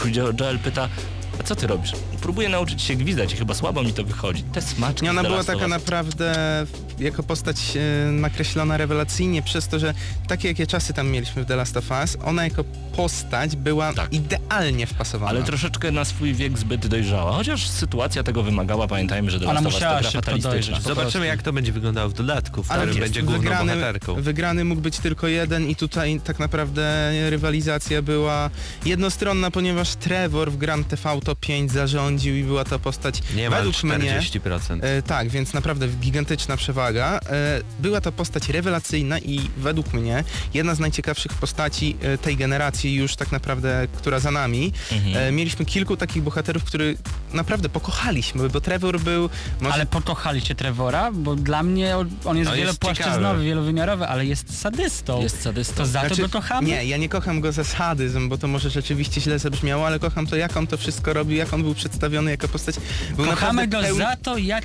Jo- 0.04 0.32
Joel 0.40 0.58
pyta, 0.58 0.88
co 1.46 1.56
ty 1.56 1.66
robisz? 1.66 1.92
Próbuję 2.20 2.48
nauczyć 2.48 2.82
się 2.82 2.94
gwizdać 2.94 3.32
i 3.32 3.36
chyba 3.36 3.54
słabo 3.54 3.82
mi 3.82 3.92
to 3.92 4.04
wychodzi. 4.04 4.42
Te 4.42 4.62
smaczki 4.62 5.04
Nie, 5.04 5.10
ona 5.10 5.22
była 5.22 5.44
taka 5.44 5.68
naprawdę 5.68 6.34
jako 6.98 7.22
postać 7.22 7.56
e, 7.76 8.10
nakreślona 8.12 8.76
rewelacyjnie 8.76 9.42
przez 9.42 9.68
to, 9.68 9.78
że 9.78 9.94
takie 10.28 10.48
jakie 10.48 10.66
czasy 10.66 10.92
tam 10.92 11.08
mieliśmy 11.10 11.42
w 11.44 11.46
The 11.46 11.56
Last 11.56 11.76
of 11.76 11.90
Us, 11.90 12.16
ona 12.24 12.44
jako 12.44 12.64
postać 12.96 13.56
była 13.56 13.92
Tak. 13.94 14.12
idealnie 14.12 14.86
wpasowana. 14.86 15.30
Ale 15.30 15.42
troszeczkę 15.42 15.90
na 15.92 16.04
swój 16.04 16.34
wiek 16.34 16.58
zbyt 16.58 16.86
dojrzała, 16.86 17.32
chociaż 17.32 17.68
sytuacja 17.68 18.22
tego 18.22 18.42
wymagała, 18.42 18.86
pamiętajmy, 18.88 19.30
że 19.30 19.40
The 19.40 19.46
Last 19.46 19.58
of 19.58 19.64
Us 19.64 19.72
to 19.72 19.76
musiała 19.78 20.00
gra 20.00 20.10
fatalistyczna. 20.10 20.80
Zobaczymy 20.80 21.26
jak 21.26 21.42
to 21.42 21.52
będzie 21.52 21.72
wyglądało 21.72 22.08
w 22.08 22.12
dodatku, 22.12 22.62
w 22.62 22.68
którym 22.68 22.96
będzie 22.96 23.22
główną 23.22 23.40
wygrany, 23.40 23.72
bohaterką. 23.74 24.14
wygrany 24.14 24.64
mógł 24.64 24.80
być 24.80 24.98
tylko 24.98 25.28
jeden 25.28 25.70
i 25.70 25.76
tutaj 25.76 26.20
tak 26.24 26.38
naprawdę 26.38 27.12
rywalizacja 27.30 28.02
była 28.02 28.50
jednostronna, 28.84 29.50
ponieważ 29.50 29.94
Trevor 29.96 30.52
w 30.52 30.56
Grand 30.56 30.88
Theft 30.88 31.06
Auto 31.06 31.35
5 31.40 31.72
zarządził 31.72 32.36
i 32.36 32.44
była 32.44 32.64
to 32.64 32.78
postać 32.78 33.22
Niemal 33.36 33.58
według 33.58 33.82
mnie 33.82 34.20
40%. 34.20 34.78
E, 34.82 35.02
tak, 35.02 35.28
więc 35.28 35.54
naprawdę 35.54 35.88
gigantyczna 35.88 36.56
przewaga. 36.56 37.20
E, 37.30 37.60
była 37.78 38.00
to 38.00 38.12
postać 38.12 38.48
rewelacyjna 38.48 39.18
i 39.18 39.40
według 39.56 39.92
mnie 39.92 40.24
jedna 40.54 40.74
z 40.74 40.78
najciekawszych 40.78 41.34
postaci 41.34 41.96
e, 42.02 42.18
tej 42.18 42.36
generacji 42.36 42.94
już 42.94 43.16
tak 43.16 43.32
naprawdę, 43.32 43.88
która 43.96 44.20
za 44.20 44.30
nami. 44.30 44.72
Mhm. 44.92 45.16
E, 45.16 45.32
mieliśmy 45.32 45.64
kilku 45.64 45.96
takich 45.96 46.22
bohaterów, 46.22 46.64
których 46.64 46.98
naprawdę 47.32 47.68
pokochaliśmy, 47.68 48.48
bo 48.48 48.60
Trevor 48.60 49.00
był... 49.00 49.30
Może... 49.60 49.74
Ale 49.74 49.86
pokochaliście 49.86 50.54
Trevora, 50.54 51.12
bo 51.12 51.36
dla 51.36 51.62
mnie 51.62 51.96
on- 51.96 52.08
jest 52.08 52.24
No, 52.24 52.34
jest 52.34 52.52
wielopłaszczyznowy, 52.56 53.44
wielowymiarowy, 53.44 54.06
ale 54.06 54.26
jest 54.26 54.60
sadystą. 54.60 55.22
Jest 55.22 55.42
sadystą. 55.42 55.74
To 55.76 55.86
za 55.86 56.00
Znaczy, 56.00 56.16
to 56.16 56.22
go 56.22 56.28
kochamy? 56.28 56.68
Nie, 56.68 56.84
ja 56.84 56.96
nie 56.96 57.08
kocham 57.08 57.40
go 57.40 57.52
za 57.52 57.64
sadyzm, 57.64 58.28
bo 58.28 58.38
to 58.38 58.48
może 58.48 58.70
rzeczywiście 58.70 59.20
źle 59.20 59.38
zabrzmiało, 59.38 59.86
ale 59.86 59.98
kocham 59.98 60.26
to, 60.26 60.36
jak 60.36 60.56
on 60.56 60.66
to 60.66 60.76
wszystko 60.76 61.12
robił, 61.26 61.38
jak 61.38 61.54
on 61.54 61.62
był 61.62 61.74
przedstawiony 61.74 62.30
jako 62.30 62.48
postać. 62.48 62.76
Był 63.16 63.26
Kochamy 63.26 63.66
go 63.68 63.78
pełny- 63.80 63.98
za 63.98 64.16
to, 64.16 64.36
jak 64.38 64.64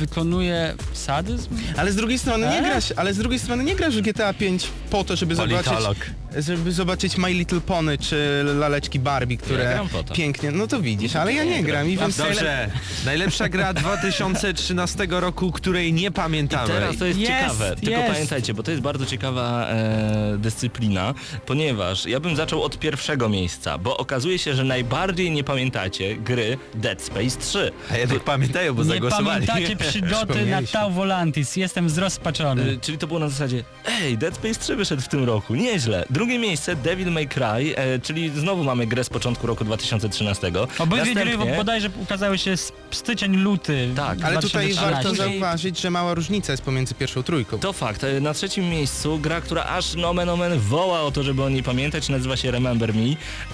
wykonuje 0.00 0.74
sadyzm? 0.92 1.48
Ale 1.76 1.92
z 1.92 1.96
drugiej 1.96 2.18
strony 2.18 2.46
nie 2.46 2.58
E? 2.58 2.62
grasz, 2.62 2.92
ale 2.96 3.14
z 3.14 3.18
drugiej 3.18 3.38
strony 3.38 3.64
nie 3.64 3.76
grasz 3.76 3.96
w 3.96 4.00
GTA 4.00 4.32
5 4.34 4.66
po 4.90 5.04
to, 5.04 5.16
żeby 5.16 5.34
zobaczyć, 5.34 5.68
Politolog. 5.68 5.96
żeby 6.38 6.72
zobaczyć 6.72 7.16
My 7.16 7.32
Little 7.32 7.60
Pony 7.60 7.98
czy 7.98 8.42
laleczki 8.58 8.98
Barbie, 8.98 9.36
które 9.36 9.64
Ja 9.64 9.70
gram 9.72 9.88
po 9.88 10.02
to. 10.02 10.14
pięknie, 10.14 10.50
no 10.50 10.66
to 10.66 10.80
widzisz, 10.80 11.16
ale 11.16 11.32
ja 11.32 11.44
nie 11.44 11.62
gram 11.62 11.88
i 11.90 11.96
wiem 11.96 12.10
Dobrze, 12.18 12.70
najlepsza 13.04 13.48
gra 13.48 13.72
2013 13.82 15.06
roku, 15.10 15.52
której 15.52 15.92
nie 15.92 16.10
pamiętamy. 16.10 16.68
Teraz 16.68 16.96
to 16.96 17.06
jest, 17.06 17.18
Jest, 17.18 17.32
ciekawe, 17.32 17.76
tylko 17.76 17.90
jest. 18.00 18.12
pamiętajcie, 18.12 18.54
bo 18.54 18.62
to 18.62 18.70
jest 18.70 18.82
bardzo 18.82 19.06
ciekawa 19.06 19.66
e, 19.68 20.36
dyscyplina, 20.38 21.14
ponieważ 21.46 22.06
ja 22.06 22.20
bym 22.20 22.36
zaczął 22.36 22.62
od 22.62 22.78
pierwszego 22.78 23.28
miejsca, 23.28 23.78
bo 23.78 23.96
okazuje 23.96 24.38
się, 24.38 24.54
że 24.54 24.64
najbardziej 24.64 25.30
nie 25.30 25.44
pamiętacie 25.44 26.16
gry 26.16 26.58
Dead 26.74 27.02
Space 27.02 27.36
3. 27.40 27.72
A 27.90 27.96
jednak 27.96 28.20
pamiętają, 28.24 28.74
bo 28.74 28.82
Nie 28.82 28.88
zagłosowali. 28.88 29.46
pamiętacie 29.46 29.76
przygody 29.90 30.46
na. 30.46 30.62
Tau 30.62 30.90
Volantis. 30.90 31.56
Jestem 31.56 31.90
zrozpaczony. 31.90 32.62
E, 32.72 32.76
Czyli 32.80 32.98
to 32.98 33.06
było 33.06 33.20
na 33.20 33.28
zasadzie, 33.28 33.64
ej, 34.02 34.18
Dead 34.18 34.34
Space 34.34 34.60
3 34.60 34.76
wyszedł 34.76 35.02
w 35.02 35.08
tym 35.08 35.24
roku, 35.24 35.54
nieźle. 35.54 36.04
Drugie 36.10 36.38
miejsce 36.38 36.76
Devil 36.76 37.12
May 37.12 37.28
Cry, 37.28 37.76
e, 37.76 37.98
czyli 37.98 38.30
znowu 38.40 38.64
mamy 38.64 38.86
grę 38.86 39.04
z 39.04 39.08
początku 39.08 39.46
roku 39.46 39.64
2013. 39.64 40.52
Obydwie 40.78 41.14
gry 41.14 41.38
bodajże 41.56 41.90
ukazały 42.02 42.38
się 42.38 42.56
z 42.56 42.72
styczeń, 42.90 43.36
luty 43.36 43.88
Tak, 43.96 44.18
Ale 44.24 44.36
tutaj 44.40 44.50
2013. 44.68 44.80
warto 44.94 45.08
Później- 45.10 45.28
zauważyć, 45.40 45.80
że 45.80 45.90
mała 45.90 46.14
różnica 46.14 46.52
jest 46.52 46.62
pomiędzy 46.62 46.94
pierwszą 46.94 47.22
trójką. 47.22 47.58
To 47.58 47.72
fakt. 47.72 48.04
E, 48.04 48.20
Na 48.20 48.34
trzecim 48.34 48.68
miejscu 48.68 49.18
gra, 49.18 49.40
która 49.40 49.64
aż 49.64 49.94
nomen 49.94 50.28
omen 50.28 50.58
woła 50.58 51.00
o 51.00 51.10
to, 51.10 51.22
żeby 51.22 51.42
o 51.44 51.48
niej 51.48 51.62
pamiętać, 51.62 52.08
nazywa 52.08 52.36
się 52.36 52.50
Remember 52.50 52.94
Me. 52.94 53.00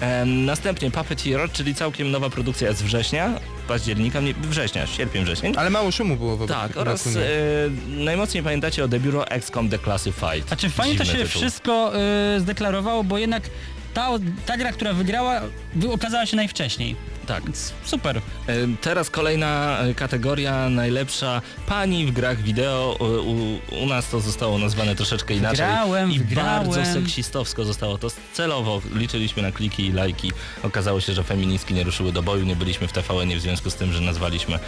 Em, 0.01 0.45
następnie 0.45 0.91
Puppeteer, 0.91 1.51
czyli 1.51 1.75
całkiem 1.75 2.11
nowa 2.11 2.29
produkcja 2.29 2.73
z 2.73 2.81
września, 2.81 3.33
października, 3.67 4.19
nie, 4.19 4.33
września, 4.33 4.87
sierpień, 4.87 5.23
wrzesień. 5.23 5.53
Ale 5.57 5.69
mało 5.69 5.91
szumu 5.91 6.15
było 6.15 6.26
Tak, 6.47 6.67
tego 6.67 6.81
oraz 6.81 7.07
e, 7.07 7.19
najmocniej 7.87 8.43
pamiętacie 8.43 8.83
o 8.83 8.87
The 8.87 8.99
Bureau 8.99 9.25
XCOM 9.29 9.69
Declassified. 9.69 10.47
Znaczy 10.47 10.69
fajnie 10.69 10.97
to 10.97 11.05
się 11.05 11.11
tytuł. 11.11 11.27
wszystko 11.41 11.91
y, 12.35 12.39
zdeklarowało, 12.39 13.03
bo 13.03 13.17
jednak 13.17 13.43
ta, 13.93 14.09
ta 14.45 14.57
gra, 14.57 14.71
która 14.71 14.93
wygrała, 14.93 15.41
wy- 15.75 15.91
okazała 15.91 16.25
się 16.25 16.35
najwcześniej. 16.37 16.95
Tak. 17.27 17.43
Super. 17.85 18.17
E, 18.17 18.21
Teraz 18.81 19.09
kolejna 19.09 19.79
e, 19.79 19.93
kategoria, 19.93 20.69
najlepsza 20.69 21.41
pani 21.67 22.05
w 22.05 22.11
grach 22.11 22.41
wideo. 22.41 22.97
E, 22.99 23.03
U, 23.03 23.59
u 23.83 23.85
nas 23.85 24.09
to 24.09 24.19
zostało 24.21 24.57
nazwane 24.57 24.95
troszeczkę 24.95 25.33
inaczej. 25.33 25.65
Wygrałem, 25.65 26.11
I 26.11 26.19
bardzo 26.19 26.85
seksistowsko 26.85 27.65
zostało 27.65 27.97
to 27.97 28.07
celowo. 28.33 28.81
Liczyliśmy 28.95 29.41
na 29.43 29.51
kliki 29.51 29.85
i 29.85 29.91
lajki. 29.91 30.31
Okazało 30.63 31.01
się, 31.01 31.13
że 31.13 31.23
feministki 31.23 31.73
nie 31.73 31.83
ruszyły 31.83 32.11
do 32.11 32.23
boju. 32.23 32.45
Nie 32.45 32.55
byliśmy 32.55 32.87
w 32.87 32.91
tvn 32.93 33.37
w 33.37 33.41
związku 33.41 33.69
z 33.69 33.75
tym, 33.75 33.93
że 33.93 34.01
nazwaliśmy 34.01 34.59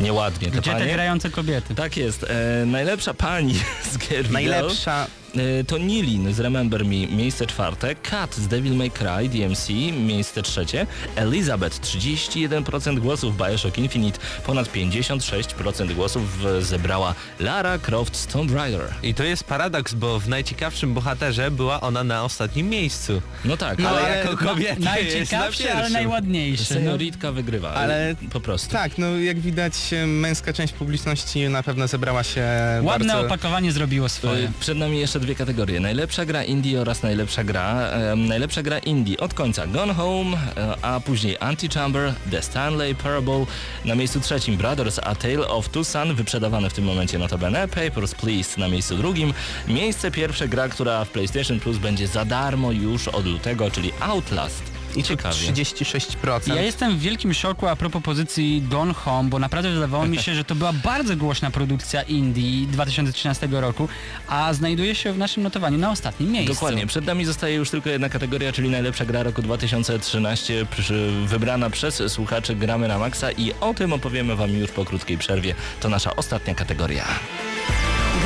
nieładnie 0.00 0.50
te 0.50 0.58
Gdzie 0.60 0.70
te 0.72 0.78
panie. 0.78 0.92
grające 0.92 1.30
kobiety? 1.30 1.74
Tak 1.74 1.96
jest. 1.96 2.24
E, 2.28 2.66
najlepsza 2.66 3.14
pani 3.14 3.54
z 3.92 3.98
gier 3.98 4.22
wideo. 4.22 4.32
Najlepsza 4.32 5.06
E, 5.27 5.27
To 5.66 5.78
Nilin 5.78 6.34
z 6.34 6.40
Remember 6.40 6.84
Me, 6.84 7.06
miejsce 7.06 7.46
czwarte, 7.46 7.94
Kat 7.94 8.34
z 8.36 8.48
Devil 8.48 8.74
May 8.74 8.90
Cry, 8.90 9.28
DMC, 9.28 9.68
miejsce 10.06 10.42
trzecie, 10.42 10.86
Elizabeth, 11.16 11.80
31% 11.80 12.98
głosów, 12.98 13.36
Bioshock 13.36 13.78
Infinite, 13.78 14.18
ponad 14.46 14.72
56% 14.72 15.94
głosów 15.94 16.44
e, 16.44 16.62
zebrała 16.62 17.14
Lara 17.40 17.78
Croft 17.78 18.16
z 18.16 18.26
Tomb 18.26 18.50
Raider. 18.54 18.94
I 19.02 19.14
to 19.14 19.24
jest 19.24 19.44
paradoks, 19.44 19.94
bo 19.94 20.20
w 20.20 20.28
najciekawszym 20.28 20.94
bohaterze 20.94 21.50
była 21.50 21.80
ona 21.80 22.04
na 22.04 22.24
ostatnim 22.24 22.68
miejscu. 22.68 23.22
No 23.44 23.56
tak, 23.56 23.78
No, 23.78 23.88
ale 23.88 23.98
ale 24.00 24.18
jako 24.18 24.36
kobieta 24.36 24.98
jest 24.98 25.32
na 25.32 25.38
ale 25.38 25.52
pierwszym. 25.52 25.92
najładniejsze. 25.92 26.74
No, 26.74 26.80
senioritka 26.80 27.32
wygrywa. 27.32 27.74
Ale- 27.74 28.14
Po 28.32 28.40
prostu. 28.40 28.70
Tak, 28.70 28.98
no 28.98 29.18
jak 29.18 29.40
widać 29.40 29.72
e, 29.92 30.06
męska 30.06 30.52
część 30.52 30.72
publiczności 30.74 31.48
na 31.48 31.62
pewno 31.62 31.88
zebrała 31.88 32.22
się 32.22 32.46
ładne 32.82 33.06
bardzo... 33.12 33.26
opakowanie 33.26 33.72
zrobiło 33.72 34.08
swoje. 34.08 34.44
E, 34.48 34.52
Przed 34.60 34.78
nami 34.78 34.98
jeszcze 35.00 35.17
dwie 35.20 35.34
kategorie. 35.34 35.80
Najlepsza 35.80 36.24
gra 36.24 36.44
indie 36.44 36.80
oraz 36.80 37.02
najlepsza 37.02 37.44
gra. 37.44 37.90
em, 37.90 38.26
najlepsza 38.26 38.62
gra 38.62 38.78
indie 38.78 39.18
od 39.20 39.34
końca 39.34 39.66
Gone 39.66 39.94
Home, 39.94 40.36
e, 40.56 40.84
a 40.84 41.00
później 41.00 41.36
Antichamber, 41.40 42.14
The 42.30 42.42
Stanley 42.42 42.94
Parable. 42.94 43.46
Na 43.84 43.94
miejscu 43.94 44.20
trzecim 44.20 44.56
Brothers 44.56 45.00
A 45.02 45.14
Tale 45.14 45.48
of 45.48 45.68
Two 45.68 45.84
Sun, 45.84 46.14
wyprzedawane 46.14 46.70
w 46.70 46.72
tym 46.72 46.84
momencie 46.84 47.18
notabene. 47.18 47.68
Papers, 47.68 48.14
Please 48.14 48.60
na 48.60 48.68
miejscu 48.68 48.96
drugim. 48.96 49.34
Miejsce 49.68 50.10
pierwsze 50.10 50.48
gra, 50.48 50.68
która 50.68 51.04
w 51.04 51.10
PlayStation 51.10 51.60
Plus 51.60 51.78
będzie 51.78 52.06
za 52.06 52.24
darmo 52.24 52.72
już 52.72 53.08
od 53.08 53.26
lutego, 53.26 53.70
czyli 53.70 53.92
Outlast. 54.00 54.77
I 54.96 55.02
Ciekawie. 55.02 55.34
36%. 55.36 56.54
Ja 56.54 56.62
jestem 56.62 56.98
w 56.98 57.00
wielkim 57.00 57.34
szoku 57.34 57.66
a 57.66 57.76
propos 57.76 58.02
pozycji 58.02 58.62
Gone 58.70 58.94
Home, 58.94 59.28
bo 59.28 59.38
naprawdę 59.38 59.70
wydawało 59.70 60.06
mi 60.06 60.18
się, 60.18 60.34
że 60.34 60.44
to 60.44 60.54
była 60.54 60.72
bardzo 60.72 61.16
głośna 61.16 61.50
produkcja 61.50 62.02
Indie 62.02 62.66
2013 62.66 63.48
roku, 63.50 63.88
a 64.28 64.54
znajduje 64.54 64.94
się 64.94 65.12
w 65.12 65.18
naszym 65.18 65.42
notowaniu 65.42 65.78
na 65.78 65.90
ostatnim 65.90 66.32
miejscu. 66.32 66.54
Dokładnie. 66.54 66.86
Przed 66.86 67.06
nami 67.06 67.24
zostaje 67.24 67.54
już 67.54 67.70
tylko 67.70 67.90
jedna 67.90 68.08
kategoria, 68.08 68.52
czyli 68.52 68.70
najlepsza 68.70 69.04
gra 69.04 69.22
roku 69.22 69.42
2013, 69.42 70.66
przy, 70.70 71.10
wybrana 71.26 71.70
przez 71.70 72.02
słuchaczy 72.12 72.54
Gramy 72.54 72.88
na 72.88 72.98
Maxa 72.98 73.30
i 73.32 73.52
o 73.60 73.74
tym 73.74 73.92
opowiemy 73.92 74.36
Wam 74.36 74.50
już 74.50 74.70
po 74.70 74.84
krótkiej 74.84 75.18
przerwie. 75.18 75.54
To 75.80 75.88
nasza 75.88 76.16
ostatnia 76.16 76.54
kategoria. 76.54 77.04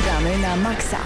Gramy 0.03 0.37
na 0.37 0.55
maksa. 0.55 0.97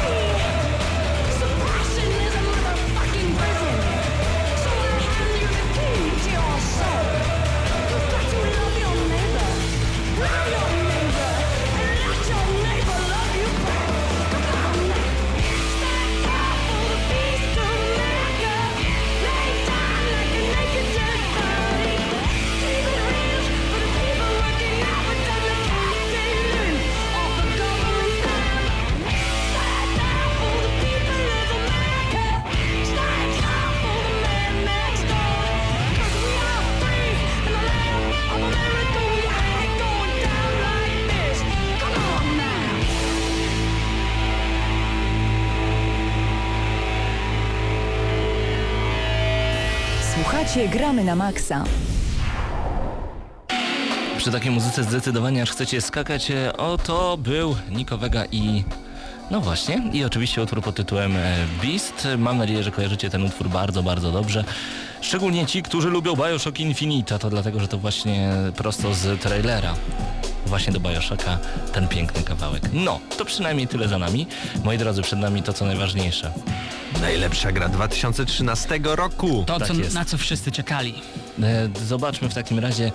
Whoa. 0.00 0.37
Gramy 50.72 51.04
na 51.04 51.16
Maxa. 51.16 51.64
Przy 54.18 54.30
takiej 54.32 54.50
muzyce 54.50 54.84
zdecydowanie 54.84 55.42
aż 55.42 55.50
chcecie 55.50 55.80
skakać. 55.80 56.30
E, 56.30 56.56
Oto 56.56 57.16
był 57.16 57.56
Niko 57.70 57.98
Vega 57.98 58.24
i... 58.32 58.64
No 59.30 59.40
właśnie, 59.40 59.82
i 59.92 60.04
oczywiście 60.04 60.42
utwór 60.42 60.62
pod 60.62 60.74
tytułem 60.74 61.16
e, 61.16 61.36
Beast. 61.62 62.08
Mam 62.18 62.38
nadzieję, 62.38 62.62
że 62.62 62.70
kojarzycie 62.70 63.10
ten 63.10 63.22
utwór 63.22 63.48
bardzo, 63.48 63.82
bardzo 63.82 64.12
dobrze. 64.12 64.44
Szczególnie 65.00 65.46
ci, 65.46 65.62
którzy 65.62 65.88
lubią 65.90 66.16
Bioshock 66.16 66.60
Infinite, 66.60 67.14
a 67.14 67.18
to 67.18 67.30
dlatego, 67.30 67.60
że 67.60 67.68
to 67.68 67.78
właśnie 67.78 68.30
prosto 68.56 68.94
z 68.94 69.20
trailera. 69.20 69.74
Właśnie 70.46 70.72
do 70.72 70.80
Bioshocka 70.80 71.38
ten 71.72 71.88
piękny 71.88 72.22
kawałek. 72.22 72.62
No, 72.72 73.00
to 73.18 73.24
przynajmniej 73.24 73.68
tyle 73.68 73.88
za 73.88 73.98
nami. 73.98 74.26
Moi 74.64 74.78
drodzy, 74.78 75.02
przed 75.02 75.18
nami 75.18 75.42
to 75.42 75.52
co 75.52 75.64
najważniejsze. 75.66 76.32
Najlepsza 77.00 77.52
gra 77.52 77.68
2013 77.68 78.80
roku. 78.82 79.44
To, 79.46 79.58
Tak 79.58 79.68
co, 79.68 79.74
na 79.94 80.04
co 80.04 80.18
wszyscy 80.18 80.52
czekali. 80.52 80.94
E, 81.42 81.68
Zobaczmy 81.86 82.28
w 82.28 82.34
takim 82.34 82.58
razie 82.58 82.92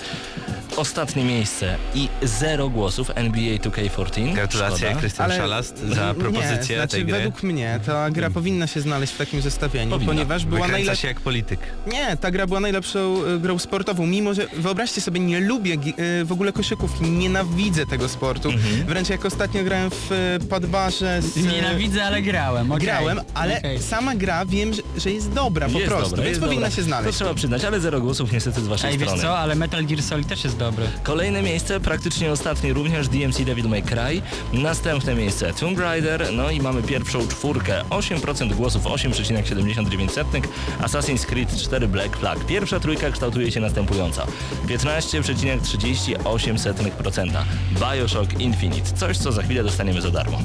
ostatnie 0.78 1.24
miejsce 1.24 1.78
i 1.96 2.10
zero 2.22 2.70
głosów 2.70 3.12
NBA 3.16 3.58
2K14. 3.58 4.34
Gratulacje. 4.34 4.96
Krystian 5.00 5.32
Szalast 5.32 5.80
za 5.80 6.14
propozycję 6.14 6.76
nie, 6.76 6.76
znaczy, 6.76 6.92
tej 6.96 7.06
gry. 7.06 7.14
według 7.18 7.44
mnie 7.44 7.80
ta 7.86 8.12
gra 8.12 8.30
powinna 8.30 8.68
się 8.68 8.82
znaleźć 8.82 9.14
w 9.14 9.18
takim 9.18 9.42
zestawieniu, 9.42 9.92
Powinna. 9.92 10.12
ponieważ 10.14 10.46
była 10.46 10.68
najlepsza... 10.68 11.02
się 11.02 11.08
jak 11.08 11.20
polityk. 11.22 11.60
Nie, 11.92 12.18
ta 12.18 12.32
gra 12.32 12.48
była 12.48 12.60
najlepszą 12.60 13.24
y, 13.36 13.40
grą 13.40 13.60
sportową, 13.60 14.06
mimo 14.06 14.34
że 14.34 14.48
wyobraźcie 14.58 15.02
sobie, 15.02 15.20
nie 15.20 15.40
lubię 15.40 15.74
y, 16.22 16.26
w 16.26 16.32
ogóle 16.32 16.54
koszykówki, 16.54 17.04
nienawidzę 17.04 17.86
tego 17.86 18.10
sportu. 18.10 18.50
Mhm. 18.50 18.86
Wręcz 18.86 19.10
jak 19.10 19.26
ostatnio 19.26 19.64
grałem 19.64 19.90
w 19.92 20.12
y, 20.44 20.48
podbarze 20.48 21.22
z... 21.22 21.36
Nienawidzę, 21.36 22.06
ale 22.06 22.22
grałem. 22.22 22.72
okej. 22.72 22.86
Grałem, 22.86 23.20
ale 23.34 23.58
Okej. 23.58 23.80
sama 23.82 24.16
gra 24.16 24.46
wiem, 24.46 24.74
że, 24.74 24.82
że 24.98 25.12
jest 25.12 25.34
dobra 25.34 25.70
po 25.70 25.80
jest 25.80 25.92
prostu, 25.92 26.10
dobra, 26.10 26.26
więc 26.26 26.40
powinna 26.40 26.62
dobra. 26.62 26.76
się 26.76 26.84
znaleźć. 26.84 27.12
To 27.18 27.24
trzeba 27.24 27.34
przyznać, 27.34 27.64
ale 27.64 27.80
zero 27.80 28.02
głosów 28.02 28.32
niestety 28.32 28.62
z 28.62 28.68
waszej 28.68 28.92
Ej, 28.92 28.98
wiesz 28.98 29.08
strony. 29.08 29.24
co, 29.24 29.38
ale 29.38 29.56
Metal 29.56 29.86
Gear 29.86 30.02
Solid 30.02 30.28
też 30.28 30.44
jest 30.44 30.58
dobry. 30.64 30.86
Kolejne 31.04 31.42
miejsce, 31.42 31.80
praktycznie 31.80 32.32
ostatnie 32.32 32.74
również 32.74 33.08
DMC 33.08 33.46
Devil 33.46 33.70
May 33.70 33.84
Cry. 33.84 34.22
Następne 34.54 35.16
miejsce 35.16 35.54
Tomb 35.54 35.80
Raider, 35.80 36.28
no 36.34 36.50
i 36.50 36.62
mamy 36.62 36.84
pierwszą 36.84 37.28
czwórkę. 37.28 37.82
8% 37.90 38.54
głosów, 38.54 38.84
8,79. 38.84 40.42
Assassin's 40.82 41.26
Creed 41.26 41.58
4 41.58 41.88
Black 41.88 42.18
Flag. 42.18 42.46
Pierwsza 42.46 42.80
trójka 42.80 43.12
kształtuje 43.12 43.52
się 43.52 43.60
następująco. 43.60 44.28
15,38%. 44.68 47.46
Bioshock 47.80 48.40
Infinite. 48.40 48.92
Coś, 48.92 49.18
co 49.18 49.32
za 49.32 49.44
chwilę 49.44 49.64
dostaniemy 49.64 50.02
za 50.02 50.12
darmo. 50.12 50.40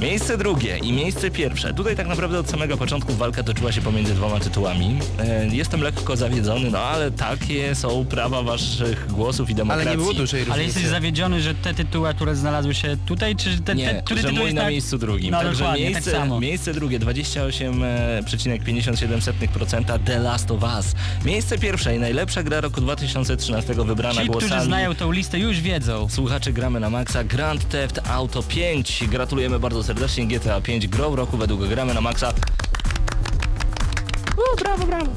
Miejsce 0.00 0.38
drugie 0.38 0.78
i 0.78 0.92
miejsce 0.92 1.30
pierwsze. 1.30 1.74
Tutaj 1.74 1.96
tak 1.96 2.06
naprawdę 2.06 2.38
od 2.38 2.50
samego 2.50 2.76
początku 2.76 3.14
walka 3.14 3.42
toczyła 3.42 3.72
się 3.72 3.80
pomiędzy 3.80 4.14
dwoma 4.14 4.40
tytułami. 4.40 4.98
E, 5.18 5.46
jestem 5.46 5.82
lekko 5.82 6.16
zawiedzony, 6.16 6.70
no 6.70 6.78
ale 6.78 7.10
takie 7.10 7.74
są 7.74 8.04
prawa 8.04 8.42
waszych 8.42 9.06
głosów 9.12 9.48
i 9.50 9.52
Ale 9.52 9.56
demokracji. 9.56 9.90
nie 9.90 9.96
było 9.96 10.12
dużej 10.14 10.40
różnicy. 10.40 10.52
Ale 10.52 10.64
jesteś 10.64 10.84
zawiedziony, 10.86 11.40
że 11.40 11.54
te 11.54 11.74
tytuły, 11.74 12.14
które 12.14 12.36
znalazły 12.36 12.74
się 12.74 12.96
tutaj, 13.06 13.36
czy 13.36 13.60
te, 13.60 13.74
Nie, 13.74 13.88
te, 13.94 14.02
który 14.02 14.20
że 14.20 14.32
mój 14.32 14.54
na 14.54 14.60
tak... 14.60 14.70
miejscu 14.70 14.98
drugim. 14.98 15.30
No 15.30 15.38
Także 15.40 15.58
dokładnie, 15.58 15.84
miejsce, 15.84 16.10
tak 16.10 16.20
samo. 16.20 16.40
miejsce 16.40 16.74
drugie 16.74 17.00
28,57% 17.00 19.98
The 20.04 20.18
Last 20.18 20.50
of 20.50 20.62
Us. 20.62 20.92
Miejsce 21.24 21.58
pierwsze 21.58 21.96
i 21.96 21.98
najlepsza 21.98 22.42
gra 22.42 22.60
roku 22.60 22.80
2013 22.80 23.74
wybrana 23.74 24.20
Ci, 24.20 24.26
głosami 24.26 24.50
którzy 24.50 24.64
znają 24.64 24.94
tą 24.94 25.12
listę 25.12 25.38
już 25.38 25.60
wiedzą. 25.60 26.08
Słuchaczy 26.10 26.52
gramy 26.52 26.80
na 26.80 26.90
maksa 26.90 27.24
Grand 27.24 27.68
Theft 27.68 28.00
Auto 28.10 28.42
5. 28.42 29.04
Gratulujemy 29.10 29.58
bardzo 29.58 29.82
serdecznie 29.82 29.93
GTA 30.26 30.60
5 30.60 30.88
grą 30.88 31.16
roku 31.16 31.36
według 31.36 31.68
gramy 31.68 31.94
na 31.94 32.00
maksa. 32.00 32.32
U, 34.36 34.56
brawo, 34.60 34.86
brawo. 34.86 35.10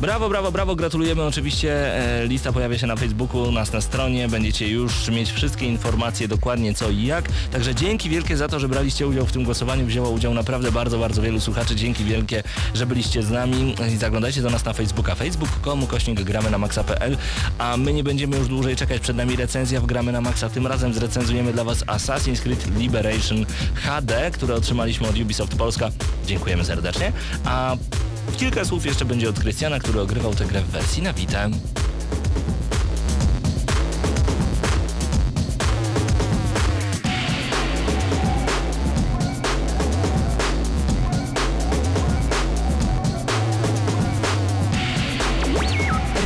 Brawo, 0.00 0.28
brawo, 0.28 0.52
brawo, 0.52 0.76
gratulujemy 0.76 1.22
oczywiście. 1.22 1.94
E, 1.94 2.26
lista 2.26 2.52
pojawia 2.52 2.78
się 2.78 2.86
na 2.86 2.96
Facebooku, 2.96 3.52
nas 3.52 3.72
na 3.72 3.80
stronie. 3.80 4.28
Będziecie 4.28 4.68
już 4.68 5.08
mieć 5.08 5.32
wszystkie 5.32 5.66
informacje 5.66 6.28
dokładnie 6.28 6.74
co 6.74 6.90
i 6.90 7.04
jak. 7.04 7.24
Także 7.52 7.74
dzięki 7.74 8.08
wielkie 8.10 8.36
za 8.36 8.48
to, 8.48 8.60
że 8.60 8.68
braliście 8.68 9.06
udział 9.06 9.26
w 9.26 9.32
tym 9.32 9.44
głosowaniu. 9.44 9.86
Wzięło 9.86 10.10
udział 10.10 10.34
naprawdę 10.34 10.72
bardzo, 10.72 10.98
bardzo 10.98 11.22
wielu 11.22 11.40
słuchaczy. 11.40 11.76
Dzięki 11.76 12.04
wielkie, 12.04 12.42
że 12.74 12.86
byliście 12.86 13.22
z 13.22 13.30
nami. 13.30 13.74
I 13.94 13.96
zaglądajcie 13.96 14.42
do 14.42 14.50
nas 14.50 14.64
na 14.64 14.72
Facebooka. 14.72 15.14
Facebook.com, 15.14 15.86
kośnik 15.86 16.22
gramy 16.22 16.50
na 16.50 16.58
maxa.pl. 16.58 17.16
A 17.58 17.76
my 17.76 17.92
nie 17.92 18.04
będziemy 18.04 18.36
już 18.36 18.48
dłużej 18.48 18.76
czekać. 18.76 19.02
Przed 19.02 19.16
nami 19.16 19.36
recenzja 19.36 19.80
w 19.80 19.86
gramy 19.86 20.12
na 20.12 20.20
maxa. 20.20 20.48
Tym 20.48 20.66
razem 20.66 20.94
zrecenzujemy 20.94 21.52
dla 21.52 21.64
Was 21.64 21.84
Assassin's 21.84 22.40
Creed 22.40 22.78
Liberation 22.78 23.46
HD, 23.74 24.30
które 24.30 24.54
otrzymaliśmy 24.54 25.08
od 25.08 25.18
Ubisoft 25.18 25.56
Polska. 25.56 25.90
Dziękujemy 26.26 26.64
serdecznie. 26.64 27.12
A 27.44 27.76
Kilka 28.36 28.64
słów 28.64 28.86
jeszcze 28.86 29.04
będzie 29.04 29.28
od 29.28 29.40
Krystiana, 29.40 29.78
który 29.78 30.00
ogrywał 30.00 30.34
tę 30.34 30.44
grę 30.44 30.62
w 30.62 30.66
wersji 30.66 31.02
na 31.02 31.12
Vita. 31.12 31.48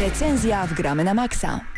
Recenzja 0.01 0.67
w 0.67 0.75
Gramy 0.75 1.05
na 1.05 1.15
Maxa. 1.15 1.74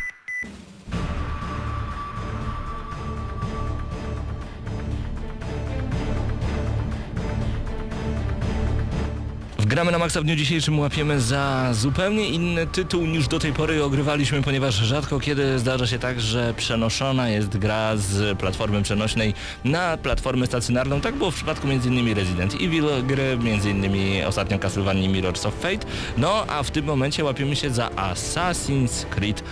Gramy 9.77 9.93
na 9.93 9.99
Maxa 9.99 10.21
w 10.21 10.25
dniu 10.25 10.37
dzisiejszym 10.37 10.79
łapiemy 10.79 11.21
za 11.21 11.69
zupełnie 11.73 12.29
inny 12.29 12.67
tytuł 12.67 13.07
niż 13.07 13.29
do 13.29 13.39
tej 13.39 13.53
pory 13.53 13.85
ogrywaliśmy, 13.85 14.43
ponieważ 14.43 14.75
rzadko 14.75 15.21
kiedy 15.21 15.59
zdarza 15.59 15.87
się 15.87 15.99
tak, 15.99 16.21
że 16.21 16.55
przenoszona 16.57 17.29
jest 17.29 17.59
gra 17.59 17.97
z 17.97 18.39
platformy 18.39 18.83
przenośnej 18.83 19.35
na 19.65 19.97
platformę 19.97 20.47
stacjonarną. 20.47 21.01
Tak 21.01 21.15
było 21.15 21.31
w 21.31 21.35
przypadku 21.35 21.69
m.in. 21.69 22.15
Resident 22.15 22.55
Evil 22.55 22.85
gry, 23.07 23.33
m.in. 23.33 24.25
ostatnio 24.27 24.59
Castlevania 24.59 25.09
Mirrors 25.09 25.47
of 25.47 25.55
Fate. 25.55 25.87
No 26.19 26.45
a 26.49 26.63
w 26.63 26.71
tym 26.71 26.85
momencie 26.85 27.25
łapiemy 27.25 27.57
się 27.57 27.71
za 27.71 27.89
Assassin's 27.89 29.05
Creed 29.05 29.43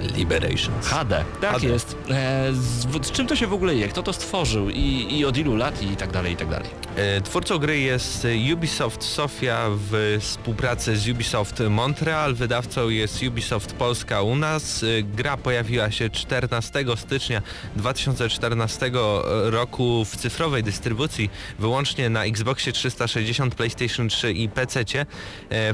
Liberations. 0.00 0.86
HD. 0.86 1.24
Tak 1.40 1.56
HD. 1.56 1.68
jest. 1.68 1.96
E, 2.10 2.52
z, 2.52 3.06
z 3.06 3.10
czym 3.10 3.26
to 3.26 3.36
się 3.36 3.46
w 3.46 3.52
ogóle 3.52 3.74
je? 3.74 3.88
Kto 3.88 4.02
to 4.02 4.12
stworzył 4.12 4.70
i, 4.70 5.06
i 5.18 5.24
od 5.24 5.36
ilu 5.36 5.56
lat 5.56 5.82
i 5.82 5.96
tak 5.96 6.12
dalej, 6.12 6.32
i 6.32 6.36
tak 6.36 6.48
dalej. 6.48 6.68
E, 6.96 7.20
Twórcą 7.20 7.58
gry 7.58 7.78
jest 7.78 8.24
e, 8.24 8.54
Ubisoft 8.54 9.04
Sofia 9.04 9.66
w 9.70 10.18
współpracy 10.20 10.96
z 10.96 11.08
Ubisoft 11.08 11.62
Montreal. 11.70 12.34
Wydawcą 12.34 12.88
jest 12.88 13.22
Ubisoft 13.22 13.72
Polska 13.72 14.22
u 14.22 14.36
nas. 14.36 14.82
E, 14.82 15.02
Gra 15.02 15.36
pojawiła 15.36 15.90
się 15.90 16.10
14 16.10 16.84
stycznia 16.96 17.42
2014 17.76 18.90
roku 19.44 20.04
w 20.04 20.16
cyfrowej 20.16 20.62
dystrybucji 20.62 21.30
wyłącznie 21.58 22.10
na 22.10 22.24
Xboxie 22.24 22.72
360, 22.72 23.54
PlayStation 23.54 24.08
3 24.08 24.32
i 24.32 24.48
PC. 24.48 24.84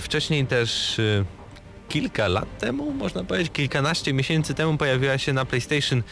Wcześniej 0.00 0.46
też 0.46 0.98
e, 0.98 1.24
kilka 1.94 2.28
lat 2.28 2.58
temu, 2.58 2.90
można 2.92 3.24
powiedzieć, 3.24 3.52
kilkanaście 3.52 4.12
miesięcy 4.12 4.54
temu 4.54 4.76
pojawiła 4.78 5.18
się 5.18 5.32
na 5.32 5.44
PlayStation 5.44 6.02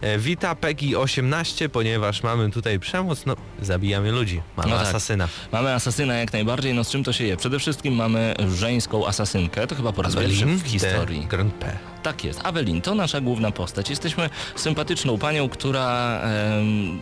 e, 0.00 0.18
Vita 0.18 0.54
PEGI 0.54 0.96
18, 0.96 1.68
ponieważ 1.68 2.22
mamy 2.22 2.50
tutaj 2.50 2.78
przemoc, 2.80 3.26
no 3.26 3.36
zabijamy 3.62 4.12
ludzi, 4.12 4.40
mamy 4.56 4.70
No 4.70 4.76
tak. 4.78 4.86
asasyna. 4.86 5.28
Mamy 5.52 5.74
asasyna 5.74 6.14
jak 6.14 6.32
najbardziej, 6.32 6.74
no 6.74 6.84
z 6.84 6.90
czym 6.90 7.04
to 7.04 7.12
się 7.12 7.24
je? 7.24 7.36
Przede 7.36 7.58
wszystkim 7.58 7.94
mamy 7.94 8.34
żeńską 8.56 9.06
asasynkę, 9.06 9.66
to 9.66 9.74
chyba 9.74 9.92
po 9.92 10.02
raz 10.02 10.16
pierwszy 10.16 10.46
w 10.46 10.62
historii. 10.66 11.26
Grand 11.26 11.54
P. 11.54 11.78
Tak 12.02 12.24
jest, 12.24 12.40
Awelin, 12.44 12.80
to 12.82 12.94
nasza 12.94 13.20
główna 13.20 13.50
postać. 13.50 13.90
Jesteśmy 13.90 14.30
sympatyczną 14.56 15.18
panią, 15.18 15.48
która... 15.48 16.20
em, 16.20 17.00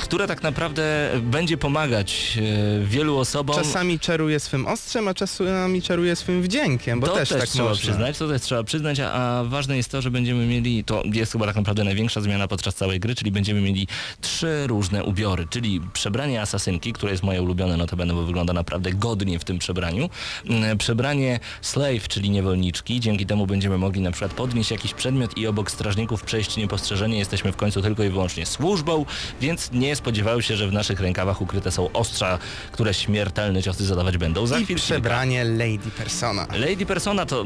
która 0.00 0.26
tak 0.26 0.42
naprawdę 0.42 1.10
będzie 1.22 1.56
pomagać 1.56 2.38
e, 2.82 2.84
wielu 2.84 3.18
osobom. 3.18 3.56
Czasami 3.56 3.98
czaruje 3.98 4.40
swym 4.40 4.66
ostrzem, 4.66 5.08
a 5.08 5.14
czasami 5.14 5.82
czaruje 5.82 6.16
swym 6.16 6.42
wdziękiem, 6.42 7.00
bo 7.00 7.06
to 7.06 7.14
też, 7.14 7.28
tak 7.28 7.48
trzeba 7.48 7.68
można. 7.68 7.82
przyznać, 7.82 8.18
to 8.18 8.28
też 8.28 8.42
trzeba 8.42 8.64
przyznać, 8.64 9.00
a, 9.00 9.12
a 9.12 9.44
ważne 9.44 9.76
jest 9.76 9.90
to, 9.90 10.02
że 10.02 10.10
będziemy 10.10 10.46
mieli, 10.46 10.84
to 10.84 11.02
jest 11.12 11.32
chyba 11.32 11.46
tak 11.46 11.56
naprawdę 11.56 11.84
największa 11.84 12.20
zmiana 12.20 12.48
podczas 12.48 12.74
całej 12.74 13.00
gry, 13.00 13.14
czyli 13.14 13.30
będziemy 13.30 13.60
mieli 13.60 13.88
trzy 14.20 14.66
różne 14.66 15.04
ubiory, 15.04 15.46
czyli 15.50 15.80
przebranie 15.92 16.42
asasynki, 16.42 16.92
które 16.92 17.12
jest 17.12 17.22
moje 17.22 17.42
ulubione, 17.42 17.76
notabene, 17.76 18.14
bo 18.14 18.22
wygląda 18.22 18.52
naprawdę 18.52 18.92
godnie 18.92 19.38
w 19.38 19.44
tym 19.44 19.58
przebraniu, 19.58 20.08
Mm, 20.46 20.78
przebranie 20.78 21.40
slave, 21.62 22.08
czyli 22.08 22.30
niewolniczki, 22.30 23.00
dzięki 23.00 23.26
temu 23.26 23.46
będziemy 23.46 23.78
mogli 23.78 24.00
na 24.00 24.10
przykład 24.10 24.32
podnieść 24.32 24.70
jakiś 24.70 24.94
przedmiot 24.94 25.38
i 25.38 25.46
obok 25.46 25.70
strażników 25.70 26.22
przejść 26.22 26.56
niepostrzeżenie, 26.56 27.18
jesteśmy 27.18 27.52
w 27.52 27.56
końcu 27.56 27.82
tylko 27.82 28.02
i 28.04 28.08
wyłącznie 28.08 28.46
służbą, 28.46 29.04
więc 29.40 29.72
nie 29.72 29.87
spodziewały 29.96 30.42
się, 30.42 30.56
że 30.56 30.68
w 30.68 30.72
naszych 30.72 31.00
rękawach 31.00 31.42
ukryte 31.42 31.70
są 31.70 31.92
ostrza, 31.92 32.38
które 32.72 32.94
śmiertelne 32.94 33.62
ciosy 33.62 33.84
zadawać 33.86 34.18
będą. 34.18 34.46
Za 34.46 34.58
I 34.58 34.64
chwilę 34.64 34.80
przebranie 34.80 35.44
Lady 35.44 35.90
Persona. 35.98 36.46
Lady 36.52 36.86
Persona 36.86 37.26
to... 37.26 37.42
E, 37.42 37.44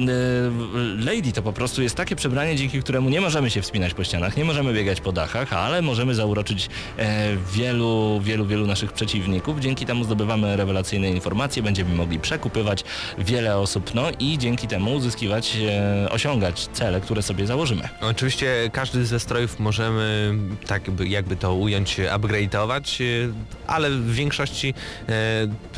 Lady 1.04 1.32
to 1.32 1.42
po 1.42 1.52
prostu 1.52 1.82
jest 1.82 1.94
takie 1.96 2.16
przebranie, 2.16 2.56
dzięki 2.56 2.80
któremu 2.82 3.10
nie 3.10 3.20
możemy 3.20 3.50
się 3.50 3.62
wspinać 3.62 3.94
po 3.94 4.04
ścianach, 4.04 4.36
nie 4.36 4.44
możemy 4.44 4.72
biegać 4.72 5.00
po 5.00 5.12
dachach, 5.12 5.52
ale 5.52 5.82
możemy 5.82 6.14
zauroczyć 6.14 6.68
e, 6.98 7.36
wielu, 7.52 8.20
wielu, 8.20 8.46
wielu 8.46 8.66
naszych 8.66 8.92
przeciwników. 8.92 9.60
Dzięki 9.60 9.86
temu 9.86 10.04
zdobywamy 10.04 10.56
rewelacyjne 10.56 11.10
informacje, 11.10 11.62
będziemy 11.62 11.94
mogli 11.94 12.20
przekupywać 12.20 12.84
wiele 13.18 13.58
osób, 13.58 13.94
no 13.94 14.06
i 14.18 14.38
dzięki 14.38 14.68
temu 14.68 14.94
uzyskiwać, 14.94 15.56
e, 15.56 16.10
osiągać 16.10 16.68
cele, 16.72 17.00
które 17.00 17.22
sobie 17.22 17.46
założymy. 17.46 17.88
Oczywiście 18.00 18.70
każdy 18.72 19.06
ze 19.06 19.20
strojów 19.20 19.60
możemy 19.60 20.34
tak 20.66 20.82
jakby, 21.04 21.36
to 21.36 21.54
ująć, 21.54 22.00
upgrade'ować, 22.32 23.00
e, 23.04 23.32
ale 23.66 23.90
w 23.90 24.14
większości 24.14 24.74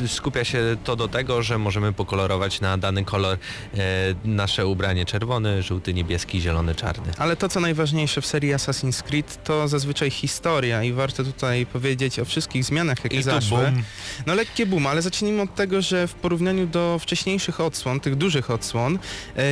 e, 0.01 0.07
skupia 0.07 0.43
się 0.43 0.59
to 0.83 0.95
do 0.95 1.07
tego, 1.07 1.43
że 1.43 1.57
możemy 1.57 1.93
pokolorować 1.93 2.61
na 2.61 2.77
dany 2.77 3.05
kolor 3.05 3.37
e, 3.37 3.77
nasze 4.25 4.67
ubranie 4.67 5.05
czerwony, 5.05 5.63
żółty, 5.63 5.93
niebieski, 5.93 6.41
zielony, 6.41 6.75
czarny. 6.75 7.11
Ale 7.17 7.35
to, 7.35 7.49
co 7.49 7.59
najważniejsze 7.59 8.21
w 8.21 8.25
serii 8.25 8.53
Assassin's 8.53 9.03
Creed, 9.03 9.43
to 9.43 9.67
zazwyczaj 9.67 10.09
historia 10.11 10.83
i 10.83 10.93
warto 10.93 11.23
tutaj 11.23 11.65
powiedzieć 11.65 12.19
o 12.19 12.25
wszystkich 12.25 12.63
zmianach, 12.63 13.03
jakie 13.03 13.17
I 13.17 13.23
zaszły. 13.23 13.57
boom. 13.57 13.83
No 14.25 14.35
lekkie 14.35 14.65
boom, 14.65 14.87
ale 14.87 15.01
zacznijmy 15.01 15.41
od 15.41 15.55
tego, 15.55 15.81
że 15.81 16.07
w 16.07 16.13
porównaniu 16.13 16.67
do 16.67 16.99
wcześniejszych 16.99 17.59
odsłon, 17.61 17.99
tych 17.99 18.15
dużych 18.15 18.51
odsłon, 18.51 18.99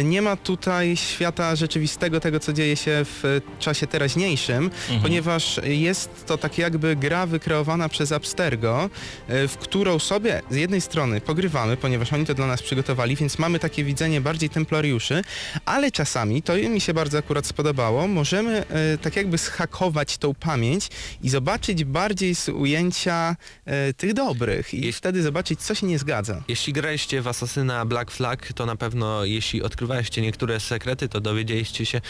nie 0.04 0.22
ma 0.22 0.36
tutaj 0.36 0.97
świata 0.97 1.56
rzeczywistego, 1.56 2.20
tego 2.20 2.39
co 2.39 2.54
dzieje 2.54 2.76
się 2.76 2.91
w 3.06 3.41
czasie 3.60 3.88
teraźniejszym, 3.88 4.64
Mhm. 4.64 5.01
ponieważ 5.01 5.60
jest 5.64 6.26
to 6.26 6.38
tak 6.38 6.58
jakby 6.58 6.93
gra 6.96 7.26
wykreowana 7.26 7.89
przez 7.89 8.12
Abstergo, 8.12 8.89
e, 9.28 9.48
w 9.48 9.58
którą 9.58 10.00
sobie 10.00 10.41
z 10.50 10.56
jednej 10.56 10.82
strony 10.82 11.22
pogrywamy, 11.22 11.78
ponieważ 11.78 12.14
oni 12.14 12.26
to 12.26 12.34
dla 12.34 12.48
nas 12.48 12.62
przygotowali, 12.62 13.16
więc 13.16 13.39
mamy 13.39 13.60
takie 13.60 13.84
widzenie 13.84 14.22
bardziej 14.22 14.50
templariuszy, 14.50 15.22
ale 15.66 15.91
czasami, 15.91 16.41
to 16.41 16.54
mi 16.56 16.82
się 16.82 16.94
bardzo 16.94 17.18
akurat 17.18 17.46
spodobało, 17.46 18.08
możemy 18.08 18.66
e, 18.68 18.98
tak 18.98 19.16
jakby 19.16 19.38
schakować 19.38 20.18
tą 20.18 20.34
pamięć 20.34 20.89
i 21.24 21.30
zobaczyć 21.30 21.84
bardziej 21.84 22.36
z 22.36 22.50
ujęcia 22.50 23.36
e, 23.66 23.94
tych 23.94 24.14
dobrych 24.14 24.74
i 24.74 24.91
wtedy 24.91 25.22
zobaczyć, 25.22 25.60
co 25.60 25.76
się 25.76 25.88
nie 25.88 26.00
zgadza. 26.00 26.44
Jeśli 26.48 26.74
graliście 26.74 27.22
w 27.22 27.28
Asasyna 27.28 27.86
Black 27.86 28.12
Flag, 28.12 28.54
to 28.54 28.66
na 28.66 28.76
pewno 28.76 29.26
jeśli 29.26 29.62
odkrywaliście 29.62 30.22
niektóre 30.22 30.60
sekrety, 30.60 31.10
to 31.10 31.22
dowiedzieliście 31.22 31.86
się, 31.86 32.02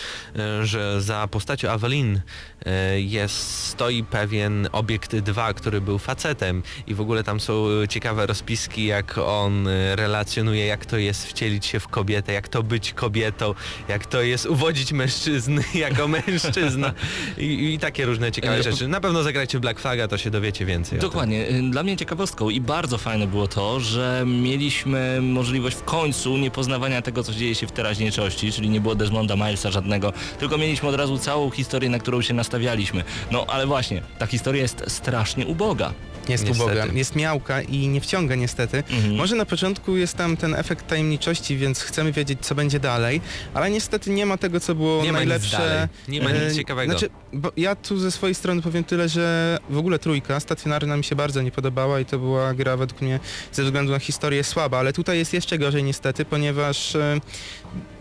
że 0.62 1.02
za 1.02 1.28
postacią 1.28 1.70
Avelin 1.70 2.22
e, 2.66 3.02
jest, 3.02 3.36
stoi 3.68 4.04
pewien 4.04 4.63
obiekt 4.72 5.16
2, 5.16 5.54
który 5.54 5.82
był 5.82 5.98
facetem 6.00 6.64
i 6.88 6.94
w 6.94 7.02
ogóle 7.02 7.24
tam 7.24 7.40
są 7.40 7.66
ciekawe 7.90 8.26
rozpiski, 8.26 8.86
jak 8.86 9.18
on 9.18 9.68
e, 9.68 9.96
relacjonuje, 9.96 10.66
jak 10.66 10.86
to 10.86 10.98
jest 10.98 11.28
wcielić 11.28 11.66
się 11.66 11.80
w 11.80 11.88
kobietę, 11.88 12.34
jak 12.34 12.48
to 12.48 12.64
być 12.64 12.94
kobietą, 12.94 13.54
jak 13.88 14.06
to 14.06 14.22
jest 14.22 14.46
uwodzić 14.46 14.92
mężczyzny 14.92 15.64
jako 15.86 16.08
mężczyzna 16.08 16.94
i, 17.38 17.74
i 17.74 17.80
takie 17.80 18.06
różne 18.06 18.32
ciekawe 18.32 18.58
E, 18.58 18.64
rzeczy. 18.64 18.88
Na 18.88 19.02
pewno 19.02 19.24
zagrajcie 19.24 19.58
w 19.58 19.62
Black 19.62 19.80
Flaga, 19.80 20.08
to 20.08 20.18
się 20.18 20.30
dowiecie 20.32 20.66
więcej. 20.66 21.00
Dokładnie. 21.00 21.50
Y, 21.50 21.62
Dla 21.72 21.84
mnie 21.84 21.98
ciekawostką 21.98 22.50
i 22.50 22.62
bardzo 22.62 22.98
fajne 22.98 23.28
było 23.28 23.48
to, 23.48 23.80
że 23.80 24.24
mieliśmy 24.28 25.20
możliwość 25.22 25.76
w 25.78 25.84
końcu 25.84 26.38
niepoznawania 26.38 27.02
tego, 27.02 27.24
co 27.24 27.34
dzieje 27.34 27.56
się 27.56 27.68
w 27.68 27.72
teraźniejszości, 27.72 28.52
czyli 28.52 28.70
nie 28.70 28.82
było 28.82 28.96
Desmonda 28.96 29.36
Milesa 29.36 29.72
żadnego, 29.72 30.14
tylko 30.40 30.58
mieliśmy 30.58 30.90
od 30.90 30.96
razu 30.96 31.18
całą 31.18 31.50
historię, 31.52 31.90
na 31.90 32.00
którą 32.00 32.22
się 32.22 32.34
nastawialiśmy. 32.34 33.04
No 33.32 33.46
ale 33.48 33.68
właśnie, 33.68 34.02
ta 34.20 34.26
historia 34.28 34.53
jest 34.60 34.84
strasznie 34.88 35.46
uboga. 35.48 35.94
Jest 36.30 36.44
Niestety. 36.46 36.64
uboga, 36.66 36.86
jest 36.94 37.16
miałka 37.16 37.62
i 37.62 37.88
nie 37.88 38.02
wciąga 38.02 38.36
niestety. 38.36 38.84
Mhm. 38.92 39.16
Może 39.16 39.36
na 39.36 39.46
początku 39.46 39.98
jest 39.98 40.18
tam 40.18 40.38
ten 40.38 40.56
efekt 40.56 40.88
tajemniczości, 40.88 41.58
więc 41.58 41.82
chcemy 41.82 42.12
wiedzieć, 42.12 42.40
co 42.42 42.56
będzie 42.56 42.80
dalej, 42.80 43.22
ale 43.54 43.70
niestety 43.70 44.10
nie 44.10 44.26
ma 44.26 44.38
tego, 44.38 44.60
co 44.60 44.76
było 44.76 45.04
Nie 45.04 45.12
ma 45.12 45.20
nic 45.20 45.28
najlepsze. 45.30 45.58
dalej. 45.58 45.88
Nie 46.08 46.22
ma 46.22 46.32
nic 46.32 46.42
E, 46.42 46.56
ciekawego. 46.56 46.92
Znaczy, 46.92 47.10
bo 47.34 47.52
ja 47.58 47.76
tu 47.76 47.98
ze 47.98 48.12
swojej 48.12 48.36
strony 48.36 48.62
powiem 48.62 48.84
tyle, 48.84 49.10
że 49.10 49.58
w 49.70 49.78
ogóle 49.78 50.00
trójka 50.00 50.40
stacjonarna 50.40 50.98
mi 50.98 51.04
się 51.04 51.16
bardzo 51.16 51.42
nie 51.42 51.52
podobała 51.52 52.00
i 52.00 52.06
to 52.06 52.20
była 52.20 52.54
gra 52.54 52.78
według 52.78 53.02
mnie 53.02 53.20
ze 53.52 53.64
względu 53.64 53.92
na 53.92 54.00
historię 54.00 54.44
słaba, 54.44 54.80
ale 54.80 54.94
tutaj 54.94 55.18
jest 55.18 55.34
jeszcze 55.34 55.58
gorzej 55.58 55.84
niestety, 55.84 56.26
ponieważ 56.26 56.96
e, 56.96 57.20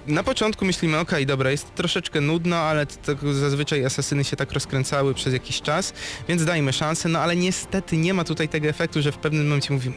na 0.06 0.22
początku 0.22 0.64
myślimy, 0.64 0.98
okej, 0.98 1.26
dobra, 1.26 1.50
jest 1.50 1.74
troszeczkę 1.74 2.20
nudno, 2.20 2.56
ale 2.56 2.86
to, 2.86 3.14
to 3.14 3.34
zazwyczaj 3.34 3.84
asasyny 3.84 4.24
się 4.24 4.36
tak 4.36 4.52
rozkręcały 4.52 5.14
przez 5.14 5.32
jakiś 5.32 5.60
czas, 5.62 5.92
więc 6.28 6.44
dajmy 6.44 6.72
szansę, 6.72 7.08
no 7.08 7.18
ale 7.18 7.36
niestety 7.36 7.96
nie 7.96 8.14
ma 8.14 8.24
tutaj 8.24 8.48
tego 8.48 8.68
efektu, 8.68 9.02
że 9.02 9.12
w 9.12 9.18
pewnym 9.18 9.44
momencie 9.44 9.74
mówimy, 9.74 9.96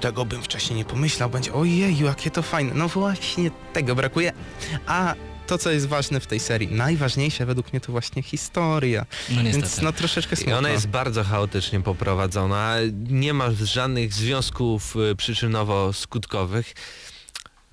tego 0.00 0.24
bym 0.24 0.42
wcześniej 0.42 0.76
nie 0.76 0.84
pomyślał, 0.84 1.30
będzie 1.30 1.52
ojeju, 1.52 2.06
jakie 2.06 2.30
to 2.30 2.42
fajne. 2.42 2.74
No 2.74 2.88
właśnie 2.88 3.50
tego 3.72 3.94
brakuje. 3.94 4.32
A 4.86 5.14
to, 5.46 5.58
co 5.58 5.70
jest 5.70 5.86
ważne 5.86 6.20
w 6.20 6.26
tej 6.26 6.40
serii, 6.40 6.68
najważniejsze 6.68 7.46
według 7.46 7.72
mnie 7.72 7.80
to 7.80 7.92
właśnie 7.92 8.22
historia. 8.22 9.06
No 9.30 9.42
niestety. 9.42 9.66
Więc 9.68 9.82
no 9.82 9.92
troszeczkę 9.92 10.34
I 10.34 10.36
smutno. 10.36 10.58
ona 10.58 10.68
jest 10.68 10.88
bardzo 10.88 11.24
chaotycznie 11.24 11.80
poprowadzona, 11.80 12.76
nie 13.08 13.34
ma 13.34 13.50
żadnych 13.64 14.12
związków 14.12 14.96
y, 14.96 15.14
przyczynowo-skutkowych. 15.14 16.64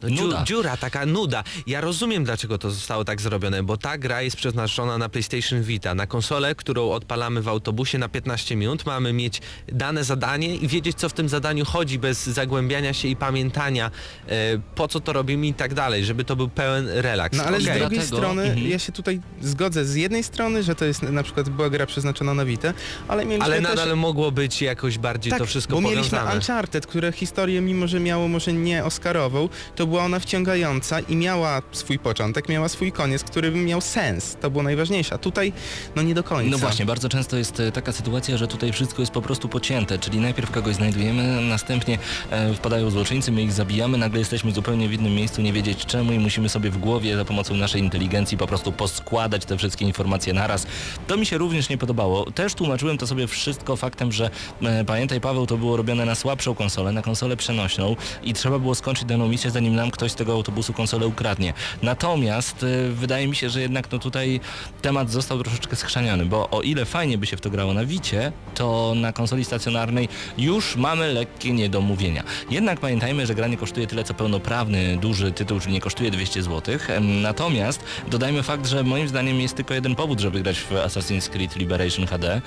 No, 0.10 0.24
Nuda. 0.24 0.44
dziura, 0.44 0.78
taka 0.78 1.06
nuda. 1.06 1.44
Ja 1.68 1.82
rozumiem, 1.82 2.24
dlaczego 2.24 2.58
to 2.58 2.72
zostało 2.72 3.06
tak 3.06 3.22
zrobione, 3.22 3.64
bo 3.64 3.78
ta 3.78 3.98
gra 3.98 4.22
jest 4.22 4.38
przeznaczona 4.38 4.98
na 4.98 5.10
PlayStation 5.10 5.64
Vita, 5.64 5.96
na 5.96 6.08
konsolę, 6.08 6.56
którą 6.56 6.90
odpalamy 6.90 7.42
w 7.42 7.48
autobusie 7.48 7.98
na 7.98 8.10
15 8.10 8.56
minut. 8.56 8.86
Mamy 8.86 9.14
mieć 9.14 9.42
dane 9.68 10.04
zadanie 10.04 10.56
i 10.56 10.68
wiedzieć, 10.68 10.98
co 10.98 11.10
w 11.10 11.14
tym 11.14 11.30
zadaniu 11.30 11.66
chodzi, 11.66 12.00
bez 12.00 12.26
zagłębiania 12.28 12.94
się 12.94 13.08
i 13.08 13.16
pamiętania, 13.16 13.92
e, 14.28 14.60
po 14.76 14.88
co 14.88 15.00
to 15.00 15.14
robimy 15.14 15.48
i 15.48 15.54
tak 15.54 15.74
dalej, 15.74 16.06
żeby 16.06 16.24
to 16.24 16.36
był 16.36 16.50
pełen 16.50 16.88
relaks. 16.90 17.38
No 17.38 17.44
ale 17.44 17.62
z 17.62 17.64
Okej. 17.64 17.80
drugiej 17.80 18.00
Dlatego- 18.00 18.18
strony 18.18 18.44
mhm. 18.44 18.70
ja 18.70 18.80
się 18.80 18.92
tutaj 18.92 19.20
zgodzę 19.42 19.86
z 19.86 19.96
jednej 19.96 20.24
strony, 20.24 20.64
że 20.64 20.76
to 20.76 20.86
jest 20.86 21.02
na 21.02 21.24
przykład 21.24 21.50
była 21.50 21.70
gra 21.70 21.86
przeznaczona 21.86 22.34
na 22.34 22.46
Vita, 22.46 22.74
ale 23.08 23.26
mieliśmy 23.26 23.46
Ale 23.46 23.62
też... 23.62 23.70
nadal 23.70 23.98
mogło 23.98 24.32
być 24.32 24.62
jakoś 24.62 24.98
bardziej 24.98 25.32
tak, 25.32 25.40
to 25.40 25.46
wszystko 25.46 25.74
bo 25.74 25.82
mieliśmy 25.82 26.18
powiązane. 26.18 26.36
Uncharted, 26.36 26.88
które 26.88 27.12
historię 27.12 27.62
mimo, 27.62 27.88
że 27.88 28.00
miało 28.00 28.28
może 28.28 28.54
nie 28.54 28.84
Oscarową, 28.84 29.50
to 29.76 29.88
była 29.94 30.06
ona 30.06 30.20
wciągająca 30.20 31.00
i 31.00 31.16
miała 31.16 31.62
swój 31.72 32.00
początek, 32.00 32.50
miała 32.50 32.70
swój 32.70 32.92
koniec, 32.92 33.24
który 33.24 33.52
miał 33.52 33.82
sens. 33.82 34.38
To 34.42 34.50
było 34.50 34.64
najważniejsze. 34.64 35.16
A 35.16 35.18
tutaj 35.18 35.54
no 35.96 36.02
nie 36.02 36.14
do 36.14 36.24
końca. 36.24 36.52
No 36.52 36.58
właśnie, 36.58 36.86
bardzo 36.86 37.10
często 37.10 37.38
jest 37.38 37.60
e, 37.60 37.72
taka 37.72 37.92
sytuacja, 37.92 38.38
że 38.38 38.48
tutaj 38.48 38.72
wszystko 38.72 39.02
jest 39.02 39.12
po 39.12 39.22
prostu 39.22 39.50
pocięte, 39.50 40.00
czyli 40.00 40.20
najpierw 40.20 40.52
kogoś 40.52 40.76
znajdujemy, 40.76 41.42
następnie 41.42 41.98
e, 42.32 42.54
wpadają 42.54 42.90
złoczyńcy, 42.90 43.32
my 43.32 43.42
ich 43.42 43.52
zabijamy, 43.52 43.98
nagle 43.98 44.20
jesteśmy 44.20 44.52
zupełnie 44.52 44.90
w 44.90 44.94
innym 44.94 45.14
miejscu, 45.14 45.42
nie 45.42 45.54
wiedzieć 45.54 45.86
czemu 45.86 46.12
i 46.12 46.20
musimy 46.20 46.50
sobie 46.50 46.70
w 46.70 46.78
głowie 46.78 47.18
za 47.18 47.26
pomocą 47.26 47.56
naszej 47.56 47.82
inteligencji 47.82 48.38
po 48.38 48.48
prostu 48.48 48.72
poskładać 48.72 49.46
te 49.46 49.58
wszystkie 49.58 49.86
informacje 49.86 50.34
naraz. 50.34 50.68
To 51.08 51.18
mi 51.18 51.26
się 51.26 51.38
również 51.38 51.70
nie 51.70 51.78
podobało. 51.78 52.32
Też 52.32 52.54
tłumaczyłem 52.54 52.98
to 52.98 53.08
sobie 53.08 53.28
wszystko 53.28 53.76
faktem, 53.76 54.12
że 54.12 54.30
e, 54.62 54.86
pamiętaj 54.86 55.22
Paweł, 55.22 55.46
to 55.46 55.58
było 55.58 55.78
robione 55.78 56.06
na 56.06 56.16
słabszą 56.16 56.56
konsolę, 56.56 56.92
na 56.92 57.02
konsolę 57.02 57.38
przenośną 57.38 57.96
i 58.24 58.34
trzeba 58.34 58.60
było 58.60 58.76
skończyć 58.76 59.06
daną 59.06 59.28
misję, 59.28 59.52
zanim 59.52 59.73
nam 59.74 59.92
ktoś 59.92 60.12
z 60.12 60.16
tego 60.16 60.34
autobusu 60.34 60.74
konsolę 60.74 61.08
ukradnie. 61.08 61.54
Natomiast 61.82 62.64
e, 62.64 62.90
wydaje 62.90 63.28
mi 63.28 63.36
się, 63.36 63.50
że 63.50 63.62
jednak 63.62 63.92
no 63.92 64.00
tutaj 64.00 64.40
temat 64.82 65.12
został 65.12 65.44
troszeczkę 65.44 65.76
schrzaniony, 65.76 66.26
bo 66.26 66.50
o 66.50 66.62
ile 66.62 66.86
fajnie 66.86 67.18
by 67.18 67.26
się 67.26 67.38
w 67.38 67.42
to 67.42 67.50
grało 67.50 67.74
na 67.74 67.86
Wicie, 67.86 68.32
to 68.56 68.94
na 68.96 69.14
konsoli 69.14 69.46
stacjonarnej 69.46 70.10
już 70.38 70.76
mamy 70.76 71.14
lekkie 71.14 71.52
niedomówienia. 71.52 72.24
Jednak 72.50 72.80
pamiętajmy, 72.80 73.26
że 73.26 73.36
gra 73.36 73.48
nie 73.48 73.58
kosztuje 73.58 73.88
tyle 73.88 74.04
co 74.04 74.14
pełnoprawny, 74.14 74.98
duży 74.98 75.32
tytuł, 75.32 75.60
czyli 75.60 75.74
nie 75.74 75.82
kosztuje 75.82 76.12
200 76.12 76.44
zł. 76.44 76.76
Natomiast 77.02 77.84
dodajmy 78.12 78.44
fakt, 78.44 78.68
że 78.68 78.84
moim 78.84 79.08
zdaniem 79.08 79.42
jest 79.42 79.56
tylko 79.56 79.74
jeden 79.74 79.96
powód, 79.96 80.20
żeby 80.20 80.42
grać 80.42 80.60
w 80.60 80.72
Assassin's 80.72 81.30
Creed 81.30 81.56
Liberation 81.56 82.08
HD. 82.08 82.34
E, 82.34 82.42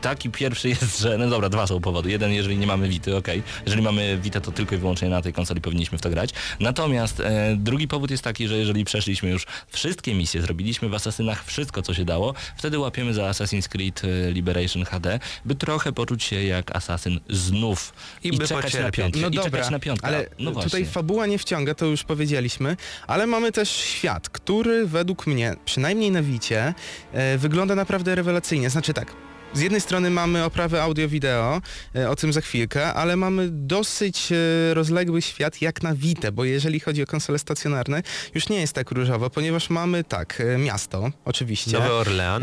Taki 0.00 0.30
pierwszy 0.30 0.68
jest, 0.74 1.00
że 1.00 1.18
no 1.18 1.28
dobra, 1.28 1.48
dwa 1.48 1.66
są 1.66 1.80
powody. 1.80 2.10
Jeden, 2.10 2.32
jeżeli 2.32 2.58
nie 2.58 2.66
mamy 2.66 2.88
Wity, 2.88 3.16
ok. 3.16 3.28
Jeżeli 3.66 3.82
mamy 3.82 4.18
Vita, 4.22 4.40
to 4.40 4.52
tylko 4.52 4.74
i 4.74 4.78
wyłącznie 4.78 5.08
na 5.08 5.22
tej 5.22 5.32
konsoli 5.32 5.60
powinniśmy 5.60 5.98
w 5.98 6.00
to 6.00 6.10
grać. 6.10 6.15
Natomiast 6.60 7.20
e, 7.20 7.56
drugi 7.58 7.88
powód 7.88 8.10
jest 8.10 8.22
taki, 8.22 8.48
że 8.48 8.58
jeżeli 8.58 8.84
przeszliśmy 8.84 9.30
już 9.30 9.46
wszystkie 9.68 10.14
misje, 10.14 10.42
zrobiliśmy 10.42 10.88
w 10.88 10.94
Asasynach 10.94 11.44
wszystko, 11.44 11.82
co 11.82 11.94
się 11.94 12.04
dało, 12.04 12.34
wtedy 12.56 12.78
łapiemy 12.78 13.14
za 13.14 13.22
Assassin's 13.22 13.68
Creed 13.68 14.02
e, 14.04 14.32
Liberation 14.32 14.84
HD, 14.84 15.20
by 15.44 15.54
trochę 15.54 15.92
poczuć 15.92 16.24
się 16.24 16.44
jak 16.44 16.76
asasyn 16.76 17.20
znów. 17.28 17.92
I 18.24 18.28
I, 18.28 18.38
by 18.38 18.48
czekać 18.48 18.74
na 18.74 18.90
piątkę. 18.90 19.20
No 19.20 19.28
I 19.28 19.30
dobra, 19.30 19.50
czekać 19.50 19.70
na 19.70 19.78
piątkę. 19.78 20.06
ale 20.06 20.26
no 20.38 20.50
tutaj 20.50 20.86
fabuła 20.86 21.26
nie 21.26 21.38
wciąga, 21.38 21.74
to 21.74 21.86
już 21.86 22.04
powiedzieliśmy, 22.04 22.76
ale 23.06 23.26
mamy 23.26 23.52
też 23.52 23.70
świat, 23.70 24.28
który 24.28 24.86
według 24.86 25.26
mnie, 25.26 25.56
przynajmniej 25.64 26.10
na 26.10 26.22
Wicie, 26.22 26.74
e, 27.12 27.38
wygląda 27.38 27.74
naprawdę 27.74 28.14
rewelacyjnie. 28.14 28.70
Znaczy 28.70 28.94
tak, 28.94 29.14
z 29.54 29.60
jednej 29.60 29.80
strony 29.80 30.10
mamy 30.10 30.44
oprawę 30.44 30.82
audio-wideo, 30.82 31.60
e, 31.96 32.10
o 32.10 32.16
tym 32.16 32.32
za 32.32 32.40
chwilkę, 32.40 32.94
ale 32.94 33.16
mamy 33.16 33.48
dosyć 33.50 34.32
e, 34.32 34.74
rozległy 34.74 35.22
świat 35.22 35.62
jak 35.62 35.82
na 35.82 35.94
Vita, 35.94 36.32
bo 36.32 36.44
jeżeli 36.44 36.80
chodzi 36.80 37.02
o 37.02 37.06
konsole 37.06 37.38
stacjonarne, 37.38 38.02
już 38.34 38.48
nie 38.48 38.60
jest 38.60 38.72
tak 38.72 38.90
różowo, 38.90 39.30
ponieważ 39.30 39.70
mamy 39.70 40.04
tak, 40.04 40.40
e, 40.40 40.58
miasto, 40.58 41.10
oczywiście. 41.24 41.72
Nowy 41.72 41.92
Orlean. 41.92 42.42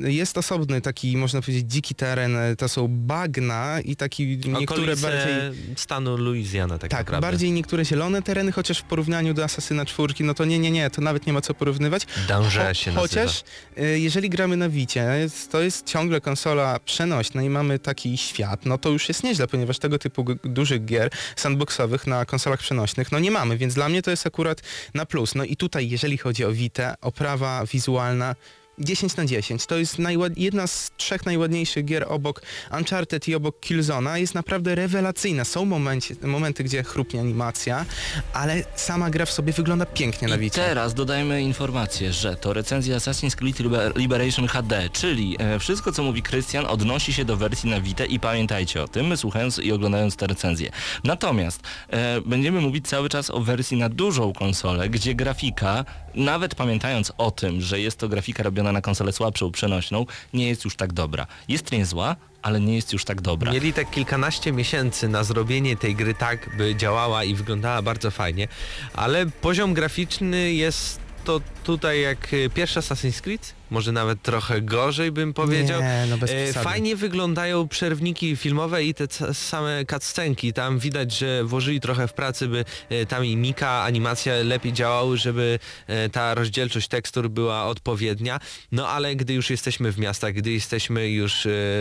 Jest 0.00 0.38
osobny 0.38 0.80
taki, 0.80 1.16
można 1.16 1.40
powiedzieć, 1.40 1.66
dziki 1.72 1.94
teren, 1.94 2.36
to 2.58 2.68
są 2.68 2.88
bagna 2.88 3.80
i 3.84 3.96
taki 3.96 4.26
niektóre 4.36 4.62
Okolice 4.64 5.02
bardziej... 5.02 5.34
stanu 5.76 6.16
Louisiana 6.16 6.78
tak, 6.78 6.90
Tak, 6.90 7.00
naprawdę. 7.00 7.26
bardziej 7.26 7.52
niektóre 7.52 7.84
zielone 7.84 8.22
tereny, 8.22 8.52
chociaż 8.52 8.78
w 8.78 8.82
porównaniu 8.84 9.34
do 9.34 9.44
Asasyna 9.44 9.84
czwórki, 9.84 10.24
no 10.24 10.34
to 10.34 10.44
nie, 10.44 10.58
nie, 10.58 10.70
nie, 10.70 10.90
to 10.90 11.02
nawet 11.02 11.26
nie 11.26 11.32
ma 11.32 11.40
co 11.40 11.54
porównywać. 11.54 12.06
Danger 12.28 12.76
się 12.76 12.92
nazywa. 12.92 13.00
Chociaż 13.00 13.44
y, 13.78 14.00
jeżeli 14.00 14.30
gramy 14.30 14.56
na 14.56 14.68
Wicie, 14.68 15.28
to 15.50 15.60
jest 15.60 15.86
ciągle 15.86 16.20
konsola 16.34 16.78
przenośna 16.84 17.42
i 17.42 17.48
mamy 17.50 17.78
taki 17.78 18.18
świat, 18.18 18.66
no 18.66 18.78
to 18.78 18.88
już 18.88 19.08
jest 19.08 19.24
nieźle, 19.24 19.46
ponieważ 19.46 19.78
tego 19.78 19.98
typu 19.98 20.24
dużych 20.44 20.84
gier 20.84 21.10
sandboxowych 21.36 22.06
na 22.06 22.24
konsolach 22.24 22.60
przenośnych, 22.60 23.12
no 23.12 23.18
nie 23.18 23.30
mamy, 23.30 23.56
więc 23.56 23.74
dla 23.74 23.88
mnie 23.88 24.02
to 24.02 24.10
jest 24.10 24.26
akurat 24.26 24.62
na 24.94 25.06
plus. 25.06 25.34
No 25.34 25.44
i 25.44 25.56
tutaj, 25.56 25.88
jeżeli 25.88 26.18
chodzi 26.18 26.44
o 26.44 26.52
Witę, 26.52 26.94
oprawa 27.00 27.64
wizualna 27.72 28.34
10 28.78 29.16
na 29.16 29.24
10. 29.26 29.66
To 29.66 29.76
jest 29.78 29.96
jedna 30.36 30.66
z 30.66 30.90
trzech 30.96 31.26
najładniejszych 31.26 31.84
gier 31.84 32.06
obok 32.08 32.42
Uncharted 32.78 33.28
i 33.28 33.34
obok 33.34 33.60
Killzona. 33.60 34.18
Jest 34.18 34.34
naprawdę 34.34 34.74
rewelacyjna. 34.74 35.44
Są 35.44 35.64
momencie, 35.64 36.14
momenty, 36.22 36.64
gdzie 36.64 36.82
chrupnie 36.82 37.20
animacja, 37.20 37.84
ale 38.32 38.64
sama 38.76 39.10
gra 39.10 39.26
w 39.26 39.30
sobie 39.30 39.52
wygląda 39.52 39.86
pięknie 39.86 40.28
na 40.28 40.38
Wicie. 40.38 40.56
teraz 40.56 40.94
dodajmy 40.94 41.42
informację, 41.42 42.12
że 42.12 42.36
to 42.36 42.52
recenzja 42.52 42.96
Assassin's 42.96 43.34
Creed 43.34 43.56
Liber- 43.60 43.96
Liberation 43.96 44.48
HD, 44.48 44.88
czyli 44.92 45.36
e, 45.38 45.58
wszystko 45.58 45.92
co 45.92 46.02
mówi 46.02 46.22
Krystian 46.22 46.66
odnosi 46.66 47.12
się 47.12 47.24
do 47.24 47.36
wersji 47.36 47.70
na 47.70 47.80
Vita 47.80 48.04
i 48.04 48.20
pamiętajcie 48.20 48.82
o 48.82 48.88
tym, 48.88 49.16
słuchając 49.16 49.58
i 49.58 49.72
oglądając 49.72 50.16
tę 50.16 50.26
recenzję. 50.26 50.70
Natomiast 51.04 51.60
e, 51.90 52.20
będziemy 52.20 52.60
mówić 52.60 52.88
cały 52.88 53.08
czas 53.08 53.30
o 53.30 53.40
wersji 53.40 53.76
na 53.76 53.88
dużą 53.88 54.32
konsolę, 54.32 54.88
gdzie 54.88 55.14
grafika, 55.14 55.84
nawet 56.14 56.54
pamiętając 56.54 57.12
o 57.18 57.30
tym, 57.30 57.60
że 57.60 57.80
jest 57.80 57.98
to 57.98 58.08
grafika 58.08 58.42
robiona 58.42 58.63
na 58.72 58.80
konsolę 58.80 59.12
słabszą, 59.12 59.52
przenośną, 59.52 60.06
nie 60.32 60.48
jest 60.48 60.64
już 60.64 60.76
tak 60.76 60.92
dobra. 60.92 61.26
Jest 61.48 61.72
niezła, 61.72 62.16
ale 62.42 62.60
nie 62.60 62.74
jest 62.74 62.92
już 62.92 63.04
tak 63.04 63.20
dobra. 63.20 63.52
Mieli 63.52 63.72
tak 63.72 63.90
kilkanaście 63.90 64.52
miesięcy 64.52 65.08
na 65.08 65.24
zrobienie 65.24 65.76
tej 65.76 65.94
gry 65.94 66.14
tak, 66.14 66.56
by 66.56 66.76
działała 66.76 67.24
i 67.24 67.34
wyglądała 67.34 67.82
bardzo 67.82 68.10
fajnie, 68.10 68.48
ale 68.94 69.26
poziom 69.26 69.74
graficzny 69.74 70.52
jest 70.52 71.04
to 71.24 71.40
tutaj 71.64 72.00
jak 72.00 72.32
y, 72.32 72.50
pierwszy 72.54 72.80
Assassin's 72.80 73.20
Creed, 73.20 73.54
może 73.70 73.92
nawet 73.92 74.22
trochę 74.22 74.60
gorzej 74.60 75.12
bym 75.12 75.34
powiedział. 75.34 75.80
Nie, 75.82 76.06
no 76.10 76.16
E. 76.28 76.52
Fajnie 76.52 76.96
wyglądają 76.96 77.68
przerwniki 77.68 78.36
filmowe 78.36 78.84
i 78.84 78.94
te 78.94 79.06
same 79.34 79.84
cutscenki. 79.84 80.52
Tam 80.52 80.78
widać, 80.78 81.18
że 81.18 81.44
włożyli 81.44 81.80
trochę 81.80 82.08
w 82.08 82.12
pracy, 82.12 82.48
by 82.48 82.64
e, 82.88 83.06
tam 83.06 83.24
i 83.24 83.36
mika, 83.36 83.82
animacja 83.82 84.34
lepiej 84.34 84.72
działały, 84.72 85.16
żeby 85.16 85.58
e, 85.86 86.08
ta 86.08 86.34
rozdzielczość 86.34 86.88
tekstur 86.88 87.30
była 87.30 87.64
odpowiednia. 87.64 88.40
No 88.72 88.88
ale 88.88 89.16
gdy 89.16 89.34
już 89.34 89.50
jesteśmy 89.50 89.92
w 89.92 89.98
miastach, 89.98 90.32
gdy 90.32 90.52
jesteśmy 90.52 91.08
już 91.08 91.40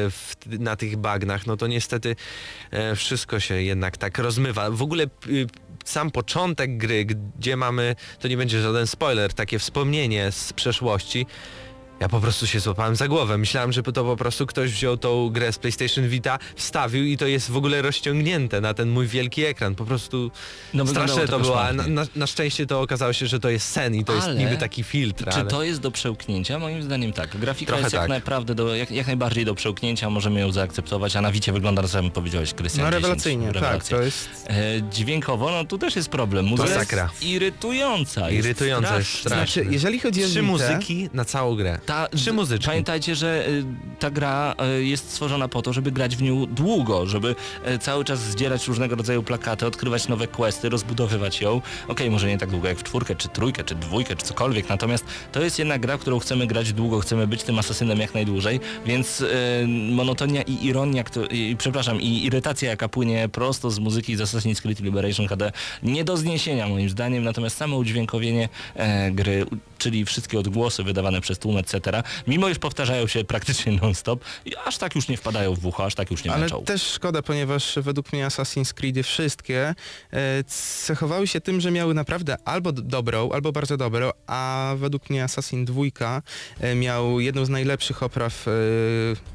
w, 0.09 0.33
na 0.45 0.75
tych 0.75 0.97
bagnach, 0.97 1.47
no 1.47 1.57
to 1.57 1.67
niestety 1.67 2.15
wszystko 2.95 3.39
się 3.39 3.61
jednak 3.61 3.97
tak 3.97 4.17
rozmywa. 4.17 4.71
W 4.71 4.81
ogóle 4.81 5.03
y, 5.03 5.47
sam 5.85 6.11
początek 6.11 6.77
gry, 6.77 7.05
gdzie 7.05 7.57
mamy, 7.57 7.95
to 8.19 8.27
nie 8.27 8.37
będzie 8.37 8.61
żaden 8.61 8.87
spoiler, 8.87 9.33
takie 9.33 9.59
wspomnienie 9.59 10.31
z 10.31 10.53
przeszłości, 10.53 11.25
ja 12.03 12.09
po 12.09 12.19
prostu 12.19 12.47
się 12.47 12.59
złapałem 12.59 12.95
za 12.95 13.07
głowę. 13.07 13.37
Myślałem, 13.37 13.71
że 13.73 13.83
to 13.83 14.03
po 14.03 14.17
prostu 14.17 14.45
ktoś 14.45 14.71
wziął 14.71 14.97
tą 14.97 15.29
grę 15.29 15.53
z 15.53 15.57
PlayStation 15.57 16.07
Vita, 16.07 16.39
wstawił 16.55 17.03
i 17.05 17.17
to 17.17 17.27
jest 17.27 17.51
w 17.51 17.57
ogóle 17.57 17.81
rozciągnięte 17.81 18.61
na 18.61 18.73
ten 18.73 18.89
mój 18.89 19.07
wielki 19.07 19.43
ekran. 19.43 19.75
Po 19.75 19.85
prostu 19.85 20.31
No, 20.73 20.87
straszne 20.87 21.21
to 21.21 21.27
to 21.27 21.39
było, 21.39 21.61
ale 21.61 21.73
na, 21.73 21.87
na, 21.87 22.05
na 22.15 22.27
szczęście 22.27 22.65
to 22.65 22.81
okazało 22.81 23.13
się, 23.13 23.27
że 23.27 23.39
to 23.39 23.49
jest 23.49 23.69
sen 23.69 23.95
i 23.95 24.05
to 24.05 24.13
Ale 24.13 24.21
jest 24.25 24.39
niby 24.39 24.57
taki 24.57 24.83
filtr. 24.83 25.23
Czy 25.23 25.31
ale... 25.39 25.45
to 25.49 25.63
jest 25.63 25.81
do 25.81 25.91
przełknięcia? 25.91 26.59
Moim 26.59 26.83
zdaniem 26.83 27.13
tak. 27.13 27.37
Grafika 27.37 27.67
Trochę 27.67 27.83
jest 27.83 27.93
jak 27.93 28.01
tak. 28.01 28.09
naprawdę 28.09 28.55
do, 28.55 28.75
jak, 28.75 28.91
jak 28.91 29.07
najbardziej 29.07 29.45
do 29.45 29.55
przełknięcia, 29.55 30.09
możemy 30.09 30.39
ją 30.39 30.51
zaakceptować, 30.51 31.15
a 31.15 31.21
na 31.21 31.31
Wicie 31.31 31.51
wygląda, 31.53 31.83
tak 31.83 32.03
jak 32.03 32.13
powiedziałeś, 32.13 32.53
Krystian. 32.53 32.85
No 32.85 32.91
10. 32.91 33.03
rewelacyjnie, 33.03 33.45
tak, 33.45 33.55
Rewelacja. 33.55 33.97
to 33.97 34.03
jest... 34.03 34.29
E, 34.47 34.81
dźwiękowo, 34.91 35.51
no 35.51 35.65
tu 35.65 35.77
też 35.77 35.95
jest 35.95 36.09
problem. 36.09 36.45
Muzyka 36.45 36.69
Masakra. 36.69 37.03
jest 37.11 37.23
irytująca. 37.23 38.29
jest 38.29 38.45
Irytująca 38.45 38.97
jest 38.97 39.09
straszna. 39.09 39.37
Znaczy, 39.37 39.65
jeżeli 39.69 39.99
chodzi 39.99 40.23
o 40.23 40.27
Trzy 40.27 40.41
muzyki 40.41 41.09
na 41.13 41.25
całą 41.25 41.55
grę. 41.55 41.79
Ta, 41.93 42.07
Trzy 42.07 42.33
muzyczki. 42.33 42.67
Pamiętajcie, 42.67 43.15
że 43.15 43.47
y, 43.47 43.63
ta 43.99 44.11
gra 44.11 44.55
y, 44.79 44.83
jest 44.85 45.09
stworzona 45.09 45.47
po 45.47 45.61
to, 45.61 45.73
żeby 45.73 45.91
grać 45.91 46.15
w 46.15 46.21
nią 46.21 46.45
długo, 46.45 47.05
żeby 47.05 47.35
y, 47.67 47.79
cały 47.79 48.05
czas 48.05 48.19
zdzierać 48.19 48.67
różnego 48.67 48.95
rodzaju 48.95 49.23
plakaty, 49.23 49.65
odkrywać 49.65 50.07
nowe 50.07 50.27
questy, 50.27 50.69
rozbudowywać 50.69 51.41
ją. 51.41 51.61
Okej, 51.87 52.11
może 52.11 52.27
nie 52.27 52.37
tak 52.37 52.49
długo 52.49 52.67
jak 52.67 52.77
w 52.77 52.83
czwórkę, 52.83 53.15
czy 53.15 53.29
trójkę, 53.29 53.63
czy 53.63 53.75
dwójkę, 53.75 54.15
czy 54.15 54.25
cokolwiek, 54.25 54.69
natomiast 54.69 55.05
to 55.31 55.41
jest 55.41 55.59
jednak 55.59 55.81
gra, 55.81 55.97
w 55.97 56.01
którą 56.01 56.19
chcemy 56.19 56.47
grać 56.47 56.73
długo, 56.73 56.99
chcemy 56.99 57.27
być 57.27 57.43
tym 57.43 57.59
asasynem 57.59 57.99
jak 57.99 58.13
najdłużej, 58.13 58.59
więc 58.85 59.23
monotonia 59.91 60.41
i 60.41 60.65
ironia, 60.65 61.03
i, 61.31 61.55
przepraszam, 61.57 62.01
i 62.01 62.25
irytacja, 62.25 62.69
jaka 62.69 62.89
płynie 62.89 63.29
prosto 63.29 63.71
z 63.71 63.79
muzyki 63.79 64.15
z 64.15 64.19
Assassin's 64.19 64.61
Creed 64.61 64.79
Liberation 64.79 65.27
HD, 65.27 65.51
nie 65.83 66.03
do 66.03 66.17
zniesienia 66.17 66.67
moim 66.67 66.89
zdaniem, 66.89 67.23
natomiast 67.23 67.57
samo 67.57 67.77
udźwiękowienie 67.77 68.49
e, 68.75 69.11
gry, 69.11 69.45
czyli 69.77 70.05
wszystkie 70.05 70.39
odgłosy 70.39 70.83
wydawane 70.83 71.21
przez 71.21 71.39
tłum, 71.39 71.57
etc., 71.73 72.03
mimo 72.27 72.49
iż 72.49 72.59
powtarzają 72.59 73.07
się 73.07 73.23
praktycznie 73.23 73.71
non-stop, 73.81 74.23
i 74.45 74.55
aż 74.65 74.77
tak 74.77 74.95
już 74.95 75.07
nie 75.07 75.17
wpadają 75.17 75.55
w 75.55 75.65
ucho, 75.65 75.85
aż 75.85 75.95
tak 75.95 76.11
już 76.11 76.23
nie 76.23 76.31
Ale 76.31 76.39
męczą. 76.39 76.63
też 76.63 76.83
szkoda, 76.83 77.21
ponieważ 77.21 77.75
według 77.81 78.13
mnie 78.13 78.27
Assassin's 78.27 78.73
Creedy 78.73 79.03
wszystkie 79.03 79.75
e, 80.13 80.43
cechowały 80.85 81.27
się 81.27 81.41
tym, 81.41 81.61
że 81.61 81.71
miały 81.71 81.93
naprawdę 81.93 82.35
albo 82.45 82.71
dobrą, 82.71 83.29
albo 83.31 83.51
bardzo 83.51 83.77
dobrą, 83.77 84.09
a 84.27 84.73
według 84.77 85.09
mnie 85.09 85.23
Assassin 85.23 85.65
2 85.65 85.81
e, 86.59 86.75
miał 86.75 87.19
jedną 87.19 87.45
z 87.45 87.49
najlepszych 87.49 88.03
opraw 88.03 88.47
e, 88.47 88.51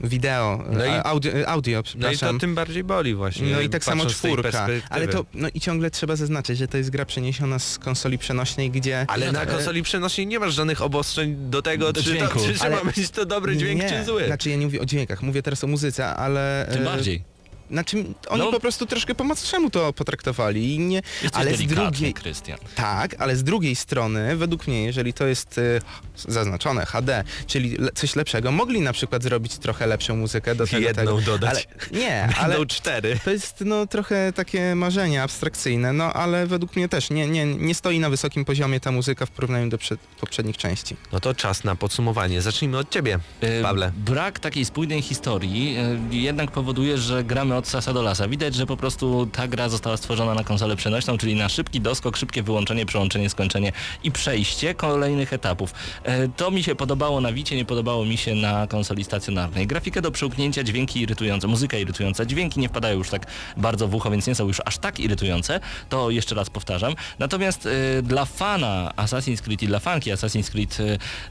wideo, 0.09 0.65
No 0.71 0.85
i- 0.87 0.89
audio, 1.05 1.33
audio, 1.49 1.79
No 1.79 1.81
i 1.81 1.85
to 1.85 2.09
przepraszam. 2.11 2.39
tym 2.39 2.55
bardziej 2.55 2.85
boli 2.85 3.15
właśnie. 3.15 3.49
No 3.53 3.61
i 3.61 3.69
tak 3.69 3.85
samo 3.85 4.07
czwórka, 4.07 4.67
ale 4.91 5.09
to, 5.09 5.25
no 5.35 5.49
i 5.55 5.61
ciągle 5.61 5.91
trzeba 5.91 6.17
zaznaczyć, 6.17 6.59
że 6.59 6.69
to 6.69 6.77
jest 6.79 6.91
gra 6.91 7.05
przeniesiona 7.05 7.59
z 7.59 7.79
konsoli 7.79 8.19
przenośnej, 8.19 8.71
gdzie... 8.71 9.05
Ale 9.09 9.33
na 9.33 9.47
konsoli 9.47 9.83
przenośnej 9.83 10.27
nie 10.27 10.39
masz 10.39 10.55
żadnych 10.55 10.83
obostrzeń 10.83 11.37
do 11.51 11.63
tego, 11.63 11.93
Do 11.93 12.03
czy, 12.03 12.11
dźwięku. 12.31 12.53
czy, 12.53 12.59
czy 12.59 12.65
Ale- 12.65 12.85
ma 12.85 12.93
być 12.93 13.11
to 13.11 13.27
dobry 13.27 13.57
dźwięk, 13.57 13.83
nie, 13.83 13.89
czy 13.89 14.05
zły. 14.05 14.27
Znaczy 14.27 14.51
ja 14.51 14.57
nie 14.57 14.65
mówię 14.67 14.81
o 14.81 14.85
dźwiękach, 14.85 15.23
mówię 15.23 15.43
teraz 15.43 15.65
o 15.65 15.67
muzyce, 15.67 16.07
ale... 16.07 16.69
Tym 16.73 16.83
e, 16.83 16.85
bardziej. 16.85 17.23
Znaczy 17.71 18.05
oni 18.29 18.43
No. 18.43 18.51
po 18.51 18.61
prostu 18.61 18.87
troszkę 18.87 19.15
po 19.15 19.25
macoszemu 19.25 19.71
to 19.71 19.93
potraktowali 19.93 20.75
i 20.75 20.79
nie... 20.79 21.03
Ale 21.33 21.57
z 21.57 21.67
drugiej... 21.67 22.15
Krystian. 22.15 22.59
Tak, 22.75 23.15
ale 23.19 23.37
z 23.37 23.45
drugiej 23.45 23.77
strony, 23.77 24.37
według 24.37 24.67
mnie, 24.67 24.85
jeżeli 24.85 25.13
to 25.13 25.27
jest 25.27 25.59
y, 25.59 25.81
zaznaczone 26.17 26.87
HD, 26.87 27.25
czyli 27.47 27.77
le 27.77 27.91
coś 27.95 28.17
lepszego, 28.17 28.53
mogli 28.53 28.81
na 28.81 28.93
przykład 28.93 29.23
zrobić 29.23 29.59
trochę 29.59 29.87
lepszą 29.87 30.17
muzykę 30.17 30.55
do 30.55 30.67
tego. 30.67 30.79
Jedną 30.79 31.03
tego. 31.03 31.21
dodać. 31.21 31.69
Ale, 31.91 32.01
nie, 32.01 32.29
ale 32.41 32.67
cztery. 32.67 33.19
to 33.25 33.31
jest 33.31 33.61
no 33.67 33.87
trochę 33.87 34.33
takie 34.33 34.75
marzenia 34.75 35.23
abstrakcyjne, 35.23 35.93
no 35.93 36.13
ale 36.13 36.47
według 36.47 36.77
mnie 36.77 36.89
też 36.89 37.11
nie, 37.11 37.27
nie, 37.27 37.47
nie 37.47 37.75
stoi 37.75 37.99
na 38.01 38.11
wysokim 38.11 38.45
poziomie 38.45 38.81
ta 38.81 38.93
muzyka 38.93 39.27
w 39.27 39.31
porównaniu 39.31 39.69
do 39.69 39.79
przed, 39.79 40.01
poprzednich 40.01 40.57
części. 40.57 40.97
No 41.13 41.21
to 41.21 41.35
czas 41.35 41.65
na 41.65 41.77
podsumowanie. 41.77 42.43
Zacznijmy 42.43 42.79
od 42.79 42.91
ciebie, 42.91 43.19
E, 43.41 43.63
Pawle. 43.63 43.93
Brak 43.97 44.39
takiej 44.39 44.65
spójnej 44.65 45.03
historii 45.03 45.77
e, 45.77 45.99
jednak 46.17 46.51
powoduje, 46.51 46.99
że 46.99 47.25
gramy 47.25 47.57
od 47.59 47.69
sasa 47.69 47.93
do 47.93 48.03
lasa. 48.03 48.29
Widać, 48.29 48.55
że 48.55 48.67
po 48.67 48.77
prostu 48.77 49.29
ta 49.33 49.49
gra 49.49 49.69
została 49.69 49.97
stworzona 49.97 50.35
na 50.35 50.45
konsolę 50.45 50.77
przenośną, 50.77 51.19
czyli 51.19 51.35
na 51.35 51.49
szybki 51.49 51.81
doskok, 51.81 52.17
szybkie 52.17 52.43
wyłączenie, 52.43 52.87
przełączenie, 52.87 53.31
skończenie 53.31 53.73
i 54.05 54.13
przejście 54.13 54.75
kolejnych 54.75 55.33
etapów. 55.33 55.75
E, 56.05 56.29
To 56.29 56.51
mi 56.51 56.63
się 56.63 56.75
podobało 56.75 57.21
na 57.21 57.33
Wicie, 57.33 57.57
nie 57.57 57.65
podobało 57.65 58.05
mi 58.05 58.17
się 58.17 58.35
na 58.35 58.67
konsoli 58.67 59.05
stacjonarnej. 59.05 59.67
Grafika 59.67 60.01
do 60.01 60.11
przełknięcia, 60.11 60.65
dźwięki 60.65 61.01
irytujące, 61.01 61.47
muzyka 61.47 61.79
irytująca, 61.79 62.25
dźwięki 62.25 62.61
nie 62.61 62.69
wpadają 62.69 62.99
już 62.99 63.11
tak 63.11 63.27
bardzo 63.57 63.89
w 63.89 63.95
ucho, 63.95 64.11
więc 64.11 64.27
nie 64.27 64.35
są 64.35 64.47
już 64.47 64.61
aż 64.65 64.79
tak 64.79 65.01
irytujące, 65.01 65.61
to 65.89 66.11
jeszcze 66.11 66.35
raz 66.35 66.51
powtarzam. 66.51 66.95
Natomiast 67.19 67.67
e, 67.99 68.03
dla 68.03 68.25
fana 68.25 68.93
Assassin's 68.97 69.41
Creed 69.43 69.63
i 69.63 69.67
dla 69.67 69.79
fanki 69.79 70.11
Assassin's 70.13 70.51
Creed 70.51 70.79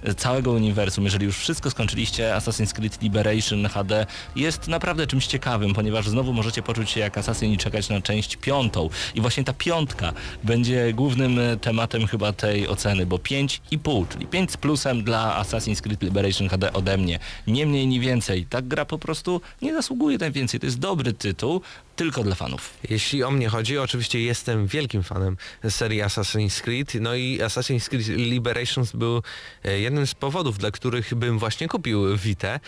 e, 0.04 0.16
całego 0.16 0.52
uniwersum, 0.52 1.04
jeżeli 1.04 1.26
już 1.26 1.38
wszystko 1.38 1.70
skończyliście, 1.72 2.34
Assassin's 2.38 2.74
Creed 2.74 3.02
Liberation 3.02 3.68
HD 3.70 4.06
jest 4.36 4.68
naprawdę 4.68 5.08
czymś 5.08 5.28
ciekawym, 5.28 5.74
ponieważ 5.74 6.10
znowu 6.18 6.34
możecie 6.34 6.63
poczuć 6.63 6.89
się 6.89 6.99
jak 6.99 7.18
asasyn 7.18 7.51
i 7.51 7.57
czekać 7.57 7.89
na 7.89 8.01
część 8.01 8.36
piątą. 8.36 8.89
I 9.15 9.22
właśnie 9.22 9.43
ta 9.43 9.53
piątka 9.53 10.13
będzie 10.43 10.93
głównym 10.93 11.39
e, 11.39 11.57
tematem 11.57 12.07
chyba 12.07 12.34
tej 12.34 12.68
oceny, 12.68 13.05
bo 13.05 13.18
5,5, 13.18 14.07
czyli 14.07 14.26
5 14.26 14.51
z 14.51 14.57
plusem 14.57 15.03
dla 15.03 15.43
Assassin's 15.43 15.82
Creed 15.82 16.01
Liberation 16.01 16.49
HD 16.49 16.74
ode 16.74 16.97
mnie. 16.97 17.20
Nie 17.47 17.65
mniej, 17.65 17.88
ni 17.88 17.99
więcej. 17.99 18.45
Ta 18.45 18.61
gra 18.61 18.86
po 18.86 18.97
prostu 18.97 19.41
nie 19.61 19.74
zasługuje 19.74 20.18
na 20.18 20.32
więcej. 20.32 20.59
To 20.59 20.65
jest 20.65 20.80
dobry 20.80 21.13
tytuł, 21.13 21.61
tylko 21.95 22.24
dla 22.24 22.36
fanów. 22.36 22.74
Jeśli 22.89 23.24
o 23.24 23.32
mnie 23.32 23.49
chodzi, 23.49 23.78
oczywiście 23.78 24.20
jestem 24.20 24.68
wielkim 24.68 25.03
fanem 25.03 25.38
serii 25.70 26.01
Assassin's 26.01 26.61
Creed, 26.61 26.93
no 27.01 27.15
i 27.15 27.39
Assassin's 27.39 27.89
Creed 27.89 28.07
Liberations 28.07 28.91
był 28.91 29.22
e, 29.65 29.80
jednym 29.80 30.07
z 30.07 30.15
powodów, 30.15 30.57
dla 30.57 30.72
których 30.72 31.15
bym 31.15 31.39
właśnie 31.39 31.68
kupił 31.68 32.18
Vita. 32.18 32.59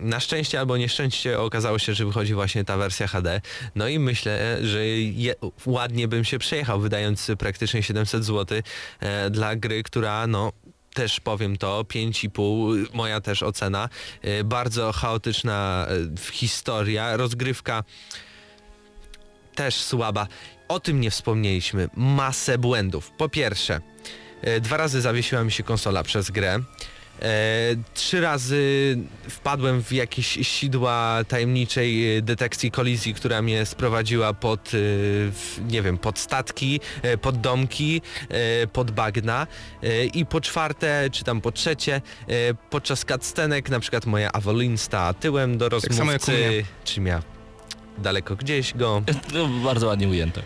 Na 0.00 0.20
szczęście 0.20 0.60
albo 0.60 0.76
nieszczęście 0.76 1.40
okazało 1.40 1.78
się, 1.78 1.94
że 1.94 2.04
wychodzi 2.04 2.34
właśnie 2.34 2.64
ta 2.64 2.76
wersja 2.76 3.06
HD. 3.06 3.40
No 3.74 3.88
i 3.88 3.98
myślę, 3.98 4.58
że 4.62 4.86
je, 4.88 5.34
ładnie 5.66 6.08
bym 6.08 6.24
się 6.24 6.38
przejechał, 6.38 6.80
wydając 6.80 7.30
praktycznie 7.38 7.82
700 7.82 8.24
zł 8.24 8.58
e, 9.00 9.30
dla 9.30 9.56
gry, 9.56 9.82
która 9.82 10.26
no 10.26 10.52
też 10.94 11.20
powiem 11.20 11.56
to, 11.56 11.82
5,5, 11.82 12.86
moja 12.94 13.20
też 13.20 13.42
ocena. 13.42 13.88
E, 14.22 14.44
Bardzo 14.44 14.92
chaotyczna 14.92 15.86
e, 16.28 16.32
historia, 16.32 17.16
rozgrywka 17.16 17.84
też 19.54 19.74
słaba. 19.74 20.26
O 20.68 20.80
tym 20.80 21.00
nie 21.00 21.10
wspomnieliśmy. 21.10 21.88
Masę 21.96 22.58
błędów. 22.58 23.10
Po 23.10 23.28
pierwsze, 23.28 23.80
dwa 24.60 24.76
razy 24.76 25.00
zawiesiła 25.00 25.44
mi 25.44 25.52
się 25.52 25.62
konsola 25.62 26.02
przez 26.02 26.30
grę. 26.30 26.58
E, 27.22 27.76
trzy 27.94 28.20
razy 28.20 28.96
wpadłem 29.28 29.82
w 29.82 29.92
jakieś 29.92 30.26
sidła 30.26 31.18
tajemniczej 31.28 32.16
e, 32.16 32.22
detekcji 32.22 32.70
kolizji, 32.70 33.14
która 33.14 33.42
mnie 33.42 33.66
sprowadziła 33.66 34.34
pod, 34.34 34.70
e, 34.74 34.78
nie 35.72 35.82
wiem, 35.82 35.98
pod 35.98 36.18
statki, 36.18 36.80
pod 37.20 37.40
domki, 37.40 38.02
pod 38.72 38.90
bagna. 38.90 39.46
I 40.14 40.26
po 40.26 40.40
czwarte, 40.40 41.08
czy 41.12 41.24
tam 41.24 41.40
po 41.40 41.52
trzecie, 41.52 42.00
podczas 42.70 43.04
cutscenek 43.04 43.70
na 43.70 43.80
przykład 43.80 44.06
moja 44.06 44.32
Avolin 44.32 44.78
stała 44.78 45.14
tyłem 45.14 45.58
do 45.58 45.68
rozmówcy, 45.68 45.98
samo 45.98 46.12
jak 46.12 46.28
u 46.28 46.30
mnie. 46.30 46.64
czy 46.84 47.00
miała 47.00 47.22
daleko 47.98 48.36
gdzieś 48.36 48.74
go. 48.74 49.02
No, 49.34 49.48
bardzo 49.48 49.86
ładnie 49.86 50.08
ujęte. 50.08 50.42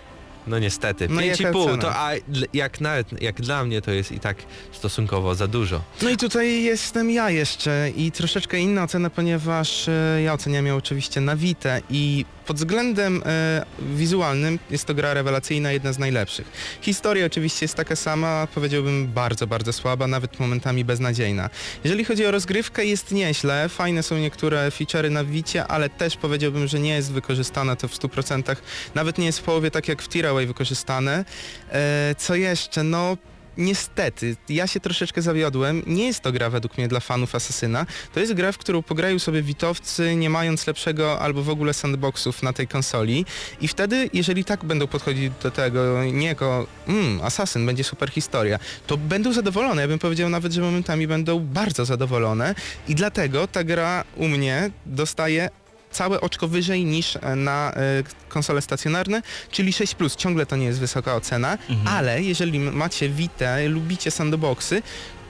No 0.47 0.59
niestety. 0.59 1.09
No 1.09 1.20
i 1.20 1.26
jaka 1.26 1.42
5,5 1.53 1.64
cena? 1.64 1.82
to 1.82 1.97
a 1.97 2.11
jak 2.53 2.80
nawet 2.80 3.22
jak 3.22 3.40
dla 3.40 3.64
mnie 3.64 3.82
to 3.82 3.90
jest 3.90 4.12
i 4.12 4.20
tak 4.20 4.36
stosunkowo 4.72 5.34
za 5.34 5.47
dużo. 5.47 5.80
No 6.03 6.11
i 6.11 6.16
tutaj 6.16 6.62
jestem 6.62 7.11
ja 7.11 7.30
jeszcze 7.30 7.90
i 7.97 8.12
troszeczkę 8.12 8.59
inna 8.59 8.82
ocena, 8.82 9.11
ponieważ 9.11 9.88
e, 9.88 10.22
ja 10.22 10.32
oceniam 10.32 10.66
ją 10.66 10.76
oczywiście 10.76 11.20
na 11.20 11.36
Vita 11.36 11.78
i 11.90 12.24
pod 12.47 12.57
względem 12.57 13.22
e, 13.26 13.64
wizualnym 13.80 14.59
jest 14.70 14.84
to 14.84 14.94
gra 14.94 15.14
rewelacyjna, 15.14 15.72
jedna 15.72 15.92
z 15.92 15.99
najlepszych. 15.99 16.47
Historia 16.80 17.26
oczywiście 17.26 17.64
jest 17.64 17.74
taka 17.74 17.97
sama, 17.97 18.49
powiedziałbym 18.55 19.09
bardzo, 19.09 19.47
bardzo 19.47 19.72
słaba, 19.72 20.07
nawet 20.07 20.40
momentami 20.40 20.84
beznadziejna. 20.84 21.51
Jeżeli 21.84 22.05
chodzi 22.05 22.26
o 22.26 22.30
rozgrywkę 22.30 22.84
jest 22.84 23.12
nieźle, 23.12 23.68
fajne 23.68 24.03
są 24.03 24.18
niektóre 24.18 24.68
feature'y 24.68 25.11
na 25.11 25.24
Vicie, 25.24 25.66
ale 25.66 25.90
też 25.90 26.16
powiedziałbym, 26.16 26.68
że 26.68 26.80
nie 26.80 26.94
jest 26.94 27.12
wykorzystane 27.12 27.76
to 27.76 27.88
w 27.88 27.94
100%, 27.99 28.57
nawet 28.94 29.18
nie 29.18 29.26
jest 29.26 29.38
w 29.38 29.42
połowie 29.42 29.70
tak 29.70 29.88
jak 29.88 30.03
w 30.03 30.09
Tiraway 30.09 30.47
wykorzystane. 30.47 31.24
E, 31.72 32.14
co 32.18 32.34
jeszcze? 32.34 32.82
No 32.82 33.16
Niestety, 33.59 34.36
ja 34.48 34.66
się 34.66 34.80
troszeczkę 34.80 35.22
zawiodłem. 35.22 35.82
Nie 35.86 36.07
jest 36.07 36.20
to 36.20 36.32
gra 36.32 36.50
według 36.50 36.78
mnie 36.78 36.88
dla 36.88 37.00
fanów 37.00 37.34
Asasyna. 37.34 37.86
To 38.14 38.20
jest 38.20 38.34
gra, 38.34 38.52
w 38.52 38.59
którą 38.59 38.82
pograją 38.82 39.18
sobie 39.18 39.42
witowcy, 39.42 40.16
nie 40.16 40.30
mając 40.30 40.66
lepszego 40.66 41.20
albo 41.20 41.42
w 41.42 41.50
ogóle 41.50 41.74
sandboxów 41.74 42.42
na 42.42 42.52
tej 42.52 42.68
konsoli. 42.68 43.24
I 43.61 43.68
wtedy, 43.68 44.11
jeżeli 44.12 44.44
tak 44.44 44.64
będą 44.64 44.86
podchodzić 44.86 45.32
do 45.42 45.50
tego 45.50 46.04
nie 46.04 46.26
jako 46.26 46.66
mm, 46.88 47.20
Asasyn, 47.22 47.66
będzie 47.66 47.84
super 47.84 48.11
historia, 48.11 48.59
to 48.86 48.96
będą 48.96 49.32
zadowolone. 49.32 49.82
Ja 49.82 49.88
bym 49.88 49.98
powiedział 49.98 50.28
nawet, 50.28 50.52
że 50.52 50.61
momentami 50.61 51.07
będą 51.07 51.40
bardzo 51.40 51.84
zadowolone. 51.84 52.54
I 52.88 52.94
dlatego 52.94 53.48
ta 53.48 53.64
gra 53.64 54.04
u 54.16 54.28
mnie 54.28 54.70
dostaje 54.86 55.50
całe 55.97 56.20
oczko 56.20 56.49
wyżej 56.49 56.84
niż 56.84 57.16
e, 57.16 57.36
na 57.36 57.72
e, 57.72 58.03
konsole 58.28 58.62
stacjonarne, 58.62 59.22
czyli 59.51 59.72
6 59.72 59.94
Ciągle 60.16 60.47
to 60.47 60.57
nie 60.57 60.66
jest 60.66 60.80
wysoka 60.80 61.14
ocena, 61.14 61.59
ale 61.86 62.22
jeżeli 62.22 62.59
macie 62.61 63.09
Vita, 63.09 63.57
lubicie 63.68 64.11
sandboxy, 64.11 64.82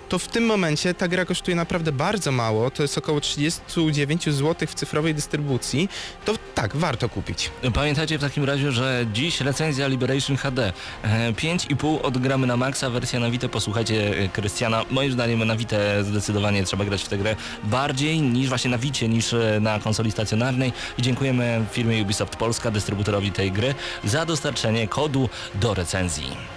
to 0.08 0.18
w 0.18 0.28
tym 0.28 0.46
momencie 0.46 0.94
ta 0.94 1.08
gra 1.08 1.24
kosztuje 1.24 1.56
naprawdę 1.56 1.92
bardzo 1.92 2.32
mało, 2.32 2.70
to 2.70 2.82
jest 2.82 2.98
około 2.98 3.20
39 3.20 4.24
zł 4.24 4.68
w 4.68 4.74
cyfrowej 4.74 5.14
dystrybucji, 5.14 5.88
to 6.24 6.34
tak, 6.54 6.76
warto 6.76 7.08
kupić. 7.08 7.50
Pamiętajcie 7.74 8.18
w 8.18 8.20
takim 8.20 8.44
razie, 8.44 8.72
że 8.72 9.06
dziś 9.12 9.40
recenzja 9.40 9.86
Liberation 9.88 10.36
HD. 10.36 10.72
E, 11.02 11.32
5,5 11.32 11.98
odgramy 12.02 12.46
na 12.46 12.56
maksa, 12.56 12.90
wersja 12.90 13.20
na 13.20 13.30
Vita. 13.30 13.48
Posłuchajcie 13.48 14.18
e, 14.18 14.28
Krystiana. 14.28 14.84
Moim 14.90 15.12
zdaniem 15.12 15.44
na 15.44 15.56
Vita 15.56 15.76
zdecydowanie 16.02 16.64
trzeba 16.64 16.84
grać 16.84 17.02
w 17.02 17.08
tę 17.08 17.18
grę 17.18 17.36
bardziej 17.64 18.20
niż 18.20 18.48
właśnie 18.48 18.70
na 18.70 18.78
Vicie, 18.78 19.08
niż 19.08 19.32
e, 19.32 19.58
na 19.60 19.80
konsoli 19.80 20.12
stacjonarnej. 20.12 20.72
I 20.98 21.02
dziękujemy 21.02 21.64
firmie 21.72 22.02
Ubisoft 22.02 22.36
Polska, 22.36 22.70
dystrybutorowi 22.70 23.32
tej 23.32 23.52
gry, 23.52 23.74
za 24.04 24.26
dostarczenie 24.26 24.88
kodu 24.88 25.28
do 25.54 25.74
recenzji. 25.74 26.56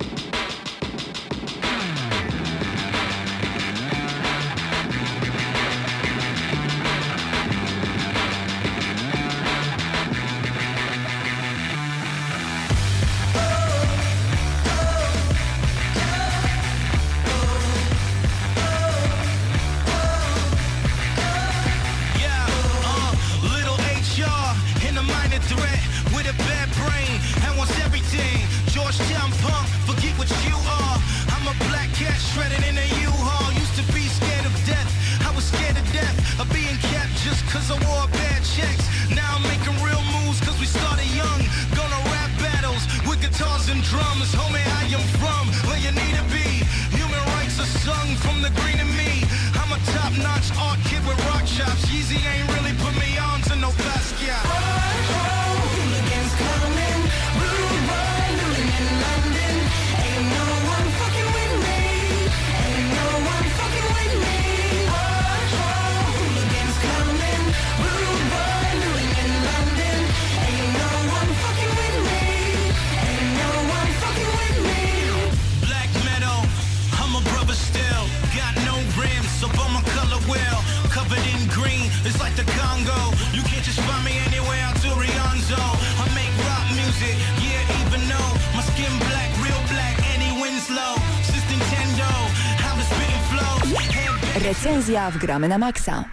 Recenzja 94.91 95.11
w 95.11 95.17
Gramy 95.17 95.47
na 95.47 95.57
Maxa. 95.57 96.10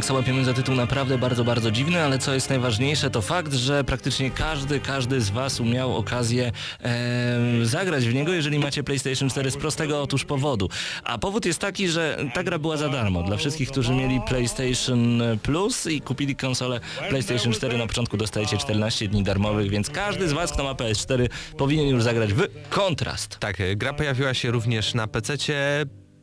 Maksa 0.00 0.14
łapiemy 0.14 0.44
za 0.44 0.54
tytuł 0.54 0.74
naprawdę 0.74 1.18
bardzo, 1.18 1.44
bardzo 1.44 1.70
dziwny, 1.70 2.02
ale 2.02 2.18
co 2.18 2.34
jest 2.34 2.50
najważniejsze 2.50 3.10
to 3.10 3.22
fakt, 3.22 3.52
że 3.52 3.84
praktycznie 3.84 4.30
każdy, 4.30 4.80
każdy 4.80 5.20
z 5.20 5.30
Was 5.30 5.60
miał 5.60 5.96
okazję 5.96 6.52
e, 6.82 7.38
zagrać 7.62 8.08
w 8.08 8.14
niego, 8.14 8.32
jeżeli 8.32 8.58
macie 8.58 8.82
PlayStation 8.82 9.30
4 9.30 9.50
z 9.50 9.56
prostego 9.56 10.02
otóż 10.02 10.24
powodu. 10.24 10.68
A 11.04 11.18
powód 11.18 11.46
jest 11.46 11.58
taki, 11.58 11.88
że 11.88 12.24
ta 12.34 12.42
gra 12.42 12.58
była 12.58 12.76
za 12.76 12.88
darmo. 12.88 13.22
Dla 13.22 13.36
wszystkich, 13.36 13.70
którzy 13.70 13.94
mieli 13.94 14.20
PlayStation 14.28 15.22
Plus 15.42 15.86
i 15.86 16.00
kupili 16.00 16.36
konsolę 16.36 16.80
PlayStation 17.08 17.52
4 17.52 17.78
na 17.78 17.86
początku 17.86 18.16
dostajecie 18.16 18.58
14 18.58 19.08
dni 19.08 19.22
darmowych, 19.22 19.70
więc 19.70 19.90
każdy 19.90 20.28
z 20.28 20.32
Was, 20.32 20.52
kto 20.52 20.64
ma 20.64 20.72
PS4 20.72 21.28
powinien 21.56 21.88
już 21.88 22.02
zagrać 22.02 22.32
w 22.32 22.42
Kontrast. 22.68 23.38
Tak, 23.38 23.56
gra 23.76 23.92
pojawiła 23.92 24.34
się 24.34 24.50
również 24.50 24.94
na 24.94 25.06
PC. 25.06 25.36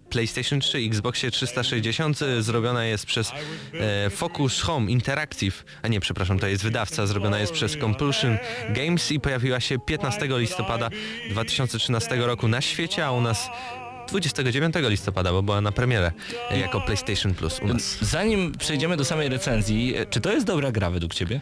PlayStation 0.10 0.60
3, 0.60 0.78
Xboxie 0.78 1.32
360 1.32 2.22
e, 2.22 2.42
zrobiona 2.42 2.86
jest 2.86 3.06
przez 3.06 3.32
e, 3.74 4.10
Focus 4.10 4.62
Home 4.62 4.92
Interactive, 4.92 5.66
a 5.82 5.88
nie, 5.88 6.00
przepraszam, 6.00 6.40
to 6.40 6.48
jest 6.48 6.64
wydawca, 6.64 7.08
zrobiona 7.08 7.40
jest 7.40 7.54
przez 7.54 7.78
Compulsion 7.78 8.38
Games 8.70 9.12
i 9.12 9.20
pojawiła 9.20 9.60
się 9.60 9.80
15 9.80 10.28
listopada 10.30 10.90
2013 11.30 12.16
roku 12.16 12.48
na 12.48 12.62
świecie, 12.62 13.06
a 13.06 13.12
u 13.12 13.22
nas 13.22 13.50
29 14.08 14.76
listopada, 14.78 15.32
bo 15.32 15.44
była 15.44 15.62
na 15.62 15.72
premierę 15.72 16.12
e, 16.52 16.60
jako 16.60 16.82
PlayStation 16.82 17.34
Plus 17.34 17.60
u 17.60 17.68
nas. 17.68 17.98
Zanim 18.02 18.52
przejdziemy 18.52 18.98
do 18.98 19.06
samej 19.06 19.30
recenzji, 19.30 19.96
e, 19.98 20.06
czy 20.06 20.22
to 20.22 20.32
jest 20.32 20.46
dobra 20.46 20.72
gra 20.72 20.90
według 20.90 21.14
Ciebie? 21.14 21.42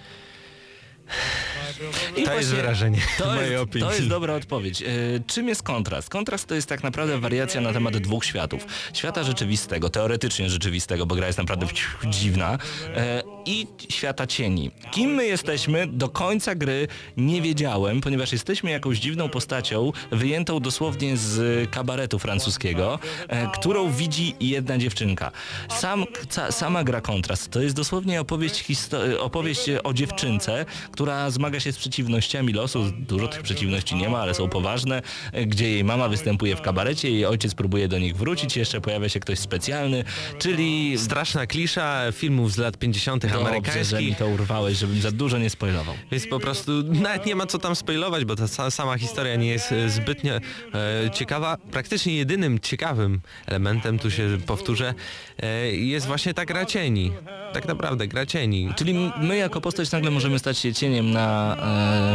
I 2.18 2.24
To 2.24 2.34
jest 2.34 2.50
wyrażenie 2.50 3.02
To 3.18 3.26
mojej 3.26 3.52
jest, 3.52 3.64
opinii. 3.64 3.88
to 3.88 3.94
jest 3.96 4.08
dobra 4.08 4.34
odpowiedź. 4.34 4.82
E, 4.82 4.86
czym 5.28 5.48
jest 5.48 5.64
kontrast? 5.64 6.10
Kontrast 6.10 6.48
to 6.48 6.56
jest 6.56 6.70
tak 6.70 6.84
naprawdę 6.84 7.20
wariacja 7.20 7.62
na 7.62 7.74
temat 7.74 7.98
dwóch 7.98 8.26
światów. 8.26 8.66
Świata 8.94 9.24
rzeczywistego, 9.24 9.90
teoretycznie 9.90 10.50
rzeczywistego, 10.50 11.06
bo 11.06 11.16
gra 11.16 11.28
jest 11.28 11.38
naprawdę 11.40 11.68
dziwna, 12.10 12.58
e, 12.96 13.24
i 13.46 13.68
świata 13.90 14.28
cieni. 14.28 14.72
Kim 14.92 15.10
my 15.10 15.26
jesteśmy, 15.26 15.88
do 15.88 16.10
końca 16.10 16.56
gry 16.56 16.88
nie 17.18 17.42
wiedziałem, 17.42 18.02
ponieważ 18.02 18.32
jesteśmy 18.32 18.72
jakąś 18.72 19.00
dziwną 19.00 19.30
postacią, 19.30 19.92
wyjętą 20.12 20.60
dosłownie 20.60 21.18
z 21.18 21.70
kabaretu 21.72 22.20
francuskiego, 22.20 23.00
e, 23.28 23.48
którą 23.52 23.92
widzi 23.92 24.36
jedna 24.40 24.78
dziewczynka. 24.78 25.32
Sam, 25.70 26.06
ca, 26.30 26.52
sama 26.52 26.84
gra 26.84 27.02
kontrast 27.02 27.52
to 27.52 27.62
jest 27.62 27.76
dosłownie 27.76 28.22
opowieść, 28.22 28.66
opowieść 29.20 29.62
o 29.84 29.94
dziewczynce, 29.94 30.66
która 30.92 31.30
zmaga 31.30 31.60
się 31.60 31.72
z 31.72 31.78
przeciwnościami 31.78 32.54
losu. 32.54 32.92
Dużo 33.00 33.28
tych 33.28 33.42
przeciwności 33.42 33.96
nie 33.96 34.10
ma, 34.10 34.20
ale 34.20 34.34
są 34.34 34.50
poważne, 34.50 35.02
gdzie 35.48 35.70
jej 35.70 35.84
mama 35.84 36.10
występuje 36.10 36.56
w 36.56 36.62
kabarecie, 36.62 37.12
jej 37.12 37.26
ojciec 37.26 37.56
próbuje 37.56 37.88
do 37.88 38.00
nich 38.00 38.18
wrócić, 38.18 38.58
jeszcze 38.58 38.82
pojawia 38.82 39.10
się 39.10 39.20
ktoś 39.20 39.40
specjalny, 39.40 40.04
czyli 40.40 40.98
Straszna 40.98 41.48
klisza 41.48 42.12
filmów 42.12 42.52
z 42.52 42.58
lat 42.58 42.78
50. 42.78 43.26
Dobrze, 43.44 43.54
że 43.72 43.80
mi 43.80 43.88
amerykańskich. 43.88 44.18
to 44.18 44.28
urwałeś, 44.28 44.78
żebym 44.78 45.02
za 45.02 45.12
dużo 45.12 45.38
nie 45.38 45.50
spoilował. 45.50 45.96
Więc 46.12 46.28
po 46.28 46.40
prostu 46.40 46.72
nawet 46.84 47.26
nie 47.26 47.36
ma 47.36 47.46
co 47.46 47.60
tam 47.60 47.76
spoilować, 47.76 48.26
bo 48.26 48.36
ta 48.36 48.44
sa- 48.44 48.72
sama 48.72 48.98
historia 48.98 49.36
nie 49.36 49.48
jest 49.48 49.72
e, 49.72 49.90
zbytnio 49.90 50.34
e, 50.34 50.42
ciekawa. 51.14 51.58
Praktycznie 51.72 52.16
jedynym 52.16 52.60
ciekawym 52.60 53.22
elementem, 53.46 54.00
tu 54.00 54.12
się 54.12 54.38
powtórzę, 54.46 54.94
e, 55.44 55.72
jest 55.72 56.08
właśnie 56.08 56.34
ta 56.34 56.46
gra 56.46 56.66
cieni. 56.66 57.12
Tak 57.54 57.68
naprawdę 57.68 58.08
gra 58.08 58.26
cieni. 58.26 58.70
Czyli 58.76 59.12
my 59.22 59.38
jako 59.38 59.62
postać 59.62 59.92
nagle 59.92 60.12
możemy 60.12 60.40
stać 60.40 60.58
się 60.58 60.74
cieniem 60.74 61.12
na 61.12 61.56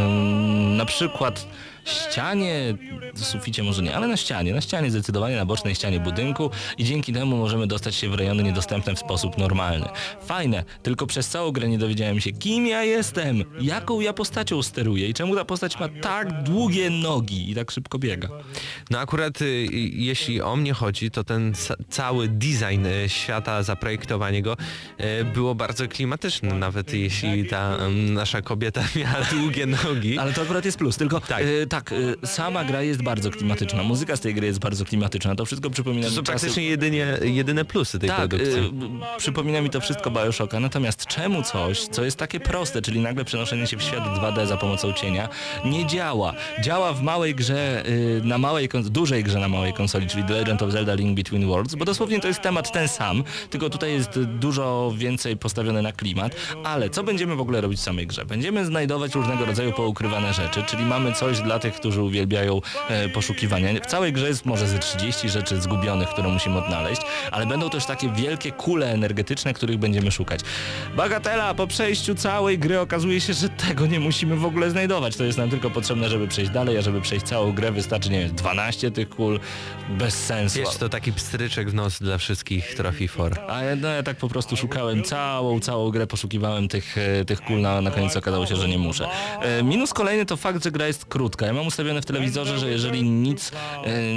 em, 0.05 0.77
na 0.77 0.85
przykład 0.85 1.47
ścianie, 1.85 2.77
suficie 3.15 3.63
może 3.63 3.81
nie, 3.83 3.95
ale 3.95 4.07
na 4.07 4.17
ścianie, 4.17 4.53
na 4.53 4.61
ścianie 4.61 4.91
zdecydowanie, 4.91 5.35
na 5.35 5.45
bocznej 5.45 5.75
ścianie 5.75 5.99
budynku 5.99 6.51
i 6.77 6.83
dzięki 6.83 7.13
temu 7.13 7.37
możemy 7.37 7.67
dostać 7.67 7.95
się 7.95 8.09
w 8.09 8.13
rejony 8.13 8.43
niedostępne 8.43 8.95
w 8.95 8.99
sposób 8.99 9.37
normalny. 9.37 9.85
Fajne, 10.25 10.63
tylko 10.83 11.07
przez 11.11 11.27
całą 11.27 11.51
grę 11.51 11.67
nie 11.67 11.77
dowiedziałem 11.77 12.19
się, 12.21 12.31
kim 12.31 12.67
ja 12.67 12.83
jestem, 12.83 13.43
jaką 13.61 13.99
ja 14.01 14.13
postacią 14.13 14.63
steruję 14.63 15.07
i 15.07 15.13
czemu 15.13 15.35
ta 15.35 15.45
postać 15.45 15.79
ma 15.79 15.87
tak 16.01 16.43
długie 16.43 16.89
nogi 16.89 17.51
i 17.51 17.55
tak 17.55 17.71
szybko 17.71 17.99
biega. 17.99 18.29
No 18.89 18.99
akurat 18.99 19.41
y, 19.41 19.67
jeśli 19.93 20.41
o 20.41 20.55
mnie 20.55 20.73
chodzi, 20.73 21.11
to 21.11 21.23
ten 21.23 21.53
ca- 21.53 21.75
cały 21.89 22.27
design 22.27 22.85
y, 22.85 23.09
świata, 23.09 23.63
zaprojektowanie 23.63 24.41
go 24.41 24.57
y, 25.21 25.25
było 25.25 25.55
bardzo 25.55 25.87
klimatyczne, 25.87 26.53
nawet 26.53 26.93
jeśli 26.93 27.45
ta 27.47 27.77
em, 27.77 28.13
nasza 28.13 28.41
kobieta 28.41 28.83
miała 28.95 29.21
długie 29.31 29.65
nogi. 29.65 30.17
Ale 30.17 30.33
to 30.33 30.41
akurat 30.41 30.65
jest 30.65 30.77
plus, 30.77 30.97
tylko 30.97 31.19
Tak. 31.21 31.43
tak, 31.69 31.93
sama 32.25 32.63
gra 32.63 32.81
jest 32.81 33.01
bardzo 33.03 33.31
klimatyczna, 33.31 33.83
muzyka 33.83 34.15
z 34.15 34.19
tej 34.19 34.33
gry 34.35 34.47
jest 34.47 34.59
bardzo 34.59 34.85
klimatyczna, 34.85 35.35
to 35.35 35.45
wszystko 35.45 35.69
przypomina 35.69 36.03
To 36.03 36.09
mi 36.09 36.15
są 36.15 36.23
czasy... 36.23 36.31
praktycznie 36.39 36.63
jedynie, 36.63 37.07
jedyne 37.23 37.65
plusy 37.65 37.99
tej 37.99 38.09
Tak, 38.09 38.17
produkcji. 38.29 38.73
przypomina 39.17 39.61
mi 39.61 39.69
to 39.69 39.81
wszystko 39.81 40.11
Bioshocka, 40.11 40.59
natomiast 40.59 41.00
czemu 41.05 41.43
coś, 41.43 41.87
co 41.87 42.03
jest 42.03 42.17
takie 42.17 42.39
proste, 42.39 42.81
czyli 42.81 42.99
nagle 42.99 43.25
przenoszenie 43.25 43.67
się 43.67 43.77
w 43.77 43.81
świat 43.81 44.03
2D 44.03 44.45
za 44.47 44.57
pomocą 44.57 44.93
cienia, 44.93 45.29
nie 45.65 45.85
działa. 45.85 46.33
Działa 46.63 46.93
w 46.93 47.01
małej 47.01 47.35
grze, 47.35 47.83
y, 47.87 48.21
na 48.23 48.37
małej, 48.37 48.69
dużej 48.83 49.23
grze 49.23 49.39
na 49.39 49.47
małej 49.47 49.73
konsoli, 49.73 50.07
czyli 50.07 50.23
The 50.23 50.33
Legend 50.33 50.61
of 50.61 50.71
Zelda 50.71 50.93
Link 50.93 51.15
Between 51.15 51.47
Worlds, 51.47 51.75
bo 51.75 51.85
dosłownie 51.85 52.19
to 52.19 52.27
jest 52.27 52.41
temat 52.41 52.71
ten 52.71 52.87
sam, 52.87 53.23
tylko 53.49 53.69
tutaj 53.69 53.93
jest 53.93 54.19
dużo 54.19 54.93
więcej 54.95 55.37
postawione 55.37 55.81
na 55.81 55.91
klimat, 55.91 56.35
ale 56.63 56.89
co 56.89 57.03
będziemy 57.03 57.35
w 57.35 57.41
ogóle 57.41 57.61
robić 57.61 57.79
w 57.79 57.83
samej 57.83 58.07
grze? 58.07 58.25
Będziemy 58.25 58.65
znajdować 58.65 59.15
różnego 59.15 59.45
rodzaju 59.45 59.73
poukrywane 59.73 60.33
rzeczy, 60.33 60.63
czyli 60.63 60.85
mamy 60.85 61.13
coś 61.13 61.39
dla 61.39 61.59
tych, 61.59 61.73
którzy 61.73 62.01
uwielbiają 62.01 62.61
e, 62.89 63.09
poszukiwania. 63.09 63.81
W 63.81 63.85
całej 63.85 64.13
grze 64.13 64.27
jest 64.27 64.45
może 64.45 64.67
ze 64.67 64.79
30 64.79 65.29
rzeczy 65.29 65.61
zgubionych, 65.61 66.09
które 66.09 66.29
musimy 66.29 66.57
odnaleźć, 66.57 67.01
ale 67.31 67.45
będą 67.45 67.69
też 67.69 67.85
takie 67.85 68.09
wielkie 68.09 68.51
kule 68.51 68.91
energetyczne, 68.91 69.53
których 69.53 69.77
będziemy 69.77 70.11
szukać. 70.11 70.39
Bagatela, 70.95 71.53
po 71.53 71.67
przejściu 71.67 72.15
całej 72.15 72.59
gry 72.59 72.79
okazuje 72.79 73.21
się, 73.21 73.33
że 73.33 73.49
tego 73.49 73.85
nie 73.85 73.99
musimy 73.99 74.35
w 74.35 74.45
ogóle 74.45 74.69
znajdować. 74.69 75.15
To 75.15 75.23
jest 75.23 75.37
nam 75.37 75.49
tylko 75.49 75.69
potrzebne, 75.69 76.09
żeby 76.09 76.27
przejść 76.27 76.51
dalej, 76.51 76.77
a 76.77 76.81
żeby 76.81 77.01
przejść 77.01 77.25
całą 77.25 77.53
grę 77.53 77.71
wystarczy, 77.71 78.09
nie 78.09 78.19
wiem, 78.19 78.35
12 78.35 78.91
tych 78.91 79.09
kul, 79.09 79.39
bez 79.89 80.25
sensu. 80.25 80.59
Wiesz, 80.59 80.75
to 80.75 80.89
taki 80.89 81.13
pstryczek 81.13 81.69
w 81.69 81.73
nos 81.73 81.99
dla 81.99 82.17
wszystkich 82.17 82.75
Trophy 82.75 83.07
for. 83.07 83.39
A 83.47 83.63
ja, 83.63 83.75
no, 83.75 83.87
ja 83.87 84.03
tak 84.03 84.17
po 84.17 84.29
prostu 84.29 84.57
szukałem 84.57 85.03
całą, 85.03 85.59
całą 85.59 85.89
grę, 85.89 86.07
poszukiwałem 86.07 86.67
tych, 86.67 86.97
e, 86.97 87.25
tych 87.25 87.41
kul, 87.41 87.61
na, 87.61 87.81
na 87.81 87.91
koniec 87.91 88.17
okazało 88.17 88.45
się, 88.45 88.55
że 88.55 88.67
nie 88.67 88.77
muszę. 88.77 89.07
E, 89.41 89.63
minus 89.63 89.93
kolejny 89.93 90.25
to 90.25 90.37
fakt, 90.37 90.63
że 90.63 90.71
gra 90.71 90.87
jest 90.87 91.05
krótka. 91.05 91.45
Ja 91.45 91.53
mam 91.53 91.67
ustawione 91.67 92.01
w 92.01 92.05
telewizorze, 92.05 92.59
że 92.59 92.69
jeżeli 92.69 93.03
nic, 93.03 93.51
e, 93.85 94.13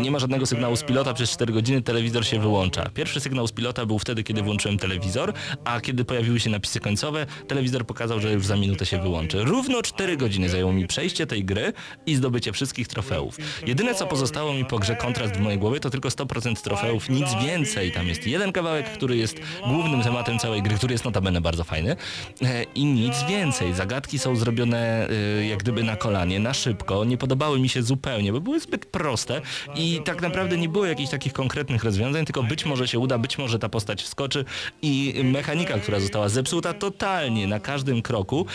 nie 0.00 0.10
ma 0.10 0.18
żadnego 0.18 0.46
sygnału 0.46 0.76
z 0.76 0.82
pilota 0.82 1.14
przez 1.14 1.30
4 1.30 1.52
godziny, 1.52 1.82
telewizor 1.82 2.26
się 2.26 2.40
wyłącza. 2.40 2.90
Pierwszy 2.94 3.20
sygnał 3.20 3.46
z 3.46 3.52
pilota 3.52 3.86
był 3.86 3.98
wtedy, 3.98 4.22
kiedy 4.22 4.42
włączyłem 4.42 4.78
telewizor, 4.78 5.32
a 5.64 5.80
kiedy 5.80 6.01
pojawiły 6.04 6.40
się 6.40 6.50
napisy 6.50 6.80
końcowe, 6.80 7.26
telewizor 7.48 7.86
pokazał, 7.86 8.20
że 8.20 8.32
już 8.32 8.46
za 8.46 8.56
minutę 8.56 8.86
się 8.86 9.02
wyłączy. 9.02 9.44
Równo 9.44 9.82
4 9.82 10.16
godziny 10.16 10.48
zajęło 10.48 10.72
mi 10.72 10.86
przejście 10.86 11.26
tej 11.26 11.44
gry 11.44 11.72
i 12.06 12.14
zdobycie 12.14 12.52
wszystkich 12.52 12.88
trofeów. 12.88 13.36
Jedyne 13.66 13.94
co 13.94 14.06
pozostało 14.06 14.52
mi 14.54 14.64
po 14.64 14.78
grze 14.78 14.96
kontrast 14.96 15.36
w 15.36 15.40
mojej 15.40 15.58
głowie 15.58 15.80
to 15.80 15.90
tylko 15.90 16.08
100% 16.08 16.62
trofeów, 16.62 17.08
nic 17.08 17.28
więcej. 17.44 17.92
Tam 17.92 18.08
jest 18.08 18.26
jeden 18.26 18.52
kawałek, 18.52 18.92
który 18.92 19.16
jest 19.16 19.36
głównym 19.66 20.02
tematem 20.02 20.38
całej 20.38 20.62
gry, 20.62 20.76
który 20.76 20.94
jest 20.94 21.04
notabene 21.04 21.40
bardzo 21.40 21.64
fajny 21.64 21.96
e, 22.42 22.62
i 22.62 22.84
nic 22.84 23.14
więcej. 23.28 23.74
Zagadki 23.74 24.18
są 24.18 24.36
zrobione 24.36 25.08
e, 25.08 25.46
jak 25.46 25.58
gdyby 25.58 25.82
na 25.82 25.96
kolanie, 25.96 26.40
na 26.40 26.54
szybko, 26.54 27.04
nie 27.04 27.18
podobały 27.18 27.60
mi 27.60 27.68
się 27.68 27.82
zupełnie, 27.82 28.32
bo 28.32 28.40
były 28.40 28.60
zbyt 28.60 28.86
proste 28.86 29.40
i 29.74 30.00
tak 30.04 30.22
naprawdę 30.22 30.56
nie 30.56 30.68
było 30.68 30.86
jakichś 30.86 31.10
takich 31.10 31.32
konkretnych 31.32 31.84
rozwiązań, 31.84 32.24
tylko 32.24 32.42
być 32.42 32.64
może 32.64 32.88
się 32.88 32.98
uda, 32.98 33.18
być 33.18 33.38
może 33.38 33.58
ta 33.58 33.68
postać 33.68 34.02
wskoczy 34.02 34.44
i 34.82 35.14
mechanika, 35.24 35.78
która 35.78 35.91
została 36.00 36.28
zepsuta 36.28 36.74
totalnie 36.74 37.46
na 37.46 37.60
każdym 37.60 38.02
kroku 38.02 38.46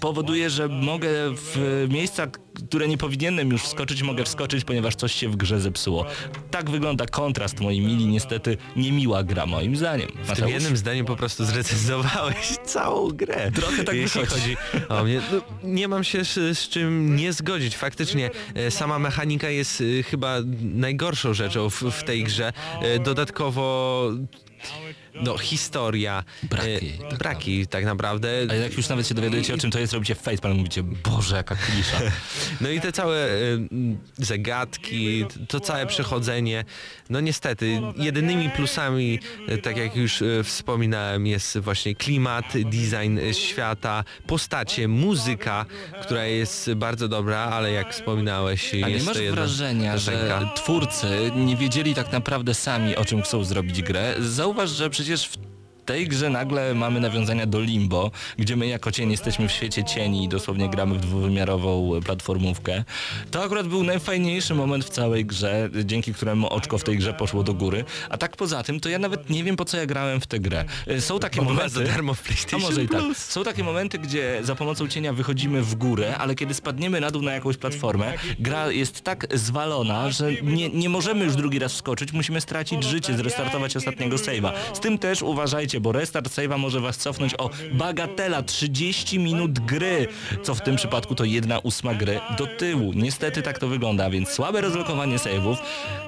powoduje, 0.00 0.50
że 0.50 0.68
mogę 0.68 1.08
w 1.34 1.86
miejsca, 1.90 2.26
które 2.68 2.88
nie 2.88 2.98
powinienem 2.98 3.50
już 3.50 3.62
wskoczyć, 3.62 4.02
mogę 4.02 4.24
wskoczyć, 4.24 4.64
ponieważ 4.64 4.94
coś 4.94 5.12
się 5.14 5.28
w 5.28 5.36
grze 5.36 5.60
zepsuło. 5.60 6.06
Tak 6.50 6.70
wygląda 6.70 7.06
kontrast, 7.06 7.60
moi 7.60 7.80
mili, 7.80 8.06
niestety 8.06 8.56
niemiła 8.76 9.22
gra 9.22 9.46
moim 9.46 9.76
zdaniem. 9.76 10.08
W 10.24 10.36
tym 10.36 10.48
jednym 10.48 10.76
zdaniem 10.76 11.06
po 11.06 11.16
prostu 11.16 11.44
zrecenzowałeś 11.44 12.56
całą 12.74 13.08
grę. 13.08 13.50
Trochę 13.54 13.84
tak 13.84 13.96
Jeśli 13.96 14.20
wychodzi. 14.20 14.40
chodzi 14.40 14.56
o 14.88 15.04
mnie. 15.04 15.20
No, 15.32 15.40
nie 15.62 15.88
mam 15.88 16.04
się 16.04 16.24
z, 16.24 16.58
z 16.58 16.68
czym 16.68 17.16
nie 17.16 17.32
zgodzić. 17.32 17.76
Faktycznie 17.76 18.30
e, 18.54 18.70
sama 18.70 18.98
mechanika 18.98 19.50
jest 19.50 19.82
e, 20.00 20.02
chyba 20.02 20.36
najgorszą 20.60 21.34
rzeczą 21.34 21.70
w, 21.70 21.82
w 21.82 22.04
tej 22.04 22.24
grze. 22.24 22.52
E, 22.82 22.98
Dodatkowo 22.98 24.10
no, 25.22 25.38
historia. 25.38 26.24
Braki 26.42 26.70
e, 26.70 27.08
tak 27.10 27.18
braki 27.18 27.66
tak 27.66 27.84
naprawdę. 27.84 28.28
A 28.50 28.54
jak 28.54 28.76
już 28.76 28.88
nawet 28.88 29.08
się 29.08 29.14
dowiadujecie 29.14 29.54
o 29.54 29.58
czym 29.58 29.70
to 29.70 29.78
jest, 29.78 29.92
robicie 29.92 30.14
facepalm, 30.14 30.56
mówicie, 30.56 30.82
Boże, 30.82 31.36
jaka 31.36 31.56
klisza. 31.56 31.96
No 32.60 32.70
i 32.70 32.80
te 32.80 32.92
całe 32.92 33.16
e, 33.26 33.58
zagadki, 34.18 35.24
to 35.48 35.60
całe 35.60 35.86
przechodzenie, 35.86 36.64
no 37.10 37.20
niestety, 37.20 37.80
jedynymi 37.96 38.50
plusami, 38.50 39.18
e, 39.48 39.58
tak 39.58 39.76
jak 39.76 39.96
już 39.96 40.22
e, 40.22 40.44
wspominałem, 40.44 41.26
jest 41.26 41.58
właśnie 41.58 41.94
klimat, 41.94 42.44
design 42.52 43.18
e, 43.18 43.34
świata, 43.34 44.04
postacie, 44.26 44.88
muzyka, 44.88 45.64
która 46.02 46.24
jest 46.24 46.74
bardzo 46.74 47.08
dobra, 47.08 47.38
ale 47.38 47.72
jak 47.72 47.92
wspominałeś, 47.92 48.74
A 48.74 48.76
nie 48.76 48.94
jest 48.94 49.06
masz 49.06 49.16
to 49.16 49.22
jedna 49.22 49.36
wrażenia, 49.36 49.98
że 49.98 50.48
twórcy 50.56 51.30
nie 51.36 51.56
wiedzieli 51.56 51.94
tak 51.94 52.12
naprawdę 52.12 52.54
sami 52.54 52.96
o 52.96 53.04
czym 53.04 53.22
chcą 53.22 53.44
zrobić 53.44 53.82
grę? 53.82 54.14
zauważ, 54.18 54.70
że 54.70 54.90
przecież 54.90 55.05
w 55.06 55.55
tej 55.86 56.08
grze 56.08 56.30
nagle 56.30 56.74
mamy 56.74 57.00
nawiązania 57.00 57.46
do 57.46 57.60
Limbo, 57.60 58.10
gdzie 58.38 58.56
my 58.56 58.66
jako 58.66 58.92
cień 58.92 59.10
jesteśmy 59.10 59.48
w 59.48 59.52
świecie 59.52 59.84
cieni 59.84 60.24
i 60.24 60.28
dosłownie 60.28 60.68
gramy 60.68 60.94
w 60.94 61.00
dwuwymiarową 61.00 62.00
platformówkę. 62.04 62.84
To 63.30 63.42
akurat 63.42 63.68
był 63.68 63.82
najfajniejszy 63.82 64.54
moment 64.54 64.84
w 64.84 64.88
całej 64.88 65.24
grze, 65.24 65.70
dzięki 65.84 66.14
któremu 66.14 66.48
oczko 66.48 66.78
w 66.78 66.84
tej 66.84 66.96
grze 66.98 67.14
poszło 67.14 67.42
do 67.42 67.54
góry. 67.54 67.84
A 68.10 68.18
tak 68.18 68.36
poza 68.36 68.62
tym, 68.62 68.80
to 68.80 68.88
ja 68.88 68.98
nawet 68.98 69.30
nie 69.30 69.44
wiem 69.44 69.56
po 69.56 69.64
co 69.64 69.76
ja 69.76 69.86
grałem 69.86 70.20
w 70.20 70.26
tę 70.26 70.40
grę. 70.40 70.64
Y, 70.90 71.00
Są 71.00 71.18
takie 71.18 71.36
Bo 71.42 71.44
momenty... 71.44 71.84
darmo 71.84 72.14
w 72.14 72.20
A 72.20 72.24
PlayStation 72.24 72.60
może 72.60 72.82
i 72.82 72.88
tak. 72.88 73.02
Są 73.14 73.44
takie 73.44 73.64
momenty, 73.64 73.98
gdzie 73.98 74.40
za 74.42 74.54
pomocą 74.54 74.88
cienia 74.88 75.12
wychodzimy 75.12 75.62
w 75.62 75.74
górę, 75.74 76.16
ale 76.18 76.34
kiedy 76.34 76.54
spadniemy 76.54 77.00
na 77.00 77.10
dół 77.10 77.22
na 77.22 77.32
jakąś 77.32 77.56
platformę, 77.56 78.12
gra 78.38 78.70
jest 78.70 79.00
tak 79.00 79.26
zwalona, 79.34 80.10
że 80.10 80.32
nie, 80.42 80.68
nie 80.68 80.88
możemy 80.88 81.24
już 81.24 81.36
drugi 81.36 81.58
raz 81.58 81.72
wskoczyć, 81.72 82.12
musimy 82.12 82.40
stracić 82.40 82.84
życie, 82.84 83.16
zrestartować 83.16 83.76
ostatniego 83.76 84.16
save'a. 84.16 84.52
Z 84.74 84.80
tym 84.80 84.98
też 84.98 85.22
uważajcie, 85.22 85.75
bo 85.80 85.92
restart 85.92 86.28
save'a 86.28 86.58
może 86.58 86.80
was 86.80 86.96
cofnąć 86.96 87.34
o 87.38 87.50
bagatela 87.72 88.42
30 88.42 89.18
minut 89.18 89.58
gry, 89.58 90.06
co 90.42 90.54
w 90.54 90.60
tym 90.60 90.76
przypadku 90.76 91.14
to 91.14 91.24
jedna 91.24 91.58
ósma 91.58 91.94
gry 91.94 92.20
do 92.38 92.46
tyłu. 92.46 92.92
Niestety 92.94 93.42
tak 93.42 93.58
to 93.58 93.68
wygląda, 93.68 94.10
więc 94.10 94.28
słabe 94.28 94.60
rozlokowanie 94.60 95.16
save'ów. 95.16 95.56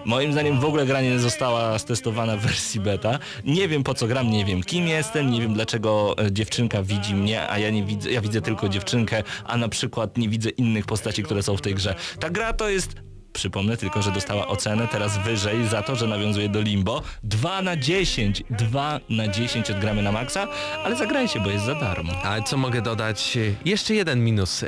Moim 0.05 0.33
zdaniem 0.33 0.61
w 0.61 0.65
ogóle 0.65 0.87
gra 0.87 1.01
nie 1.01 1.19
została 1.19 1.79
stestowana 1.79 2.37
w 2.37 2.41
wersji 2.41 2.81
beta. 2.81 3.19
Nie 3.45 3.69
wiem 3.69 3.83
po 3.85 3.95
co 3.95 4.07
gram, 4.07 4.31
nie 4.31 4.45
wiem 4.45 4.63
kim 4.63 4.89
jestem, 4.89 5.31
nie 5.31 5.41
wiem 5.41 5.55
dlaczego 5.55 6.15
e, 6.19 6.33
dziewczynka 6.33 6.83
widzi 6.83 7.15
mnie, 7.15 7.51
a 7.51 7.59
ja 7.59 7.71
nie 7.71 7.83
widzę, 7.83 8.11
ja 8.11 8.21
widzę 8.21 8.41
tylko 8.41 8.69
dziewczynkę, 8.69 9.23
a 9.45 9.57
na 9.57 9.69
przykład 9.69 10.19
nie 10.19 10.29
widzę 10.29 10.51
innych 10.51 10.87
postaci, 10.87 11.23
które 11.23 11.43
są 11.43 11.57
w 11.57 11.61
tej 11.61 11.75
grze. 11.75 11.95
Ta 12.21 12.31
gra 12.31 12.53
to 12.53 12.69
jest 12.69 13.08
Przypomnę 13.33 13.77
tylko, 13.77 14.03
że 14.03 14.13
dostała 14.13 14.49
ocenę 14.49 14.89
teraz 14.89 15.19
wyżej 15.19 15.69
za 15.69 15.83
to, 15.83 15.97
że 15.97 16.07
nawiązuje 16.07 16.49
do 16.49 16.61
Limbo. 16.61 17.03
2 17.23 17.63
na 17.63 17.77
10, 17.77 18.43
2 18.51 19.01
na 19.11 19.29
10 19.29 19.71
odgramy 19.71 20.03
na 20.03 20.13
maksa, 20.13 20.49
ale 20.85 20.97
zagrajcie, 20.97 21.41
bo 21.41 21.51
jest 21.51 21.65
za 21.65 21.75
darmo. 21.75 22.13
A 22.25 22.43
co 22.43 22.57
mogę 22.57 22.83
dodać? 22.83 23.39
Jeszcze 23.65 23.95
jeden 23.95 24.25
minus. 24.25 24.63
E, 24.63 24.67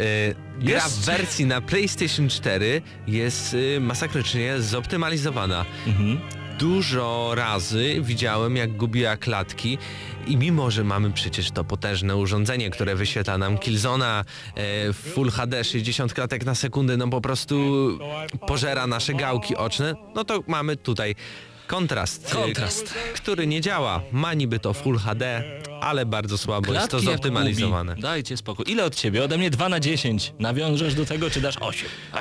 Gra 0.58 0.74
Jest. 0.74 1.00
w 1.00 1.04
wersji 1.04 1.46
na 1.46 1.60
PlayStation 1.60 2.28
4 2.28 2.82
jest 3.06 3.56
e, 3.76 3.80
masakrycznie 3.80 4.60
zoptymalizowana. 4.60 5.64
Dużo 6.60 7.32
razy 7.34 7.96
widziałem, 8.02 8.56
jak 8.56 8.76
gubiła 8.76 9.16
klatki 9.16 9.78
i 10.26 10.36
mimo, 10.36 10.70
że 10.70 10.84
mamy 10.84 11.10
przecież 11.10 11.50
to 11.50 11.64
potężne 11.64 12.16
urządzenie, 12.16 12.70
które 12.70 12.96
wyświetla 12.96 13.38
nam 13.38 13.58
Killzona 13.58 14.20
e, 14.20 14.92
w 14.92 14.96
Full 14.96 15.30
HD 15.30 15.64
60 15.64 16.14
klatek 16.14 16.44
na 16.44 16.54
sekundę, 16.54 16.96
no 16.96 17.08
po 17.08 17.20
prostu 17.20 17.58
pożera 18.46 18.86
nasze 18.86 19.14
gałki 19.14 19.56
oczne, 19.56 19.94
no 20.14 20.24
to 20.24 20.42
mamy 20.46 20.76
tutaj 20.76 21.14
kontrast, 21.70 22.32
e, 22.32 22.34
Kontrast. 22.34 22.94
który 23.14 23.46
nie 23.46 23.60
działa. 23.60 24.02
Ma 24.12 24.34
niby 24.34 24.58
to 24.58 24.72
Full 24.72 24.98
HD, 24.98 25.42
ale 25.80 26.06
bardzo 26.06 26.38
słabo 26.38 26.72
jest 26.72 26.84
to 26.84 26.90
Klatki 26.90 27.06
jak 27.06 27.14
zoptymalizowane. 27.16 27.96
Dajcie 27.96 28.36
spokój. 28.36 28.64
Ile 28.68 28.84
od 28.84 28.94
ciebie? 28.94 29.24
Ode 29.24 29.38
mnie 29.38 29.50
2 29.50 29.68
na 29.68 29.80
10. 29.80 30.32
Nawiążesz 30.38 30.94
do 30.94 31.06
tego, 31.06 31.30
czy 31.30 31.40
dasz 31.40 31.56
8? 31.60 31.88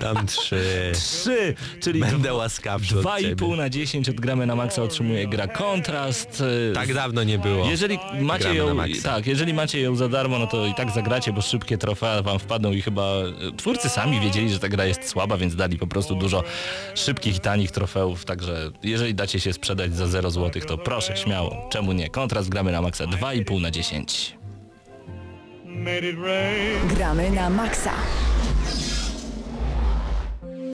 Tam 0.00 0.26
trzy. 0.26 0.92
3, 0.94 1.54
czyli 1.82 2.00
Będę 2.00 2.34
łaskawszy 2.34 2.98
od 2.98 3.18
ciebie. 3.20 3.36
2,5 3.36 3.56
na 3.56 3.70
10 3.70 4.08
odgramy 4.08 4.46
na 4.46 4.56
maksa 4.56 4.82
otrzymuje 4.82 5.28
gra 5.28 5.48
Kontrast. 5.48 6.42
e, 6.70 6.72
Tak 6.72 6.94
dawno 6.94 7.24
nie 7.24 7.38
było. 7.38 7.70
Jeżeli 7.70 7.98
macie 8.20 8.44
Gramy 8.44 8.58
na 8.58 8.64
ją, 8.68 8.74
maksa. 8.74 9.02
tak, 9.14 9.26
jeżeli 9.26 9.54
macie 9.54 9.80
ją 9.80 9.96
za 9.96 10.08
darmo, 10.08 10.38
no 10.38 10.46
to 10.46 10.66
i 10.66 10.74
tak 10.74 10.90
zagracie, 10.90 11.32
bo 11.32 11.42
szybkie 11.42 11.78
trofea 11.78 12.22
wam 12.22 12.38
wpadną 12.38 12.72
i 12.72 12.82
chyba 12.82 13.02
e, 13.02 13.24
twórcy 13.56 13.88
sami 13.88 14.20
wiedzieli, 14.20 14.50
że 14.50 14.58
ta 14.58 14.68
gra 14.68 14.84
jest 14.84 15.08
słaba, 15.08 15.36
więc 15.36 15.56
dali 15.56 15.78
po 15.78 15.86
prostu 15.86 16.14
dużo 16.14 16.44
szybkich 16.94 17.36
i 17.36 17.40
tanich 17.48 17.70
trofeów, 17.70 18.24
także 18.24 18.70
jeżeli 18.82 19.14
dacie 19.14 19.40
się 19.40 19.52
sprzedać 19.52 19.94
za 19.94 20.06
0 20.06 20.30
zł, 20.30 20.62
to 20.68 20.78
proszę, 20.78 21.16
śmiało. 21.16 21.68
Czemu 21.70 21.92
nie? 21.92 22.08
Kontrast 22.08 22.48
gramy 22.48 22.72
na 22.72 22.82
maksa 22.82 23.04
2,5 23.04 23.60
na 23.60 23.70
10. 23.70 24.36
Gramy 26.94 27.30
na 27.30 27.50
maksa. 27.50 27.92